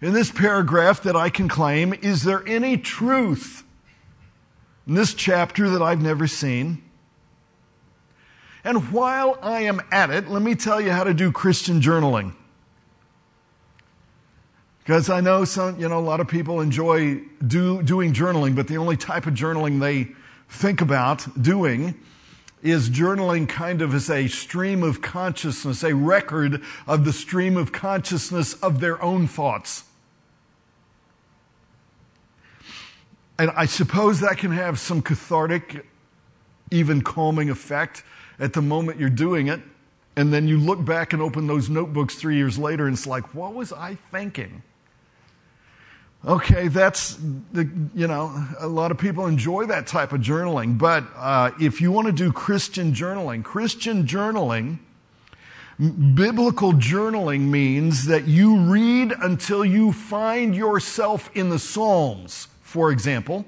in 0.00 0.12
this 0.12 0.32
paragraph 0.32 1.02
that 1.04 1.14
I 1.14 1.30
can 1.30 1.48
claim? 1.48 1.94
Is 1.94 2.24
there 2.24 2.46
any 2.46 2.76
truth 2.76 3.62
in 4.86 4.94
this 4.94 5.14
chapter 5.14 5.70
that 5.70 5.80
I've 5.80 6.02
never 6.02 6.26
seen? 6.26 6.82
And 8.64 8.90
while 8.90 9.38
I 9.40 9.60
am 9.60 9.80
at 9.92 10.10
it, 10.10 10.28
let 10.28 10.42
me 10.42 10.56
tell 10.56 10.80
you 10.80 10.90
how 10.90 11.04
to 11.04 11.14
do 11.14 11.30
Christian 11.30 11.80
journaling. 11.80 12.34
Because 14.80 15.08
I 15.08 15.20
know 15.20 15.44
some, 15.44 15.78
you 15.78 15.88
know, 15.88 15.98
a 15.98 16.00
lot 16.00 16.20
of 16.20 16.26
people 16.26 16.60
enjoy 16.60 17.20
do, 17.46 17.80
doing 17.82 18.12
journaling, 18.12 18.56
but 18.56 18.66
the 18.66 18.78
only 18.78 18.96
type 18.96 19.26
of 19.26 19.34
journaling 19.34 19.80
they 19.80 20.14
think 20.48 20.80
about 20.80 21.40
doing 21.40 21.94
is 22.62 22.88
journaling 22.88 23.46
kind 23.46 23.82
of 23.82 23.94
as 23.94 24.08
a 24.08 24.26
stream 24.26 24.82
of 24.82 25.02
consciousness, 25.02 25.84
a 25.84 25.94
record 25.94 26.62
of 26.86 27.04
the 27.04 27.12
stream 27.12 27.58
of 27.58 27.72
consciousness 27.72 28.54
of 28.54 28.80
their 28.80 29.00
own 29.02 29.26
thoughts. 29.26 29.84
And 33.38 33.50
I 33.50 33.66
suppose 33.66 34.20
that 34.20 34.38
can 34.38 34.52
have 34.52 34.78
some 34.78 35.02
cathartic, 35.02 35.84
even 36.70 37.02
calming 37.02 37.50
effect 37.50 38.02
at 38.38 38.52
the 38.52 38.62
moment 38.62 38.98
you're 38.98 39.10
doing 39.10 39.48
it. 39.48 39.60
And 40.16 40.32
then 40.32 40.46
you 40.46 40.58
look 40.58 40.84
back 40.84 41.12
and 41.12 41.20
open 41.20 41.48
those 41.48 41.68
notebooks 41.68 42.14
three 42.14 42.36
years 42.36 42.58
later, 42.58 42.86
and 42.86 42.96
it's 42.96 43.06
like, 43.06 43.34
what 43.34 43.52
was 43.52 43.72
I 43.72 43.96
thinking? 43.96 44.62
Okay, 46.26 46.68
that's 46.68 47.18
the, 47.52 47.68
you 47.94 48.06
know, 48.06 48.46
a 48.58 48.66
lot 48.66 48.90
of 48.90 48.96
people 48.96 49.26
enjoy 49.26 49.66
that 49.66 49.86
type 49.86 50.12
of 50.12 50.22
journaling. 50.22 50.78
But 50.78 51.04
uh, 51.16 51.50
if 51.60 51.82
you 51.82 51.92
want 51.92 52.06
to 52.06 52.12
do 52.12 52.32
Christian 52.32 52.94
journaling, 52.94 53.44
Christian 53.44 54.06
journaling, 54.06 54.78
biblical 55.78 56.72
journaling 56.72 57.50
means 57.50 58.06
that 58.06 58.26
you 58.26 58.56
read 58.56 59.12
until 59.20 59.66
you 59.66 59.92
find 59.92 60.56
yourself 60.56 61.30
in 61.34 61.50
the 61.50 61.58
Psalms, 61.58 62.48
for 62.62 62.90
example, 62.90 63.44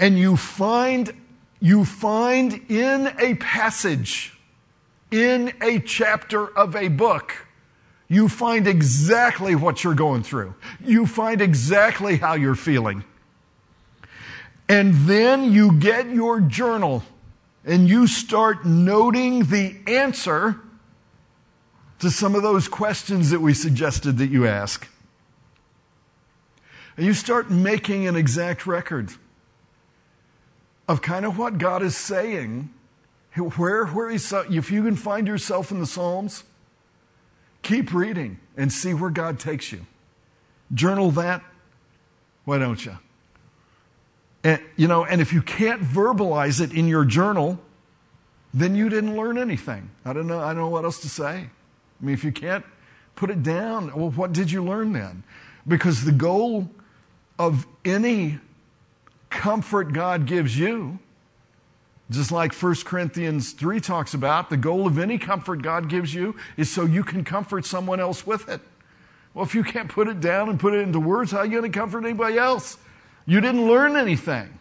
and 0.00 0.18
you 0.18 0.36
find, 0.36 1.12
you 1.60 1.84
find 1.84 2.68
in 2.68 3.14
a 3.20 3.34
passage, 3.36 4.36
in 5.12 5.52
a 5.62 5.78
chapter 5.78 6.48
of 6.58 6.74
a 6.74 6.88
book, 6.88 7.45
you 8.08 8.28
find 8.28 8.68
exactly 8.68 9.54
what 9.54 9.82
you're 9.82 9.94
going 9.94 10.22
through. 10.22 10.54
You 10.84 11.06
find 11.06 11.40
exactly 11.40 12.16
how 12.16 12.34
you're 12.34 12.54
feeling. 12.54 13.04
And 14.68 14.94
then 15.08 15.52
you 15.52 15.72
get 15.78 16.08
your 16.08 16.40
journal 16.40 17.02
and 17.64 17.88
you 17.88 18.06
start 18.06 18.64
noting 18.64 19.44
the 19.44 19.76
answer 19.86 20.60
to 21.98 22.10
some 22.10 22.34
of 22.34 22.42
those 22.42 22.68
questions 22.68 23.30
that 23.30 23.40
we 23.40 23.54
suggested 23.54 24.18
that 24.18 24.28
you 24.28 24.46
ask. 24.46 24.88
And 26.96 27.04
you 27.04 27.12
start 27.12 27.50
making 27.50 28.06
an 28.06 28.16
exact 28.16 28.66
record 28.66 29.10
of 30.88 31.02
kind 31.02 31.26
of 31.26 31.38
what 31.38 31.58
God 31.58 31.82
is 31.82 31.96
saying. 31.96 32.70
Where, 33.34 33.86
where 33.86 34.08
he's, 34.08 34.32
if 34.32 34.70
you 34.70 34.82
can 34.84 34.96
find 34.96 35.26
yourself 35.26 35.70
in 35.70 35.80
the 35.80 35.86
Psalms, 35.86 36.44
Keep 37.66 37.92
reading 37.92 38.38
and 38.56 38.72
see 38.72 38.94
where 38.94 39.10
God 39.10 39.40
takes 39.40 39.72
you. 39.72 39.84
Journal 40.72 41.10
that. 41.10 41.42
Why 42.44 42.58
don't 42.58 42.84
you? 42.84 42.96
And, 44.44 44.62
you 44.76 44.86
know, 44.86 45.04
and 45.04 45.20
if 45.20 45.32
you 45.32 45.42
can't 45.42 45.82
verbalize 45.82 46.60
it 46.60 46.72
in 46.72 46.86
your 46.86 47.04
journal, 47.04 47.58
then 48.54 48.76
you 48.76 48.88
didn't 48.88 49.16
learn 49.16 49.36
anything. 49.36 49.90
I 50.04 50.12
don't 50.12 50.28
know. 50.28 50.38
I 50.38 50.52
don't 50.52 50.58
know 50.58 50.68
what 50.68 50.84
else 50.84 51.00
to 51.00 51.08
say. 51.08 51.26
I 51.26 52.04
mean, 52.04 52.14
if 52.14 52.22
you 52.22 52.30
can't 52.30 52.64
put 53.16 53.30
it 53.30 53.42
down, 53.42 53.92
well, 53.96 54.12
what 54.12 54.32
did 54.32 54.52
you 54.52 54.62
learn 54.62 54.92
then? 54.92 55.24
Because 55.66 56.04
the 56.04 56.12
goal 56.12 56.70
of 57.36 57.66
any 57.84 58.38
comfort 59.28 59.92
God 59.92 60.26
gives 60.26 60.56
you 60.56 61.00
just 62.10 62.30
like 62.30 62.54
1 62.54 62.74
Corinthians 62.84 63.52
3 63.52 63.80
talks 63.80 64.14
about, 64.14 64.48
the 64.48 64.56
goal 64.56 64.86
of 64.86 64.98
any 64.98 65.18
comfort 65.18 65.62
God 65.62 65.88
gives 65.88 66.14
you 66.14 66.36
is 66.56 66.70
so 66.70 66.84
you 66.84 67.02
can 67.02 67.24
comfort 67.24 67.64
someone 67.64 67.98
else 67.98 68.26
with 68.26 68.48
it. 68.48 68.60
Well, 69.34 69.44
if 69.44 69.54
you 69.54 69.64
can't 69.64 69.88
put 69.88 70.08
it 70.08 70.20
down 70.20 70.48
and 70.48 70.58
put 70.58 70.72
it 70.72 70.80
into 70.80 71.00
words, 71.00 71.32
how 71.32 71.38
are 71.38 71.44
you 71.44 71.58
going 71.60 71.70
to 71.70 71.78
comfort 71.78 72.04
anybody 72.04 72.38
else? 72.38 72.78
You 73.26 73.40
didn't 73.40 73.66
learn 73.66 73.96
anything. 73.96 74.56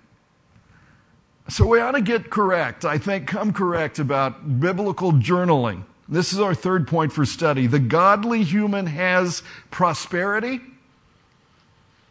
So 1.48 1.68
we 1.68 1.80
ought 1.80 1.91
to 1.91 2.02
get 2.02 2.32
correct, 2.32 2.84
I 2.84 2.98
think, 2.98 3.28
come 3.28 3.54
correct 3.54 4.00
about 4.00 4.60
biblical 4.60 5.14
journaling. 5.14 5.84
This 6.10 6.34
is 6.34 6.39
our 6.39 6.56
third 6.56 6.88
point 6.88 7.14
for 7.14 7.26
study. 7.26 7.68
The 7.68 7.80
godly 7.80 8.43
human 8.43 8.88
has 8.88 9.43
prosperity 9.70 10.60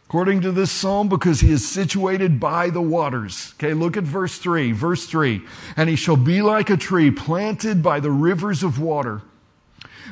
according 0.07 0.41
to 0.41 0.51
this 0.51 0.71
psalm, 0.71 1.09
because 1.09 1.41
he 1.41 1.51
is 1.51 1.67
situated 1.67 2.39
by 2.39 2.69
the 2.69 2.81
waters. 2.81 3.53
Okay, 3.55 3.73
look 3.73 3.97
at 3.97 4.03
verse 4.03 4.37
3. 4.37 4.71
Verse 4.71 5.05
3 5.05 5.41
And 5.75 5.89
he 5.89 5.95
shall 5.95 6.17
be 6.17 6.41
like 6.41 6.69
a 6.69 6.77
tree 6.77 7.11
planted 7.11 7.81
by 7.81 7.99
the 7.99 8.11
rivers 8.11 8.63
of 8.63 8.79
water, 8.79 9.21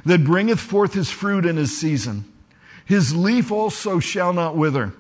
that 0.06 0.24
bringeth 0.24 0.60
forth 0.60 0.94
his 0.94 1.12
fruit 1.12 1.46
in 1.46 1.58
his 1.58 1.78
season. 1.78 2.26
His 2.86 3.16
leaf 3.16 3.52
also 3.52 4.00
shall 4.00 4.34
not 4.34 4.58
wither, 4.58 4.94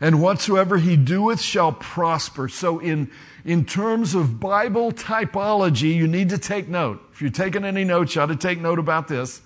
and 0.00 0.20
whatsoever 0.20 0.78
he 0.78 0.96
doeth 0.96 1.40
shall 1.40 1.72
prosper. 1.72 2.48
So, 2.48 2.78
in, 2.78 3.10
in 3.44 3.64
terms 3.64 4.14
of 4.14 4.38
Bible 4.38 4.92
typology, 4.92 5.94
you 5.94 6.06
need 6.06 6.28
to 6.28 6.38
take 6.38 6.68
note. 6.68 7.02
If 7.12 7.20
you're 7.20 7.30
taking 7.30 7.64
any 7.64 7.84
notes, 7.84 8.14
you 8.14 8.20
ought 8.20 8.26
to 8.26 8.36
take 8.36 8.60
note 8.60 8.78
about 8.78 9.08
this. 9.08 9.40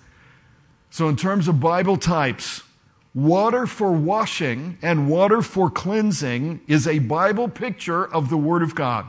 So, 0.91 1.07
in 1.07 1.15
terms 1.15 1.47
of 1.47 1.59
Bible 1.59 1.97
types, 1.97 2.61
Water 3.13 3.67
for 3.67 3.91
washing 3.91 4.77
and 4.81 5.09
water 5.09 5.41
for 5.41 5.69
cleansing 5.69 6.61
is 6.67 6.87
a 6.87 6.99
Bible 6.99 7.49
picture 7.49 8.05
of 8.05 8.29
the 8.29 8.37
Word 8.37 8.63
of 8.63 8.73
God. 8.73 9.05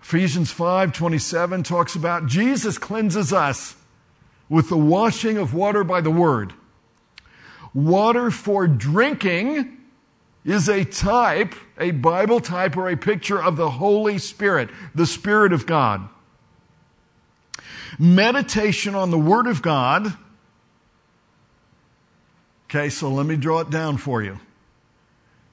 Ephesians 0.00 0.52
5:27 0.52 1.64
talks 1.64 1.96
about 1.96 2.26
Jesus 2.26 2.78
cleanses 2.78 3.32
us 3.32 3.74
with 4.48 4.68
the 4.68 4.76
washing 4.76 5.36
of 5.36 5.52
water 5.52 5.82
by 5.82 6.00
the 6.00 6.12
word. 6.12 6.52
Water 7.74 8.30
for 8.30 8.68
drinking 8.68 9.76
is 10.44 10.68
a 10.68 10.84
type, 10.84 11.56
a 11.80 11.90
Bible 11.90 12.38
type 12.38 12.76
or 12.76 12.88
a 12.88 12.96
picture 12.96 13.42
of 13.42 13.56
the 13.56 13.70
Holy 13.70 14.18
Spirit, 14.18 14.70
the 14.94 15.06
Spirit 15.06 15.52
of 15.52 15.66
God. 15.66 16.08
Meditation 17.98 18.94
on 18.94 19.10
the 19.10 19.18
Word 19.18 19.48
of 19.48 19.60
God 19.60 20.16
Okay, 22.68 22.88
so 22.88 23.08
let 23.08 23.26
me 23.26 23.36
draw 23.36 23.60
it 23.60 23.70
down 23.70 23.96
for 23.96 24.22
you. 24.22 24.40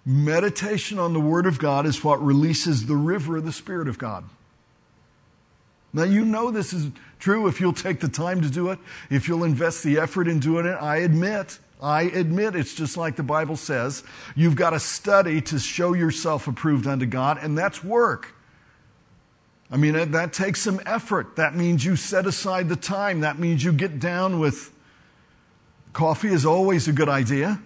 Meditation 0.05 0.99
on 0.99 1.13
the 1.13 1.19
Word 1.19 1.45
of 1.45 1.59
God 1.59 1.85
is 1.85 2.03
what 2.03 2.21
releases 2.23 2.87
the 2.87 2.95
river 2.95 3.37
of 3.37 3.45
the 3.45 3.51
Spirit 3.51 3.87
of 3.87 3.97
God. 3.97 4.25
Now, 5.93 6.03
you 6.03 6.25
know 6.25 6.49
this 6.49 6.73
is 6.73 6.89
true 7.19 7.47
if 7.47 7.61
you'll 7.61 7.71
take 7.71 7.99
the 7.99 8.07
time 8.07 8.41
to 8.41 8.49
do 8.49 8.71
it, 8.71 8.79
if 9.11 9.27
you'll 9.27 9.43
invest 9.43 9.83
the 9.83 9.99
effort 9.99 10.27
in 10.27 10.39
doing 10.39 10.65
it. 10.65 10.73
I 10.73 10.97
admit, 10.97 11.59
I 11.79 12.03
admit 12.03 12.55
it's 12.55 12.73
just 12.73 12.97
like 12.97 13.15
the 13.15 13.23
Bible 13.23 13.55
says. 13.55 14.03
You've 14.35 14.55
got 14.55 14.71
to 14.71 14.79
study 14.79 15.39
to 15.41 15.59
show 15.59 15.93
yourself 15.93 16.47
approved 16.47 16.87
unto 16.87 17.05
God, 17.05 17.37
and 17.39 17.55
that's 17.55 17.83
work. 17.83 18.33
I 19.69 19.77
mean, 19.77 20.11
that 20.11 20.33
takes 20.33 20.61
some 20.61 20.81
effort. 20.85 21.35
That 21.35 21.55
means 21.55 21.85
you 21.85 21.95
set 21.95 22.25
aside 22.25 22.69
the 22.69 22.75
time. 22.75 23.19
That 23.19 23.37
means 23.37 23.63
you 23.63 23.71
get 23.71 23.99
down 23.99 24.39
with 24.39 24.72
Coffee 25.93 26.29
is 26.29 26.43
always 26.43 26.87
a 26.87 26.91
good 26.91 27.07
idea 27.07 27.61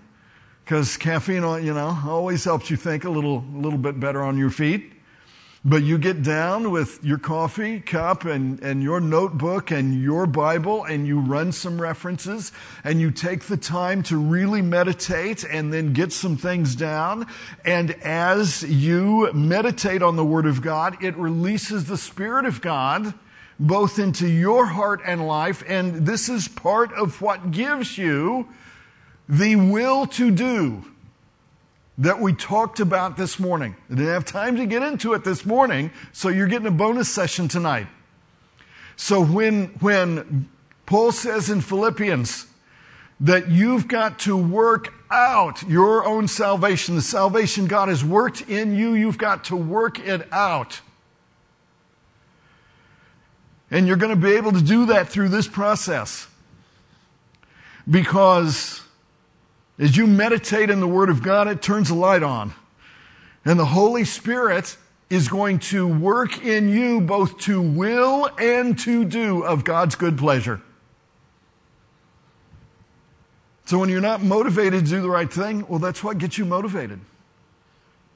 because 0.66 0.98
caffeine, 0.98 1.46
uh, 1.46 1.56
you 1.56 1.74
know, 1.74 1.98
always 2.06 2.44
helps 2.44 2.70
you 2.70 2.76
think 2.76 3.06
a 3.06 3.10
little, 3.10 3.38
a 3.56 3.58
little 3.58 3.80
bit 3.80 4.02
better 4.02 4.22
on 4.22 4.38
your 4.38 4.50
feet. 4.50 4.92
But 5.64 5.84
you 5.84 5.98
get 5.98 6.24
down 6.24 6.72
with 6.72 7.04
your 7.04 7.18
coffee 7.18 7.80
cup 7.80 8.26
and, 8.26 8.60
and 8.60 8.84
your 8.84 9.00
notebook 9.00 9.72
and 9.72 10.02
your 10.02 10.26
Bible 10.26 10.84
and 10.84 11.08
you 11.08 11.20
run 11.20 11.54
some 11.54 11.82
references 11.82 12.52
and 12.84 13.00
you 13.00 13.12
take 13.12 13.44
the 13.44 13.58
time 13.58 14.04
to 14.04 14.18
really 14.18 14.62
meditate 14.62 15.46
and 15.46 15.72
then 15.74 15.94
get 15.94 16.12
some 16.12 16.36
things 16.36 16.76
down. 16.76 17.28
And 17.64 17.92
as 18.04 18.62
you 18.64 19.32
meditate 19.34 20.02
on 20.02 20.18
the 20.18 20.26
Word 20.26 20.46
of 20.46 20.62
God, 20.62 21.02
it 21.02 21.16
releases 21.16 21.86
the 21.86 21.98
Spirit 21.98 22.46
of 22.46 22.62
God 22.62 23.14
both 23.60 24.00
into 24.00 24.28
your 24.28 24.66
heart 24.66 25.02
and 25.06 25.28
life, 25.28 25.64
and 25.68 26.06
this 26.06 26.30
is 26.30 26.48
part 26.48 26.94
of 26.94 27.22
what 27.22 27.52
gives 27.52 27.98
you 27.98 28.48
the 29.28 29.56
will 29.56 30.08
to 30.08 30.32
do 30.32 30.86
that 31.98 32.20
we 32.20 32.34
talked 32.34 32.80
about 32.80 33.18
this 33.18 33.40
morning. 33.40 33.76
I 33.90 33.96
didn't 33.96 34.14
have 34.14 34.26
time 34.26 34.58
to 34.58 34.66
get 34.66 34.84
into 34.84 35.14
it 35.14 35.24
this 35.24 35.46
morning, 35.46 35.92
so 36.14 36.30
you're 36.30 36.48
getting 36.48 36.68
a 36.68 36.72
bonus 36.72 37.10
session 37.10 37.48
tonight. 37.48 37.88
So 38.96 39.24
when, 39.24 39.68
when 39.80 40.50
Paul 40.86 41.12
says 41.12 41.50
in 41.50 41.62
Philippians 41.62 42.48
that 43.20 43.50
you've 43.50 43.88
got 43.88 44.20
to 44.20 44.38
work 44.38 44.94
out 45.10 45.64
your 45.68 46.06
own 46.06 46.28
salvation. 46.28 46.96
The 46.96 47.02
salvation 47.02 47.66
God 47.66 47.90
has 47.90 48.04
worked 48.04 48.42
in 48.42 48.76
you, 48.76 48.94
you've 48.94 49.18
got 49.18 49.46
to 49.46 49.56
work 49.56 50.00
it 50.00 50.28
out. 50.32 50.82
And 53.70 53.88
you're 53.88 53.98
going 53.98 54.16
to 54.16 54.22
be 54.22 54.34
able 54.34 54.54
to 54.54 54.62
do 54.62 54.88
that 54.88 55.10
through 55.10 55.30
this 55.30 55.48
process. 55.48 56.28
Because 57.90 58.82
as 59.80 59.96
you 59.96 60.08
meditate 60.08 60.70
in 60.70 60.80
the 60.80 60.88
Word 60.88 61.10
of 61.10 61.22
God, 61.22 61.48
it 61.48 61.62
turns 61.62 61.90
a 61.90 61.96
light 61.96 62.24
on. 62.24 62.54
And 63.46 63.60
the 63.60 63.66
Holy 63.66 64.04
Spirit 64.04 64.78
is 65.10 65.28
going 65.28 65.60
to 65.60 65.88
work 65.88 66.44
in 66.44 66.70
you 66.70 67.00
both 67.00 67.38
to 67.40 67.62
will 67.62 68.30
and 68.38 68.78
to 68.80 69.06
do 69.06 69.44
of 69.44 69.64
God's 69.64 69.96
good 69.96 70.18
pleasure. 70.18 70.62
So 73.66 73.78
when 73.80 73.90
you're 73.90 74.02
not 74.02 74.22
motivated 74.22 74.86
to 74.86 74.92
do 74.92 75.02
the 75.02 75.10
right 75.10 75.32
thing, 75.32 75.66
well, 75.68 75.80
that's 75.80 76.04
what 76.04 76.18
gets 76.18 76.38
you 76.38 76.46
motivated. 76.46 77.00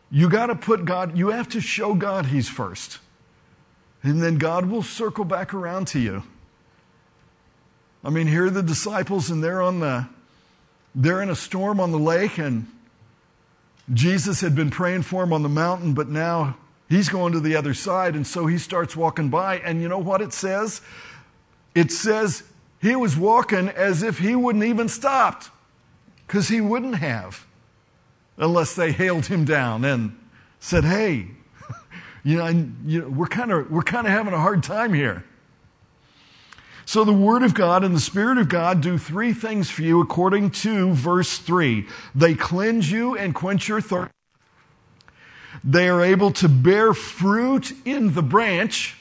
You 0.09 0.29
got 0.29 0.47
to 0.47 0.55
put 0.55 0.85
God, 0.85 1.17
you 1.17 1.29
have 1.29 1.47
to 1.49 1.61
show 1.61 1.93
God 1.93 2.27
He's 2.27 2.49
first. 2.49 2.99
And 4.03 4.21
then 4.21 4.37
God 4.37 4.65
will 4.65 4.83
circle 4.83 5.25
back 5.25 5.53
around 5.53 5.87
to 5.89 5.99
you. 5.99 6.23
I 8.03 8.09
mean, 8.09 8.27
here 8.27 8.45
are 8.45 8.49
the 8.49 8.63
disciples, 8.63 9.29
and 9.29 9.43
they're 9.43 9.61
on 9.61 9.79
the, 9.79 10.07
they're 10.95 11.21
in 11.21 11.29
a 11.29 11.35
storm 11.35 11.79
on 11.79 11.91
the 11.91 11.99
lake, 11.99 12.39
and 12.39 12.65
Jesus 13.93 14.41
had 14.41 14.55
been 14.55 14.71
praying 14.71 15.03
for 15.03 15.23
them 15.23 15.33
on 15.33 15.43
the 15.43 15.49
mountain, 15.49 15.93
but 15.93 16.09
now 16.09 16.57
he's 16.89 17.09
going 17.09 17.33
to 17.33 17.39
the 17.39 17.55
other 17.55 17.75
side, 17.75 18.15
and 18.15 18.25
so 18.25 18.47
he 18.47 18.57
starts 18.57 18.95
walking 18.95 19.29
by. 19.29 19.59
And 19.59 19.81
you 19.81 19.87
know 19.87 19.99
what 19.99 20.21
it 20.21 20.33
says? 20.33 20.81
It 21.75 21.91
says 21.91 22.43
he 22.81 22.95
was 22.95 23.15
walking 23.15 23.69
as 23.69 24.01
if 24.01 24.17
he 24.17 24.33
wouldn't 24.33 24.63
even 24.63 24.89
stopped, 24.89 25.51
because 26.25 26.47
he 26.47 26.59
wouldn't 26.59 26.95
have, 26.95 27.45
unless 28.37 28.73
they 28.73 28.91
hailed 28.91 29.27
him 29.27 29.45
down 29.45 29.85
and 29.85 30.17
said, 30.59 30.85
"Hey, 30.85 31.27
you 32.23 32.37
know, 32.37 32.47
you 32.85 33.01
know 33.01 33.09
we're 33.09 33.27
kind 33.27 33.51
of 33.51 33.71
we're 33.71 33.81
kind 33.81 34.07
of 34.07 34.13
having 34.13 34.33
a 34.33 34.39
hard 34.39 34.63
time 34.63 34.93
here." 34.93 35.23
So 36.85 37.03
the 37.03 37.13
Word 37.13 37.43
of 37.43 37.53
God 37.53 37.83
and 37.83 37.95
the 37.95 38.01
Spirit 38.01 38.37
of 38.37 38.49
God 38.49 38.81
do 38.81 38.97
three 38.97 39.33
things 39.33 39.69
for 39.69 39.81
you 39.81 40.01
according 40.01 40.51
to 40.51 40.93
verse 40.93 41.37
3. 41.37 41.87
They 42.13 42.33
cleanse 42.33 42.91
you 42.91 43.17
and 43.17 43.33
quench 43.33 43.67
your 43.67 43.81
thirst. 43.81 44.11
They 45.63 45.87
are 45.89 46.03
able 46.03 46.31
to 46.31 46.49
bear 46.49 46.93
fruit 46.93 47.71
in 47.85 48.13
the 48.13 48.21
branch, 48.21 48.97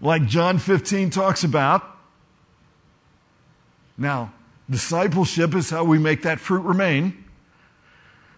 like 0.00 0.26
John 0.26 0.58
15 0.58 1.10
talks 1.10 1.44
about. 1.44 1.84
Now, 3.96 4.32
discipleship 4.68 5.54
is 5.54 5.70
how 5.70 5.84
we 5.84 5.98
make 5.98 6.22
that 6.22 6.40
fruit 6.40 6.62
remain. 6.62 7.19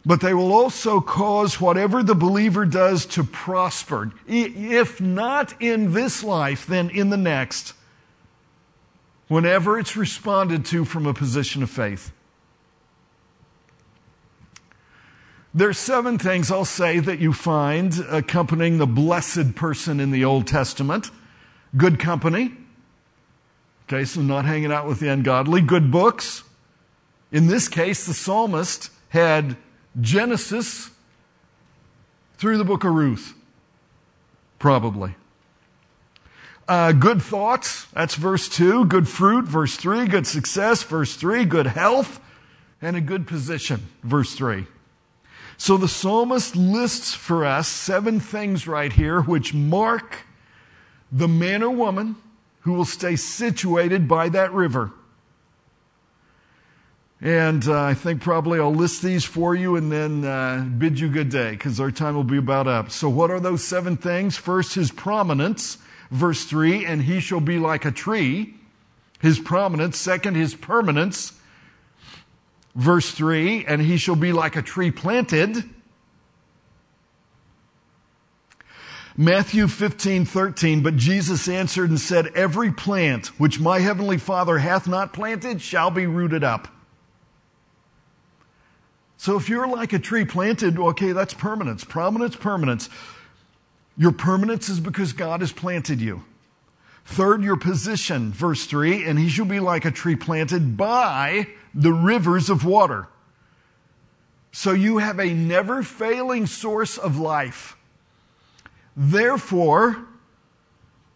But 0.05 0.20
they 0.20 0.34
will 0.34 0.53
also 0.53 1.00
cause 1.00 1.61
whatever 1.61 2.03
the 2.03 2.14
believer 2.14 2.64
does 2.64 3.07
to 3.07 3.22
prosper. 3.22 4.12
If 4.26 5.00
not 5.00 5.55
in 5.61 5.92
this 5.92 6.24
life, 6.24 6.66
then 6.66 6.90
in 6.90 7.11
the 7.11 7.16
next 7.16 7.74
whenever 9.32 9.78
it's 9.78 9.96
responded 9.96 10.62
to 10.62 10.84
from 10.84 11.07
a 11.07 11.14
position 11.14 11.62
of 11.62 11.70
faith. 11.70 12.12
There 15.55 15.70
are 15.70 15.74
seven 15.74 16.18
things 16.18 16.50
I'll 16.50 16.66
say 16.66 16.98
that 16.98 17.18
you 17.18 17.32
find 17.32 17.98
accompanying 18.11 18.76
the 18.76 18.86
blessed 18.86 19.55
person 19.55 20.00
in 20.00 20.11
the 20.11 20.24
Old 20.24 20.46
Testament 20.46 21.11
good 21.76 21.98
company. 21.98 22.53
Okay, 23.88 24.05
so 24.05 24.20
not 24.20 24.44
hanging 24.44 24.72
out 24.72 24.86
with 24.86 25.00
the 25.00 25.09
ungodly. 25.09 25.62
Good 25.62 25.90
books. 25.90 26.44
In 27.30 27.46
this 27.46 27.68
case, 27.68 28.05
the 28.05 28.14
psalmist 28.14 28.90
had 29.09 29.57
Genesis 30.01 30.90
through 32.38 32.59
the 32.59 32.64
book 32.64 32.84
of 32.84 32.93
Ruth, 32.93 33.34
probably. 34.59 35.14
Uh, 36.68 36.93
good 36.93 37.20
thoughts, 37.20 37.86
that's 37.93 38.14
verse 38.14 38.49
2. 38.49 38.86
Good 38.86 39.09
fruit, 39.09 39.45
verse 39.45 39.76
3. 39.76 40.07
Good 40.07 40.26
success, 40.26 40.82
verse 40.82 41.16
3. 41.16 41.45
Good 41.45 41.66
health, 41.66 42.20
and 42.80 42.97
a 42.97 43.01
good 43.01 43.26
position, 43.26 43.88
verse 44.03 44.34
3. 44.34 44.66
So 45.57 45.76
the 45.76 45.88
psalmist 45.88 46.57
lists 46.57 47.14
for 47.14 47.45
us 47.45 47.68
seven 47.68 48.20
things 48.20 48.66
right 48.66 48.93
here 48.93 49.20
which 49.20 49.55
mark 49.55 50.26
the 51.11 51.28
man 51.28 51.62
or 51.62 51.70
woman 51.70 52.16
who 52.62 52.72
will 52.72 52.84
stay 52.84 53.16
situated 53.16 54.09
by 54.09 54.28
that 54.30 54.53
river. 54.53 54.93
And 57.23 57.66
uh, 57.68 57.81
I 57.81 57.95
think 57.95 58.20
probably 58.20 58.59
I'll 58.59 58.75
list 58.75 59.01
these 59.01 59.25
for 59.25 59.55
you 59.55 59.77
and 59.77 59.93
then 59.93 60.25
uh, 60.25 60.68
bid 60.77 60.99
you 60.99 61.09
good 61.09 61.31
day 61.31 61.53
because 61.53 61.79
our 61.79 61.93
time 61.93 62.16
will 62.16 62.25
be 62.25 62.37
about 62.37 62.66
up. 62.66 62.91
So, 62.91 63.09
what 63.09 63.31
are 63.31 63.39
those 63.39 63.62
seven 63.62 63.97
things? 63.97 64.37
First, 64.37 64.75
his 64.75 64.91
prominence 64.91 65.79
verse 66.12 66.45
3, 66.45 66.85
and 66.85 67.03
he 67.03 67.18
shall 67.18 67.41
be 67.41 67.59
like 67.59 67.85
a 67.85 67.91
tree, 67.91 68.55
his 69.20 69.41
prominence. 69.41 69.99
Second, 69.99 70.37
his 70.37 70.55
permanence, 70.55 71.33
verse 72.77 73.11
3, 73.11 73.64
and 73.64 73.83
he 73.83 73.97
shall 73.97 74.14
be 74.14 74.33
like 74.33 74.55
a 74.55 74.62
tree 74.62 74.91
planted. 74.91 75.64
Matthew 79.16 79.68
15, 79.68 80.25
13, 80.25 80.83
but 80.83 80.97
Jesus 80.97 81.49
answered 81.49 81.91
and 81.91 82.01
said, 82.01 82.29
Every 82.35 82.70
plant 82.70 83.29
which 83.39 83.59
my 83.59 83.81
heavenly 83.81 84.18
Father 84.18 84.59
hath 84.59 84.87
not 84.87 85.12
planted 85.12 85.61
shall 85.61 85.91
be 85.91 86.07
rooted 86.07 86.45
up. 86.45 86.68
So 89.23 89.37
if 89.37 89.49
you're 89.49 89.68
like 89.68 89.93
a 89.93 90.01
tree 90.01 90.25
planted, 90.25 90.77
okay, 90.81 91.12
that's 91.12 91.33
permanence, 91.33 91.85
prominence, 91.85 92.35
permanence. 92.35 92.91
Your 93.97 94.11
permanence 94.11 94.68
is 94.68 94.81
because 94.81 95.12
God 95.12 95.43
has 95.43 95.53
planted 95.53 96.01
you. 96.01 96.25
Third, 97.05 97.45
your 97.45 97.55
position, 97.55 98.33
verse 98.33 98.66
3, 98.66 99.05
and 99.05 99.20
he 99.20 99.29
shall 99.29 99.45
be 99.45 99.61
like 99.61 99.85
a 99.85 99.93
tree 99.93 100.16
planted 100.16 100.77
by 100.77 101.47
the 101.73 101.93
rivers 101.93 102.51
of 102.51 102.64
water. 102.64 103.07
So 104.51 104.73
you 104.73 104.99
have 104.99 105.20
a 105.20 105.33
never 105.33 105.85
failing 105.85 106.47
source 106.47 106.99
of 106.99 107.16
life. 107.16 107.77
Therefore, 108.97 110.05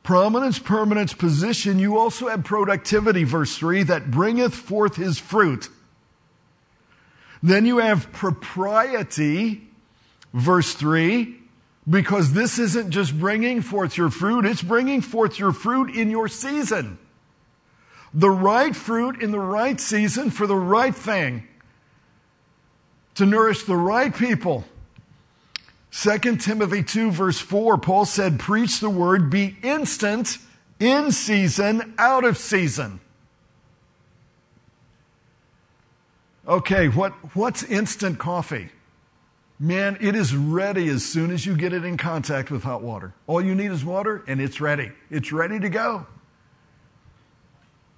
prominence, 0.04 0.60
permanence, 0.60 1.12
position, 1.12 1.80
you 1.80 1.98
also 1.98 2.28
have 2.28 2.44
productivity, 2.44 3.24
verse 3.24 3.58
3, 3.58 3.82
that 3.82 4.12
bringeth 4.12 4.54
forth 4.54 4.94
his 4.94 5.18
fruit. 5.18 5.70
Then 7.46 7.64
you 7.64 7.78
have 7.78 8.10
propriety, 8.10 9.68
verse 10.34 10.74
3, 10.74 11.36
because 11.88 12.32
this 12.32 12.58
isn't 12.58 12.90
just 12.90 13.16
bringing 13.16 13.62
forth 13.62 13.96
your 13.96 14.10
fruit, 14.10 14.44
it's 14.44 14.62
bringing 14.62 15.00
forth 15.00 15.38
your 15.38 15.52
fruit 15.52 15.94
in 15.94 16.10
your 16.10 16.26
season. 16.26 16.98
The 18.12 18.30
right 18.30 18.74
fruit 18.74 19.22
in 19.22 19.30
the 19.30 19.38
right 19.38 19.80
season 19.80 20.30
for 20.30 20.48
the 20.48 20.56
right 20.56 20.92
thing. 20.92 21.46
To 23.14 23.24
nourish 23.24 23.62
the 23.62 23.76
right 23.76 24.12
people. 24.12 24.64
2 25.92 26.38
Timothy 26.38 26.82
2 26.82 27.12
verse 27.12 27.38
4, 27.38 27.78
Paul 27.78 28.06
said, 28.06 28.40
preach 28.40 28.80
the 28.80 28.90
word, 28.90 29.30
be 29.30 29.56
instant, 29.62 30.38
in 30.80 31.12
season, 31.12 31.94
out 31.96 32.24
of 32.24 32.38
season. 32.38 32.98
Okay, 36.46 36.88
what, 36.88 37.12
what's 37.34 37.62
instant 37.64 38.18
coffee? 38.18 38.70
Man, 39.58 39.96
it 40.00 40.14
is 40.14 40.34
ready 40.36 40.88
as 40.88 41.04
soon 41.04 41.30
as 41.30 41.44
you 41.44 41.56
get 41.56 41.72
it 41.72 41.84
in 41.84 41.96
contact 41.96 42.50
with 42.50 42.62
hot 42.62 42.82
water. 42.82 43.14
All 43.26 43.42
you 43.42 43.54
need 43.54 43.70
is 43.70 43.84
water 43.84 44.22
and 44.28 44.40
it's 44.40 44.60
ready. 44.60 44.92
It's 45.10 45.32
ready 45.32 45.58
to 45.58 45.68
go. 45.68 46.06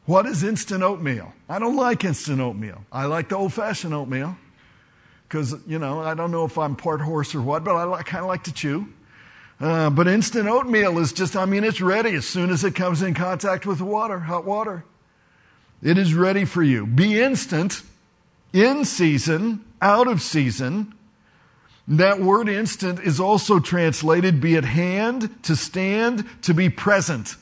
What 0.07 0.25
is 0.25 0.43
instant 0.43 0.83
oatmeal? 0.83 1.35
I 1.49 1.59
don't 1.59 1.77
like 1.77 2.05
instant 2.05 2.41
oatmeal. 2.41 2.85
I 2.91 3.05
like 3.05 3.29
the 3.29 3.37
old 3.37 3.53
fashioned 3.53 3.93
oatmeal 3.93 4.39
because, 5.29 5.55
you 5.67 5.79
know, 5.79 6.01
I 6.01 6.15
don't 6.15 6.31
know 6.31 6.47
if 6.47 6.57
I'm 6.57 6.77
part 6.77 7.03
horse 7.03 7.35
or 7.35 7.43
what, 7.43 7.65
but 7.65 7.75
I 7.75 7.85
like, 7.85 8.07
kind 8.07 8.23
of 8.23 8.29
like 8.29 8.45
to 8.45 8.53
chew. 8.53 8.89
Uh, 9.61 9.91
but 9.91 10.09
instant 10.09 10.49
oatmeal 10.49 10.99
is 11.01 11.13
just, 11.13 11.37
I 11.37 11.45
mean, 11.45 11.65
it's 11.65 11.83
ready 11.83 12.15
as 12.15 12.27
soon 12.27 12.49
as 12.49 12.65
it 12.65 12.75
comes 12.75 13.03
in 13.03 13.13
contact 13.13 13.67
with 13.67 13.83
water, 13.83 14.21
hot 14.21 14.47
water. 14.47 14.85
It 15.83 15.99
is 15.99 16.15
ready 16.15 16.45
for 16.45 16.63
you. 16.63 16.87
Be 16.87 17.21
instant, 17.21 17.83
in 18.53 18.85
season, 18.85 19.65
out 19.81 20.09
of 20.09 20.23
season, 20.23 20.95
that 21.87 22.21
word 22.21 22.49
instant 22.49 23.01
is 23.01 23.19
also 23.19 23.61
translated 23.61 24.41
be 24.41 24.57
at 24.57 24.65
hand, 24.65 25.43
to 25.45 25.57
stand, 25.57 26.25
to 26.43 26.53
be 26.53 26.69
present. 26.69 27.37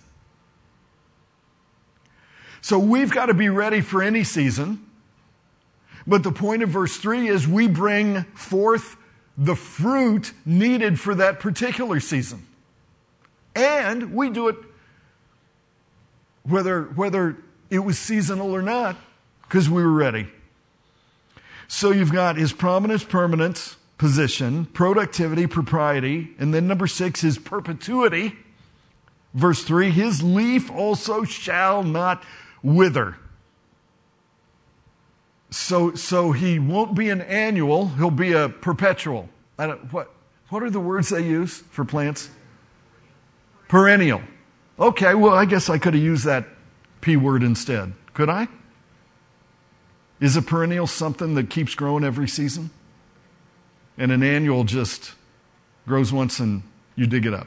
So 2.60 2.78
we've 2.78 3.10
got 3.10 3.26
to 3.26 3.34
be 3.34 3.48
ready 3.48 3.80
for 3.80 4.02
any 4.02 4.24
season. 4.24 4.84
But 6.06 6.22
the 6.22 6.32
point 6.32 6.62
of 6.62 6.68
verse 6.68 6.96
3 6.96 7.28
is 7.28 7.46
we 7.46 7.66
bring 7.66 8.22
forth 8.34 8.96
the 9.36 9.56
fruit 9.56 10.32
needed 10.44 11.00
for 11.00 11.14
that 11.16 11.40
particular 11.40 12.00
season. 12.00 12.46
And 13.54 14.14
we 14.14 14.30
do 14.30 14.48
it 14.48 14.56
whether, 16.44 16.84
whether 16.84 17.36
it 17.70 17.80
was 17.80 17.98
seasonal 17.98 18.54
or 18.54 18.62
not, 18.62 18.96
because 19.42 19.68
we 19.68 19.82
were 19.82 19.92
ready. 19.92 20.28
So 21.68 21.90
you've 21.90 22.12
got 22.12 22.36
his 22.36 22.52
prominence, 22.52 23.04
permanence, 23.04 23.76
position, 23.98 24.66
productivity, 24.66 25.46
propriety, 25.46 26.34
and 26.38 26.52
then 26.52 26.66
number 26.66 26.86
six, 26.86 27.24
is 27.24 27.38
perpetuity. 27.38 28.36
Verse 29.34 29.64
three, 29.64 29.90
his 29.90 30.22
leaf 30.22 30.70
also 30.70 31.24
shall 31.24 31.82
not 31.82 32.24
wither. 32.62 33.16
So, 35.50 35.94
so 35.94 36.32
he 36.32 36.58
won't 36.58 36.94
be 36.94 37.08
an 37.08 37.20
annual, 37.22 37.88
he'll 37.88 38.10
be 38.10 38.32
a 38.32 38.48
perpetual. 38.48 39.28
I 39.58 39.66
don't, 39.66 39.92
what, 39.92 40.10
what 40.48 40.62
are 40.62 40.70
the 40.70 40.80
words 40.80 41.08
they 41.08 41.26
use 41.26 41.58
for 41.70 41.84
plants? 41.84 42.30
Perennial. 43.68 44.22
Okay, 44.78 45.14
well, 45.14 45.34
I 45.34 45.44
guess 45.44 45.70
I 45.70 45.78
could 45.78 45.94
have 45.94 46.02
used 46.02 46.24
that 46.24 46.46
P 47.00 47.16
word 47.16 47.42
instead. 47.42 47.94
Could 48.14 48.28
I? 48.28 48.48
Is 50.20 50.36
a 50.36 50.42
perennial 50.42 50.86
something 50.86 51.34
that 51.34 51.50
keeps 51.50 51.74
growing 51.74 52.04
every 52.04 52.28
season? 52.28 52.70
And 53.98 54.12
an 54.12 54.22
annual 54.22 54.64
just 54.64 55.14
grows 55.86 56.12
once 56.12 56.38
and 56.38 56.62
you 56.94 57.06
dig 57.06 57.26
it 57.26 57.34
up 57.34 57.46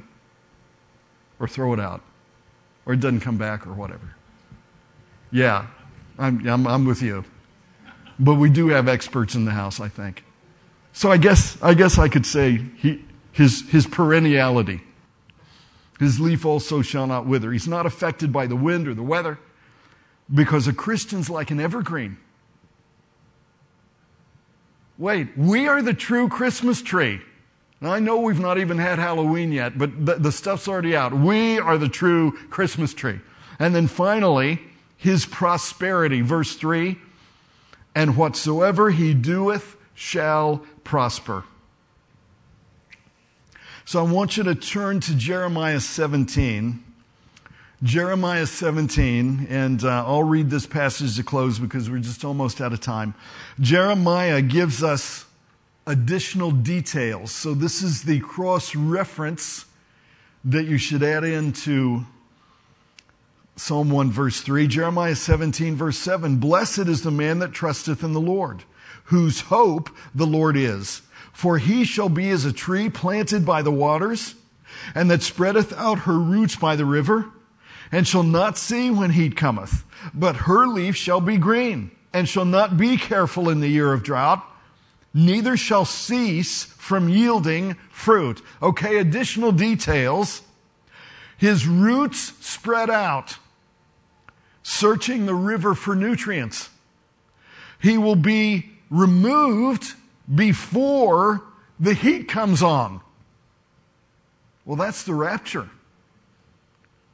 or 1.40 1.48
throw 1.48 1.74
it 1.74 1.80
out 1.80 2.02
or 2.86 2.94
it 2.94 3.00
doesn't 3.00 3.20
come 3.20 3.38
back 3.38 3.68
or 3.68 3.74
whatever. 3.74 4.16
Yeah, 5.32 5.68
I'm, 6.18 6.48
I'm, 6.48 6.68
I'm 6.68 6.86
with 6.86 7.02
you. 7.02 7.24
But 8.18 8.36
we 8.36 8.50
do 8.50 8.70
have 8.70 8.88
experts 8.88 9.36
in 9.36 9.46
the 9.46 9.52
house, 9.52 9.80
I 9.80 9.88
think. 9.88 10.24
So 10.92 11.12
I 11.12 11.18
guess, 11.18 11.58
I 11.62 11.76
guess 11.76 11.98
I 11.98 12.10
could 12.10 12.26
say 12.26 12.64
he, 12.78 13.06
his, 13.32 13.68
his 13.70 13.86
perenniality. 13.86 14.82
His 16.00 16.20
leaf 16.20 16.46
also 16.46 16.82
shall 16.82 17.08
not 17.08 17.26
wither. 17.26 17.52
He's 17.52 17.68
not 17.68 17.86
affected 17.86 18.34
by 18.34 18.48
the 18.48 18.56
wind 18.56 18.88
or 18.88 18.94
the 18.94 19.04
weather 19.04 19.38
because 20.34 20.68
a 20.68 20.74
Christian's 20.74 21.30
like 21.30 21.52
an 21.52 21.60
evergreen. 21.60 22.18
Wait, 25.00 25.30
we 25.38 25.66
are 25.66 25.82
the 25.82 25.94
true 25.94 26.28
Christmas 26.28 26.82
tree. 26.82 27.22
Now, 27.80 27.94
I 27.94 28.00
know 28.00 28.20
we've 28.20 28.40
not 28.40 28.58
even 28.58 28.78
had 28.78 29.00
Halloween 29.00 29.54
yet, 29.54 29.78
but 29.78 30.06
the, 30.06 30.16
the, 30.16 30.32
stuff's 30.34 30.68
already 30.68 30.94
out. 30.94 31.14
We 31.14 31.58
are 31.58 31.78
the 31.78 31.88
true 31.88 32.34
Christmas 32.50 32.94
tree. 32.94 33.22
And 33.58 33.74
then 33.74 33.88
finally, 33.88 34.60
his 34.98 35.26
prosperity. 35.26 36.20
Verse 36.20 36.58
3 36.58 36.98
And 37.96 38.18
whatsoever 38.18 38.92
he 38.92 39.14
doeth 39.14 39.78
shall 39.96 40.66
prosper. 40.84 41.46
So 43.86 44.06
I 44.06 44.12
want 44.12 44.36
you 44.36 44.44
to 44.44 44.56
turn 44.56 45.00
to 45.00 45.16
Jeremiah 45.16 45.80
17. 45.80 46.84
Jeremiah 47.82 48.46
17, 48.46 49.48
and 49.50 49.86
uh, 49.86 50.04
I'll 50.06 50.24
read 50.24 50.50
this 50.50 50.68
passage 50.68 51.16
to 51.16 51.24
close 51.24 51.60
because 51.60 51.90
we're 51.90 52.00
just 52.00 52.26
almost 52.26 52.60
out 52.60 52.74
of 52.74 52.82
time. 52.82 53.16
Jeremiah 53.58 54.42
gives 54.42 54.84
us 54.84 55.26
additional 55.88 56.52
details. 56.52 57.32
So 57.32 57.54
this 57.54 57.82
is 57.82 58.04
the 58.04 58.20
cross 58.20 58.76
reference 58.76 59.64
that 60.44 60.66
you 60.66 60.78
should 60.78 61.02
add 61.04 61.24
into 61.24 62.06
Psalm 63.56 63.90
1, 63.90 64.12
verse 64.12 64.42
3. 64.42 64.68
Jeremiah 64.68 65.16
17, 65.16 65.78
verse 65.78 65.98
7. 65.98 66.36
Blessed 66.36 66.80
is 66.80 67.04
the 67.04 67.12
man 67.12 67.40
that 67.40 67.54
trusteth 67.54 68.04
in 68.04 68.12
the 68.12 68.20
Lord, 68.20 68.66
whose 69.06 69.40
hope 69.40 69.90
the 70.14 70.28
Lord 70.28 70.58
is. 70.58 71.02
For 71.32 71.60
he 71.60 71.86
shall 71.86 72.10
be 72.10 72.30
as 72.30 72.44
a 72.44 72.52
tree 72.52 72.90
planted 72.90 73.46
by 73.46 73.62
the 73.62 73.72
waters, 73.72 74.36
and 74.94 75.10
that 75.10 75.24
spreadeth 75.24 75.72
out 75.78 76.00
her 76.00 76.20
roots 76.20 76.58
by 76.58 76.76
the 76.76 76.84
river 76.84 77.32
and 77.92 78.08
shall 78.08 78.24
not 78.24 78.58
see 78.58 78.90
when 78.90 79.12
heat 79.12 79.36
cometh, 79.36 79.84
but 80.14 80.36
her 80.36 80.68
leaf 80.68 80.96
shall 80.96 81.22
be 81.22 81.38
green, 81.38 81.92
and 82.14 82.28
shall 82.28 82.46
not 82.46 82.78
be 82.78 82.98
careful 82.98 83.50
in 83.50 83.60
the 83.60 83.68
year 83.68 83.94
of 83.94 84.04
drought, 84.04 84.44
neither 85.14 85.58
shall 85.58 85.86
cease 85.86 86.64
from 86.64 87.10
yielding 87.10 87.76
fruit. 87.92 88.42
Okay, 88.62 88.98
additional 88.98 89.52
details. 89.52 90.42
His 91.38 91.68
roots 91.68 92.34
spread 92.46 92.90
out, 92.90 93.38
searching 94.62 95.26
the 95.26 95.36
river 95.36 95.74
for 95.74 95.96
nutrients. 95.96 96.70
He 97.82 97.98
will 97.98 98.16
be 98.16 98.72
removed 98.90 99.94
before 100.34 101.42
the 101.80 101.94
heat 101.94 102.28
comes 102.28 102.62
on. 102.62 103.02
Well, 104.66 104.76
that's 104.76 105.04
the 105.04 105.14
rapture 105.14 105.70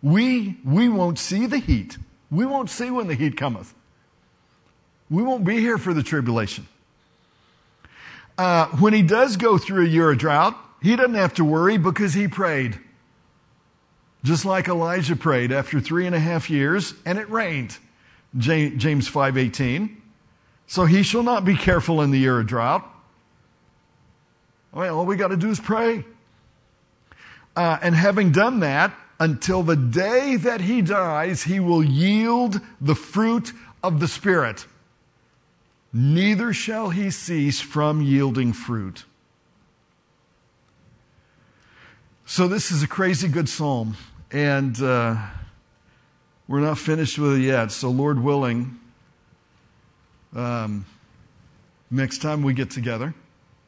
we, 0.06 0.56
we 0.64 0.88
won't 0.88 1.18
see 1.18 1.47
the 1.47 1.58
heat. 1.58 1.97
We 2.30 2.45
won't 2.45 2.70
see 2.70 2.91
when 2.91 3.08
the 3.08 3.16
heat 3.16 3.36
cometh. 3.36 3.74
We 5.10 5.24
won't 5.24 5.43
be 5.43 5.58
here 5.60 5.80
for 5.80 5.95
the 5.95 6.03
tribulation. 6.03 6.68
Uh, 8.38 8.68
when 8.68 8.93
he 8.93 9.01
does 9.01 9.36
go 9.36 9.58
through 9.58 9.86
a 9.86 9.89
year 9.89 10.12
of 10.12 10.20
drought, 10.20 10.56
he 10.80 10.95
doesn't 10.95 11.16
have 11.16 11.34
to 11.36 11.43
worry 11.43 11.80
because 11.80 12.14
he 12.14 12.28
prayed. 12.28 12.80
Just 14.24 14.45
like 14.45 14.68
Elijah 14.68 15.16
prayed 15.16 15.51
after 15.51 15.80
three 15.80 16.06
and 16.06 16.14
a 16.14 16.20
half 16.20 16.51
years, 16.51 16.93
and 17.03 17.18
it 17.18 17.28
rained. 17.32 17.80
James 18.38 19.10
5.18. 19.10 19.95
So 20.68 20.86
he 20.86 21.01
shall 21.01 21.24
not 21.24 21.45
be 21.45 21.56
careful 21.56 22.03
in 22.03 22.12
the 22.12 22.20
year 22.20 22.39
of 22.39 22.45
drought. 22.45 22.88
Well, 24.72 24.99
all 24.99 25.06
we 25.08 25.16
got 25.16 25.30
to 25.30 25.38
do 25.38 25.49
is 25.49 25.60
pray. 25.60 26.06
Uh, 27.56 27.80
and 27.82 27.95
having 27.95 28.32
done 28.32 28.60
that, 28.60 28.93
until 29.20 29.63
the 29.63 29.76
day 29.76 30.36
that 30.36 30.61
he 30.61 30.82
dies, 30.82 31.43
he 31.43 31.59
will 31.59 31.84
yield 31.84 32.59
the 32.82 32.95
fruit 32.95 33.53
of 33.82 33.99
the 33.99 34.07
Spirit. 34.07 34.66
Neither 35.93 36.51
shall 36.51 36.89
he 36.89 37.09
cease 37.09 37.61
from 37.61 38.01
yielding 38.01 38.51
fruit. 38.51 39.05
So, 42.26 42.47
this 42.47 42.72
is 42.72 42.84
a 42.84 42.88
crazy 42.88 43.28
good 43.28 43.47
psalm, 43.47 43.95
and 44.32 44.82
uh, 44.82 45.16
we're 46.47 46.59
not 46.59 46.80
finished 46.80 47.20
with 47.20 47.38
it 47.38 47.41
yet. 47.41 47.72
So, 47.72 47.89
Lord 47.89 48.22
willing, 48.22 48.80
um, 50.36 50.86
next 51.89 52.24
time 52.24 52.41
we 52.41 52.53
get 52.53 52.72
together, 52.72 53.13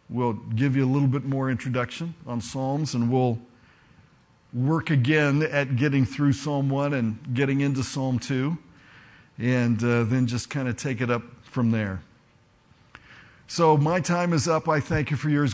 we'll 0.09 0.33
give 0.33 0.75
you 0.75 0.83
a 0.83 0.91
little 0.91 1.07
bit 1.07 1.23
more 1.23 1.49
introduction 1.51 2.15
on 2.25 2.41
Psalms, 2.41 2.93
and 2.93 3.11
we'll 3.11 3.39
work 4.53 4.89
again 4.89 5.43
at 5.43 5.75
getting 5.75 6.05
through 6.05 6.33
Psalm 6.33 6.69
1 6.69 6.93
and 6.93 7.33
getting 7.33 7.61
into 7.61 7.83
Psalm 7.83 8.19
2, 8.19 8.57
and 9.37 9.83
uh, 9.83 10.03
then 10.03 10.27
just 10.27 10.49
kind 10.49 10.67
of 10.67 10.77
take 10.77 11.01
it 11.01 11.11
up 11.11 11.23
from 11.43 11.71
there. 11.71 12.01
So, 13.49 13.77
my 13.77 14.01
time 14.01 14.33
is 14.33 14.47
up. 14.47 14.67
I 14.67 14.79
thank 14.81 15.09
you 15.09 15.17
for 15.17 15.29
yours. 15.29 15.45